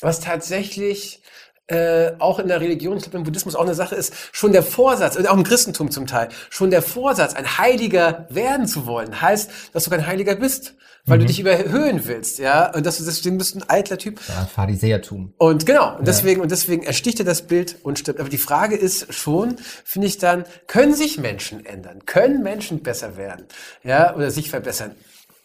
was 0.00 0.20
tatsächlich 0.20 1.20
äh, 1.68 2.12
auch 2.18 2.38
in 2.38 2.48
der 2.48 2.60
Religion, 2.60 2.96
ich 2.96 3.04
glaube 3.04 3.18
im 3.18 3.24
Buddhismus 3.24 3.54
auch 3.54 3.62
eine 3.62 3.74
Sache 3.74 3.94
ist, 3.94 4.14
schon 4.32 4.52
der 4.52 4.62
Vorsatz, 4.62 5.16
und 5.16 5.28
auch 5.28 5.36
im 5.36 5.44
Christentum 5.44 5.90
zum 5.90 6.06
Teil, 6.06 6.28
schon 6.50 6.70
der 6.70 6.82
Vorsatz, 6.82 7.34
ein 7.34 7.58
Heiliger 7.58 8.26
werden 8.30 8.66
zu 8.66 8.86
wollen, 8.86 9.20
heißt, 9.20 9.50
dass 9.72 9.84
du 9.84 9.90
kein 9.90 10.06
Heiliger 10.06 10.34
bist, 10.34 10.74
weil 11.04 11.18
du 11.18 11.26
dich 11.26 11.40
überhöhen 11.40 12.06
willst, 12.06 12.38
ja, 12.38 12.72
und 12.72 12.86
dass 12.86 12.98
du 12.98 13.04
deswegen 13.04 13.36
bist 13.36 13.56
ein 13.56 13.68
eitler 13.68 13.98
Typ. 13.98 14.20
Ja, 14.28 14.46
Pharisäertum. 14.46 15.34
Und 15.36 15.66
genau, 15.66 15.98
und 15.98 16.06
deswegen, 16.06 16.40
und 16.40 16.50
deswegen 16.52 16.84
ersticht 16.84 17.18
er 17.18 17.24
das 17.24 17.42
Bild 17.42 17.76
und 17.82 17.98
stirbt. 17.98 18.20
Aber 18.20 18.28
die 18.28 18.38
Frage 18.38 18.76
ist 18.76 19.12
schon, 19.12 19.56
finde 19.84 20.06
ich 20.06 20.18
dann, 20.18 20.44
können 20.68 20.94
sich 20.94 21.18
Menschen 21.18 21.66
ändern? 21.66 22.06
Können 22.06 22.42
Menschen 22.42 22.84
besser 22.84 23.16
werden? 23.16 23.46
Ja, 23.82 24.14
oder 24.14 24.30
sich 24.30 24.48
verbessern? 24.48 24.92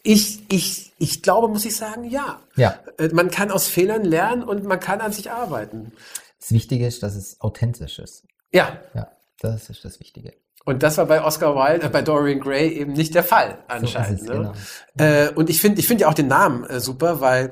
Ich, 0.02 0.40
ich, 0.50 0.92
ich 0.98 1.22
glaube, 1.22 1.48
muss 1.48 1.64
ich 1.64 1.76
sagen, 1.76 2.04
ja. 2.04 2.40
Ja. 2.56 2.78
Äh, 2.98 3.08
Man 3.08 3.30
kann 3.30 3.50
aus 3.50 3.66
Fehlern 3.66 4.04
lernen 4.04 4.42
und 4.42 4.64
man 4.64 4.80
kann 4.80 5.00
an 5.00 5.12
sich 5.12 5.30
arbeiten. 5.30 5.92
Das 6.40 6.52
Wichtige 6.52 6.86
ist, 6.86 7.02
dass 7.02 7.16
es 7.16 7.40
authentisch 7.40 7.98
ist. 7.98 8.24
Ja. 8.52 8.78
Ja, 8.94 9.08
das 9.40 9.70
ist 9.70 9.84
das 9.84 10.00
Wichtige. 10.00 10.34
Und 10.64 10.82
das 10.82 10.98
war 10.98 11.06
bei 11.06 11.24
Oscar 11.24 11.54
Wilde, 11.54 11.86
äh, 11.86 11.88
bei 11.88 12.02
Dorian 12.02 12.40
Gray 12.40 12.68
eben 12.68 12.92
nicht 12.92 13.14
der 13.14 13.24
Fall 13.24 13.58
anscheinend. 13.68 14.20
es, 14.20 14.26
ne? 14.28 14.34
genau. 14.34 14.52
äh, 14.98 15.30
und 15.34 15.48
ich 15.50 15.60
finde, 15.60 15.80
ich 15.80 15.86
finde 15.86 16.02
ja 16.02 16.08
auch 16.08 16.14
den 16.14 16.28
Namen 16.28 16.64
äh, 16.64 16.80
super, 16.80 17.20
weil 17.20 17.50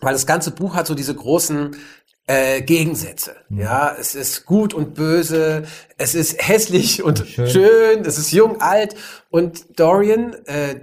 weil 0.00 0.14
das 0.14 0.26
ganze 0.26 0.50
Buch 0.50 0.74
hat 0.74 0.86
so 0.86 0.94
diese 0.94 1.14
großen 1.14 1.76
äh, 2.30 2.62
Gegensätze. 2.62 3.34
Mhm. 3.48 3.60
Ja, 3.60 3.96
es 3.98 4.14
ist 4.14 4.46
gut 4.46 4.72
und 4.72 4.94
böse, 4.94 5.64
es 5.98 6.14
ist 6.14 6.46
hässlich 6.46 7.02
und 7.02 7.26
schön, 7.26 7.48
Schön. 7.48 8.04
es 8.04 8.18
ist 8.18 8.30
jung, 8.30 8.60
alt 8.60 8.94
und 9.30 9.80
Dorian, 9.80 10.34
äh, 10.46 10.76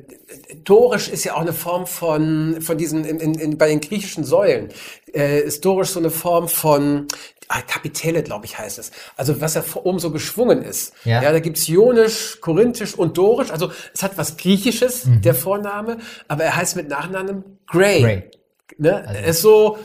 dorisch 0.65 1.07
ist 1.07 1.23
ja 1.23 1.36
auch 1.36 1.41
eine 1.41 1.53
Form 1.53 1.88
von 1.88 2.62
von 2.62 2.77
diesen 2.77 3.05
in, 3.05 3.21
in, 3.21 3.33
in, 3.36 3.57
bei 3.57 3.69
den 3.69 3.79
griechischen 3.79 4.25
Säulen 4.25 4.69
äh, 5.13 5.39
ist 5.39 5.63
dorisch 5.63 5.89
so 5.91 5.99
eine 5.99 6.10
Form 6.10 6.49
von 6.49 7.07
ah, 7.47 7.62
Kapitelle, 7.62 8.23
glaube 8.23 8.45
ich, 8.45 8.60
heißt 8.60 8.77
es. 8.77 8.91
Also 9.15 9.39
was 9.39 9.53
ja 9.53 9.62
vor 9.62 9.86
oben 9.86 9.99
so 9.99 10.12
geschwungen 10.12 10.62
ist. 10.63 10.93
Ja. 11.05 11.23
ja 11.23 11.31
da 11.31 11.39
gibt's 11.39 11.69
Ionisch, 11.69 12.41
Korinthisch 12.41 12.93
und 12.93 13.17
Dorisch. 13.17 13.51
Also 13.51 13.71
es 13.93 14.03
hat 14.03 14.17
was 14.17 14.36
Griechisches, 14.36 15.03
der 15.05 15.33
Vorname, 15.33 15.99
aber 16.27 16.43
er 16.43 16.57
heißt 16.57 16.75
mit 16.75 16.89
Nachnamen 16.89 17.45
Gray. 17.67 18.01
Mhm. 18.01 18.03
Gray. 18.03 18.31
Ne? 18.79 19.05
er 19.07 19.25
ist 19.25 19.41
so 19.41 19.77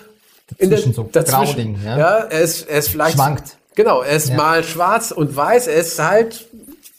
in 0.58 0.70
der, 0.70 0.78
Dazwischen, 0.78 0.94
so 0.94 1.04
Grauding, 1.04 1.78
ja. 1.84 1.98
ja. 1.98 2.18
er 2.18 2.40
ist, 2.40 2.68
er 2.68 2.78
ist 2.78 2.88
vielleicht 2.88 3.16
Schwankt. 3.16 3.56
Genau, 3.74 4.02
er 4.02 4.16
ist 4.16 4.28
Ja. 4.28 4.36
mal 4.36 4.64
schwarz 4.64 5.10
und 5.12 5.34
weiß, 5.34 5.66
er 5.66 5.76
ist 5.76 5.98
halt 5.98 6.46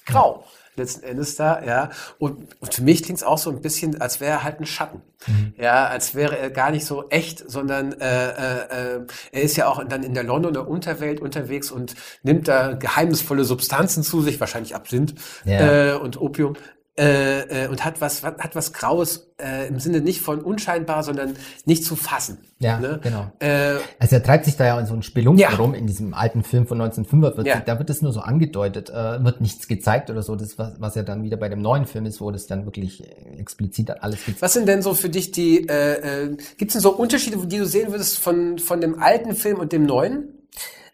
grau 0.06 0.44
letzten 0.76 1.04
Endes 1.06 1.36
da, 1.36 1.64
ja. 1.64 1.90
Und, 2.18 2.48
und 2.60 2.74
für 2.74 2.82
mich 2.82 3.04
klingt's 3.04 3.24
auch 3.24 3.38
so 3.38 3.52
ein 3.52 3.62
bisschen, 3.62 4.02
als 4.02 4.20
wäre 4.20 4.32
er 4.32 4.44
halt 4.44 4.60
ein 4.60 4.66
Schatten. 4.66 5.02
Mhm. 5.28 5.54
Ja, 5.58 5.86
als 5.86 6.16
wäre 6.16 6.38
er 6.38 6.50
gar 6.50 6.72
nicht 6.72 6.86
so 6.86 7.10
echt, 7.10 7.50
sondern 7.50 7.94
äh, 8.02 8.30
äh, 8.30 8.96
äh, 8.96 9.00
er 9.32 9.42
ist 9.42 9.56
ja 9.56 9.68
auch 9.68 9.84
dann 9.88 10.04
in 10.04 10.14
der 10.14 10.24
Londoner 10.24 10.68
Unterwelt 10.68 11.22
unterwegs 11.22 11.70
und 11.72 11.96
nimmt 12.24 12.48
da 12.48 12.74
geheimnisvolle 12.74 13.44
Substanzen 13.44 14.04
zu 14.04 14.22
sich, 14.22 14.40
wahrscheinlich 14.40 14.76
Absinth 14.76 15.14
Ja. 15.46 15.92
äh, 15.92 15.94
und 15.94 16.20
Opium. 16.20 16.56
Äh, 16.96 17.64
äh, 17.66 17.68
und 17.70 17.84
hat 17.84 18.02
was, 18.02 18.22
hat 18.22 18.56
was 18.56 18.72
Graues 18.72 19.34
äh, 19.42 19.68
im 19.68 19.80
Sinne 19.80 20.00
nicht 20.00 20.22
von 20.22 20.42
unscheinbar, 20.42 21.02
sondern 21.02 21.34
nicht 21.66 21.84
zu 21.84 21.96
fassen. 21.96 22.38
Ja, 22.60 22.80
ne? 22.80 23.00
genau. 23.02 23.32
Äh, 23.40 23.78
Also 23.98 24.18
er 24.18 24.22
treibt 24.22 24.46
sich 24.46 24.58
da 24.58 24.66
ja 24.68 24.80
in 24.80 24.86
so 24.86 24.94
einen 24.94 25.02
Spelunken 25.02 25.40
Ja. 25.42 25.50
rum 25.56 25.74
in 25.74 25.88
diesem 25.88 26.14
alten 26.14 26.44
Film 26.44 26.68
von 26.68 26.80
1945. 26.80 27.52
Ja. 27.52 27.62
Da 27.62 27.80
wird 27.80 27.90
es 27.90 28.04
nur 28.04 28.14
so 28.14 28.20
angedeutet, 28.20 28.92
äh, 28.92 29.24
wird 29.24 29.42
nichts 29.42 29.68
gezeigt 29.68 30.12
oder 30.12 30.22
so. 30.22 30.36
Das 30.36 30.60
was, 30.60 30.74
was 30.78 30.94
ja 30.94 31.02
dann 31.02 31.24
wieder 31.24 31.38
bei 31.38 31.50
dem 31.50 31.64
neuen 31.64 31.88
Film 31.88 32.06
ist, 32.06 32.22
wo 32.22 32.30
das 32.30 32.46
dann 32.46 32.66
wirklich 32.66 33.04
explizit 33.40 33.90
alles 34.04 34.20
gezeigt. 34.20 34.44
Was 34.44 34.54
sind 34.54 34.68
denn 34.68 34.84
so 34.84 34.94
für 34.94 35.10
dich 35.10 35.32
die, 35.32 35.62
gibt 35.62 36.70
es 36.70 36.74
denn 36.74 36.82
so 36.82 36.92
Unterschiede, 36.92 37.38
die 37.48 37.58
du 37.58 37.66
sehen 37.66 37.90
würdest 37.90 38.20
von, 38.20 38.60
von 38.60 38.82
dem 38.82 39.02
alten 39.02 39.34
Film 39.36 39.58
und 39.60 39.72
dem 39.72 39.88
neuen? 39.88 40.28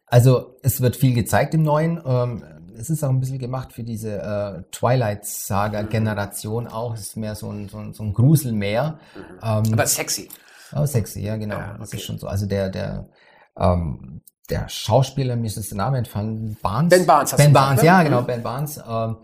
Also 0.07 0.55
es 0.63 0.79
wird 0.79 0.95
viel 0.95 1.13
gezeigt 1.13 1.53
im 1.53 1.63
neuen. 1.63 2.01
Ähm, 2.05 2.43
es 2.79 2.89
ist 2.89 3.03
auch 3.03 3.09
ein 3.09 3.19
bisschen 3.19 3.39
gemacht 3.39 3.73
für 3.73 3.83
diese 3.83 4.17
äh, 4.21 4.63
Twilight-Saga-Generation 4.71 6.67
auch. 6.67 6.93
Es 6.93 7.01
ist 7.01 7.17
mehr 7.17 7.35
so 7.35 7.51
ein, 7.51 7.67
so 7.69 7.77
ein, 7.77 7.93
so 7.93 8.03
ein 8.03 8.13
Gruselmeer. 8.13 8.99
Ähm, 9.41 9.63
Aber 9.73 9.85
sexy. 9.85 10.29
Oh, 10.75 10.85
sexy, 10.85 11.21
ja, 11.21 11.35
genau. 11.37 11.57
Ja, 11.57 11.77
Das 11.77 11.89
okay. 11.89 11.97
ist 11.97 12.03
schon 12.03 12.17
so. 12.19 12.27
Also 12.27 12.45
der, 12.45 12.69
der, 12.69 13.09
ähm, 13.57 14.21
der 14.49 14.69
Schauspieler, 14.69 15.35
mir 15.35 15.47
ist 15.47 15.57
das 15.57 15.69
der 15.69 15.77
Name 15.77 15.97
entfallen, 15.97 16.57
Barnes. 16.61 16.89
Ben 16.89 17.05
Barnes 17.05 17.33
hast 17.33 17.39
du 17.39 17.43
Ben 17.43 17.53
gesagt, 17.53 17.65
Barnes, 17.67 17.81
ne? 17.81 17.87
ja, 17.87 17.99
Mhm. 17.99 18.03
genau, 18.05 18.21
Ben 18.23 18.43
Barnes. 18.43 18.81
Ähm, 18.87 19.17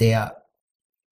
der 0.00 0.42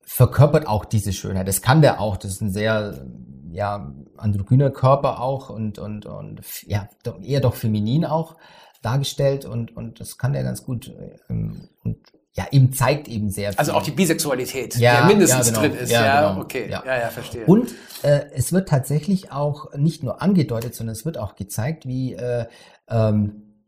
verkörpert 0.03 0.67
auch 0.67 0.85
diese 0.85 1.13
Schönheit. 1.13 1.47
Das 1.49 1.63
kann 1.63 1.83
der 1.83 2.01
auch. 2.01 2.17
Das 2.17 2.33
ist 2.33 2.41
ein 2.41 2.51
sehr, 2.51 3.07
ja, 3.53 3.93
androgyner 4.17 4.71
Körper 4.71 5.21
auch 5.21 5.51
und, 5.51 5.79
und, 5.79 6.07
und, 6.07 6.41
ja, 6.67 6.89
eher 7.23 7.41
doch 7.41 7.55
feminin 7.55 8.05
auch 8.05 8.37
dargestellt 8.83 9.45
und, 9.45 9.77
und 9.77 10.01
das 10.01 10.19
kann 10.19 10.33
der 10.33 10.43
ganz 10.43 10.65
gut, 10.65 10.93
ähm, 11.29 11.69
und, 11.85 11.99
ja, 12.33 12.47
eben 12.53 12.73
zeigt 12.73 13.09
eben 13.09 13.29
sehr 13.29 13.51
viel. 13.51 13.59
Also 13.59 13.73
auch 13.73 13.83
die 13.83 13.91
Bisexualität, 13.91 14.77
die 14.77 14.81
Ja, 14.81 15.01
ja 15.01 15.07
mindestens 15.07 15.49
ja, 15.49 15.53
genau. 15.55 15.61
drin 15.61 15.83
ist. 15.83 15.91
Ja, 15.91 16.05
Ja, 16.05 16.29
genau. 16.29 16.43
okay. 16.43 16.71
Ja. 16.71 16.83
Ja. 16.87 16.99
ja, 17.01 17.09
verstehe. 17.09 17.45
Und 17.45 17.75
äh, 18.03 18.27
es 18.33 18.53
wird 18.53 18.69
tatsächlich 18.69 19.33
auch 19.33 19.75
nicht 19.75 20.03
nur 20.03 20.23
angedeutet, 20.23 20.75
sondern 20.75 20.95
es 20.95 21.05
wird 21.05 21.19
auch 21.19 21.35
gezeigt, 21.35 21.87
wie 21.87 22.15
äh, 22.15 22.47
ähm, 22.89 23.65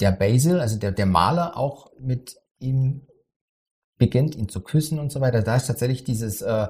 der 0.00 0.12
Basil, 0.12 0.58
also 0.58 0.78
der, 0.78 0.92
der 0.92 1.06
Maler, 1.06 1.56
auch 1.56 1.92
mit 2.00 2.36
ihm 2.58 3.06
beginnt, 3.98 4.34
ihn 4.34 4.48
zu 4.48 4.60
küssen 4.62 4.98
und 4.98 5.12
so 5.12 5.20
weiter. 5.20 5.42
Da 5.42 5.56
ist 5.56 5.66
tatsächlich 5.66 6.02
dieses 6.04 6.42
äh, 6.42 6.68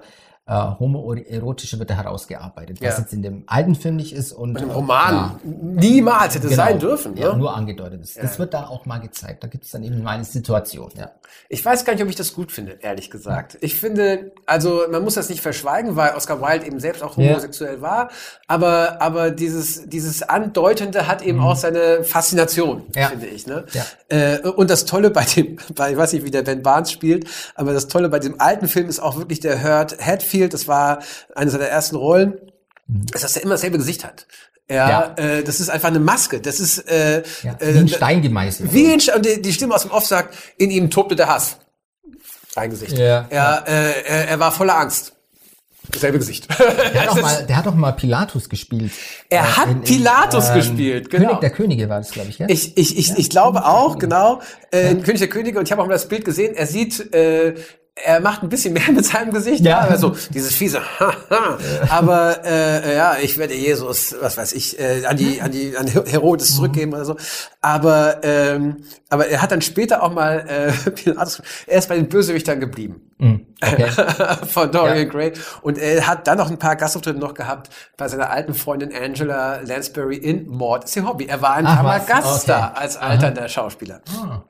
äh, 0.49 0.53
Homoerotische 0.79 1.79
wird 1.79 1.91
da 1.91 1.95
herausgearbeitet, 1.95 2.81
was 2.81 2.95
Ja. 2.97 3.01
jetzt 3.01 3.13
in 3.13 3.23
dem 3.23 3.45
alten 3.47 3.75
Film 3.75 3.97
nicht 3.97 4.13
ist 4.13 4.33
und 4.33 4.57
äh, 4.57 4.65
Roman 4.65 5.15
ja, 5.15 5.41
niemals 5.45 6.35
hätte 6.37 6.49
genau, 6.49 6.57
sein 6.65 6.79
dürfen. 6.79 7.17
Ja, 7.17 7.33
ne? 7.33 7.39
nur 7.39 7.55
angedeutet 7.57 8.01
ist. 8.03 8.17
Das 8.17 8.35
Ja. 8.35 8.39
wird 8.39 8.55
da 8.55 8.67
auch 8.69 8.87
mal 8.87 8.99
gezeigt. 8.99 9.43
Da 9.43 9.49
gibt 9.49 9.65
es 9.65 9.71
dann 9.73 9.83
eben 9.83 10.03
mal 10.03 10.13
eine 10.13 10.25
Situation. 10.25 10.91
Ja. 10.97 11.11
Ich 11.49 11.65
weiß 11.65 11.85
gar 11.85 11.93
nicht, 11.95 12.03
ob 12.03 12.09
ich 12.09 12.15
das 12.17 12.33
gut 12.33 12.53
finde, 12.53 12.79
ehrlich 12.81 13.11
gesagt. 13.11 13.59
Ich 13.61 13.75
finde, 13.79 14.33
also 14.47 14.83
man 14.91 15.03
muss 15.03 15.15
das 15.15 15.29
nicht 15.29 15.41
verschweigen, 15.41 15.97
weil 15.97 16.15
Oscar 16.15 16.41
Wilde 16.41 16.67
eben 16.67 16.79
selbst 16.81 17.03
auch 17.03 17.19
Ja. 17.19 17.31
homosexuell 17.31 17.81
war. 17.83 18.11
Aber, 18.47 19.03
aber 19.03 19.31
dieses, 19.33 19.89
dieses 19.89 20.23
Andeutende 20.23 21.07
hat 21.09 21.23
eben 21.23 21.41
auch 21.41 21.57
seine 21.57 22.05
Faszination, 22.05 22.79
Mhm. 22.79 22.85
Ja. 22.95 23.09
finde 23.09 23.27
ich. 23.27 23.47
Ne? 23.47 23.65
Ja. 23.73 23.85
Äh, 24.09 24.39
und 24.49 24.71
das 24.71 24.85
Tolle 24.85 25.11
bei 25.11 25.25
dem, 25.25 25.57
bei, 25.75 25.91
ich 25.91 25.97
weiß 25.97 26.13
nicht, 26.13 26.25
wie 26.25 26.31
der 26.31 26.43
Ben 26.43 26.63
Barnes 26.63 26.93
spielt, 26.93 27.29
aber 27.57 27.73
das 27.73 27.89
Tolle 27.89 28.09
bei 28.09 28.21
dem 28.21 28.41
alten 28.41 28.69
Film 28.69 28.89
ist 28.89 29.01
auch 29.01 29.17
wirklich 29.17 29.41
der 29.41 29.63
Hurt 29.63 29.97
Hatfield, 30.37 30.55
das 30.55 30.69
war 30.69 31.01
eine 31.35 31.51
seiner 31.51 31.67
ersten 31.67 31.97
Rollen, 31.97 32.35
ist, 33.15 33.25
dass 33.25 33.37
er 33.37 33.43
immer 33.43 33.55
dasselbe 33.55 33.79
Gesicht 33.79 34.05
hat. 34.05 34.27
Ja, 34.69 35.15
Mhm. 35.17 35.25
Ja. 35.25 35.29
Äh, 35.39 35.43
das 35.45 35.61
ist 35.61 35.69
einfach 35.71 35.89
eine 35.89 36.01
Maske. 36.01 36.41
Das 36.41 36.59
ist 36.61 36.79
äh, 36.91 37.23
Ja. 37.43 37.57
äh, 37.61 37.75
Wie 37.75 37.79
ein 37.79 37.89
Stein 37.89 38.21
gemeißelt. 38.23 38.73
wie 38.73 38.93
ein, 38.93 38.99
Sch- 39.01 39.15
und 39.15 39.25
die, 39.25 39.41
die 39.41 39.53
Stimme 39.53 39.75
aus 39.75 39.83
dem 39.83 39.93
Off 39.93 40.07
sagt, 40.07 40.35
in 40.59 40.71
ihm 40.71 40.91
tobte 40.91 41.15
der 41.15 41.29
Hass. 41.29 41.59
Sein 42.53 42.71
Gesicht. 42.71 42.97
Ja. 42.99 43.27
Er, 43.31 43.65
äh, 43.69 44.03
er, 44.03 44.29
er 44.29 44.41
war 44.41 44.51
voller 44.51 44.77
Angst. 44.77 45.13
Dasselbe 45.93 46.19
Gesicht. 46.19 46.49
Der 46.59 47.03
hat, 47.03 47.09
auch 47.11 47.21
mal, 47.23 47.47
der 47.47 47.57
hat 47.57 47.67
auch 47.69 47.75
mal 47.77 47.93
Pilatus 47.93 48.49
gespielt. 48.49 48.91
Er 49.31 49.43
Äh, 49.43 49.47
hat 49.47 49.85
Pilatus 49.85 50.53
gespielt, 50.53 51.11
genau. 51.11 51.27
König 51.27 51.41
der 51.43 51.51
Könige 51.51 51.89
war 51.89 51.99
das, 51.99 52.11
glaube 52.11 52.31
ich, 52.31 52.39
ja? 52.41 52.47
Ich, 52.49 52.77
ich, 52.77 52.99
ich, 52.99 53.17
ich 53.17 53.31
glaube 53.31 53.65
auch, 53.65 53.99
genau, 54.01 54.41
äh, 54.73 54.91
in 54.91 55.03
König 55.05 55.21
der 55.21 55.29
Könige, 55.29 55.61
und 55.61 55.67
ich 55.67 55.71
habe 55.71 55.81
auch 55.83 55.87
mal 55.87 55.93
das 55.93 56.09
Bild 56.09 56.25
gesehen, 56.25 56.57
er 56.57 56.67
sieht, 56.67 57.15
äh, 57.15 57.55
er 58.05 58.21
macht 58.21 58.43
ein 58.43 58.49
bisschen 58.51 58.75
mehr 58.75 58.91
mit 58.93 59.05
seinem 59.07 59.33
Gesicht, 59.33 59.65
ja, 59.65 59.85
Ja. 59.85 59.91
also 59.91 60.15
dieses 60.31 60.55
fiese, 60.55 60.81
aber 61.89 62.45
äh, 62.45 62.95
ja, 62.97 63.17
ich 63.21 63.39
werde 63.39 63.55
Jesus, 63.55 64.15
was 64.21 64.37
weiß 64.37 64.53
ich, 64.53 64.79
äh, 64.79 65.05
an 65.07 65.17
die, 65.17 65.41
an 65.41 65.51
die, 65.51 65.77
an 65.77 65.87
Herodes 65.87 66.55
zurückgeben 66.57 66.93
oder 66.95 67.05
so. 67.05 67.17
Aber, 67.61 68.21
ähm, 68.23 68.77
aber 69.09 69.27
er 69.29 69.43
hat 69.43 69.51
dann 69.53 69.63
später 69.63 70.03
auch 70.03 70.13
mal 70.13 70.45
äh, 70.49 70.91
Pilatus, 70.91 71.43
er 71.67 71.79
ist 71.79 71.89
bei 71.89 71.97
den 71.97 72.09
Bösewichtern 72.09 72.61
geblieben. 72.61 73.01
Mhm, 73.19 73.47
okay. 73.63 73.89
von 74.49 74.71
Dorian 74.71 74.99
Ja. 74.99 75.05
Gray. 75.05 75.33
Und 75.63 75.79
er 75.79 76.07
hat 76.07 76.27
dann 76.27 76.37
noch 76.37 76.51
ein 76.51 76.59
paar 76.59 76.77
Gastauftritte 76.77 77.19
noch 77.19 77.33
gehabt 77.33 77.71
bei 77.97 78.09
seiner 78.09 78.29
alten 78.31 78.53
Freundin 78.53 78.93
Angela 78.95 79.61
Lansbury 79.63 80.17
in 80.17 80.47
Mord 80.49 80.85
ist 80.85 80.97
ihr 80.97 81.07
Hobby. 81.09 81.25
Er 81.27 81.41
war 81.41 81.55
ein 81.55 81.65
paar 81.65 81.83
Mal? 81.83 82.01
Gaststar 82.07 82.73
Okay. 82.73 82.81
als 82.83 82.97
alternder 82.99 83.49
Schauspieler. 83.49 84.03
Ah. 84.23 84.43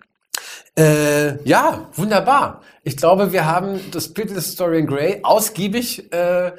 Äh, 0.78 1.42
ja, 1.44 1.88
wunderbar. 1.94 2.62
Ich 2.82 2.96
glaube, 2.96 3.32
wir 3.32 3.46
haben 3.46 3.80
das 3.92 4.12
Bild 4.12 4.30
des 4.30 4.56
Dorian 4.56 4.86
Gray 4.86 5.20
ausgiebig 5.22 6.12
äh, 6.12 6.52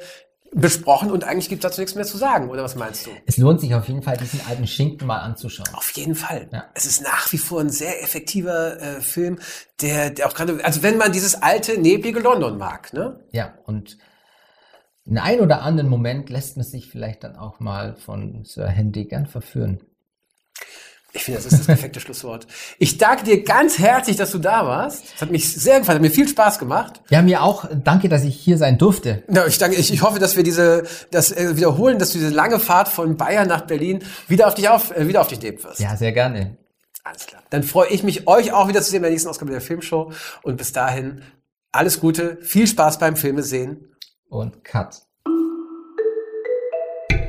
besprochen 0.52 1.10
und 1.10 1.24
eigentlich 1.24 1.48
gibt 1.48 1.64
es 1.64 1.70
dazu 1.70 1.80
nichts 1.80 1.94
mehr 1.94 2.04
zu 2.04 2.16
sagen, 2.16 2.48
oder 2.48 2.64
was 2.64 2.74
meinst 2.74 3.06
du? 3.06 3.10
Es 3.26 3.36
lohnt 3.36 3.60
sich 3.60 3.74
auf 3.74 3.86
jeden 3.86 4.02
Fall, 4.02 4.16
diesen 4.16 4.40
alten 4.48 4.66
Schinken 4.66 5.06
mal 5.06 5.18
anzuschauen. 5.18 5.68
Auf 5.74 5.90
jeden 5.92 6.14
Fall. 6.14 6.48
Ja. 6.52 6.64
Es 6.74 6.86
ist 6.86 7.02
nach 7.02 7.30
wie 7.32 7.38
vor 7.38 7.60
ein 7.60 7.70
sehr 7.70 8.02
effektiver 8.02 8.80
äh, 8.80 9.00
Film, 9.00 9.38
der, 9.80 10.10
der 10.10 10.26
auch 10.26 10.34
gerade, 10.34 10.64
also 10.64 10.82
wenn 10.82 10.96
man 10.96 11.12
dieses 11.12 11.40
alte, 11.40 11.78
neblige 11.78 12.20
London 12.20 12.58
mag, 12.58 12.92
ne? 12.92 13.20
Ja, 13.32 13.54
und 13.66 13.98
in 15.04 15.18
einen 15.18 15.40
oder 15.40 15.62
anderen 15.62 15.88
Moment 15.88 16.28
lässt 16.28 16.56
man 16.56 16.66
sich 16.66 16.90
vielleicht 16.90 17.24
dann 17.24 17.36
auch 17.36 17.60
mal 17.60 17.96
von 17.96 18.44
Sir 18.44 18.68
Henry 18.68 19.04
gern 19.04 19.26
verführen. 19.26 19.80
Ich 21.12 21.24
finde, 21.24 21.40
das 21.40 21.50
ist 21.50 21.60
das 21.60 21.66
perfekte 21.66 22.00
Schlusswort. 22.00 22.46
Ich 22.78 22.98
danke 22.98 23.24
dir 23.24 23.42
ganz 23.42 23.78
herzlich, 23.78 24.16
dass 24.16 24.30
du 24.30 24.38
da 24.38 24.66
warst. 24.66 25.04
Es 25.16 25.22
hat 25.22 25.30
mich 25.30 25.54
sehr 25.54 25.80
gefallen, 25.80 25.96
hat 25.96 26.02
mir 26.02 26.10
viel 26.10 26.28
Spaß 26.28 26.58
gemacht. 26.58 27.00
Ja, 27.08 27.22
mir 27.22 27.42
auch. 27.42 27.64
Danke, 27.72 28.08
dass 28.08 28.24
ich 28.24 28.36
hier 28.36 28.58
sein 28.58 28.76
durfte. 28.76 29.22
Ja, 29.28 29.46
ich 29.46 29.56
danke, 29.58 29.76
ich, 29.76 29.92
ich 29.92 30.02
hoffe, 30.02 30.18
dass 30.18 30.36
wir 30.36 30.42
diese, 30.42 30.84
das 31.10 31.32
äh, 31.32 31.56
wiederholen, 31.56 31.98
dass 31.98 32.12
du 32.12 32.18
diese 32.18 32.30
lange 32.30 32.60
Fahrt 32.60 32.88
von 32.88 33.16
Bayern 33.16 33.48
nach 33.48 33.62
Berlin 33.62 34.04
wieder 34.28 34.48
auf 34.48 34.54
dich 34.54 34.68
auf, 34.68 34.94
äh, 34.94 35.08
wieder 35.08 35.22
auf 35.22 35.28
dich 35.28 35.40
nehmen 35.40 35.62
wirst. 35.62 35.80
Ja, 35.80 35.96
sehr 35.96 36.12
gerne. 36.12 36.58
Alles 37.04 37.26
klar. 37.26 37.42
Dann 37.48 37.62
freue 37.62 37.88
ich 37.88 38.02
mich, 38.02 38.28
euch 38.28 38.52
auch 38.52 38.68
wieder 38.68 38.82
zu 38.82 38.90
sehen 38.90 39.00
bei 39.00 39.06
der 39.06 39.12
nächsten 39.12 39.30
Ausgabe 39.30 39.50
der 39.50 39.62
Filmshow. 39.62 40.12
Und 40.42 40.58
bis 40.58 40.72
dahin 40.72 41.22
alles 41.72 42.00
Gute, 42.00 42.38
viel 42.42 42.66
Spaß 42.66 42.98
beim 42.98 43.16
Filme 43.16 43.42
sehen. 43.42 43.94
Und 44.28 44.62
Cut. 44.62 45.07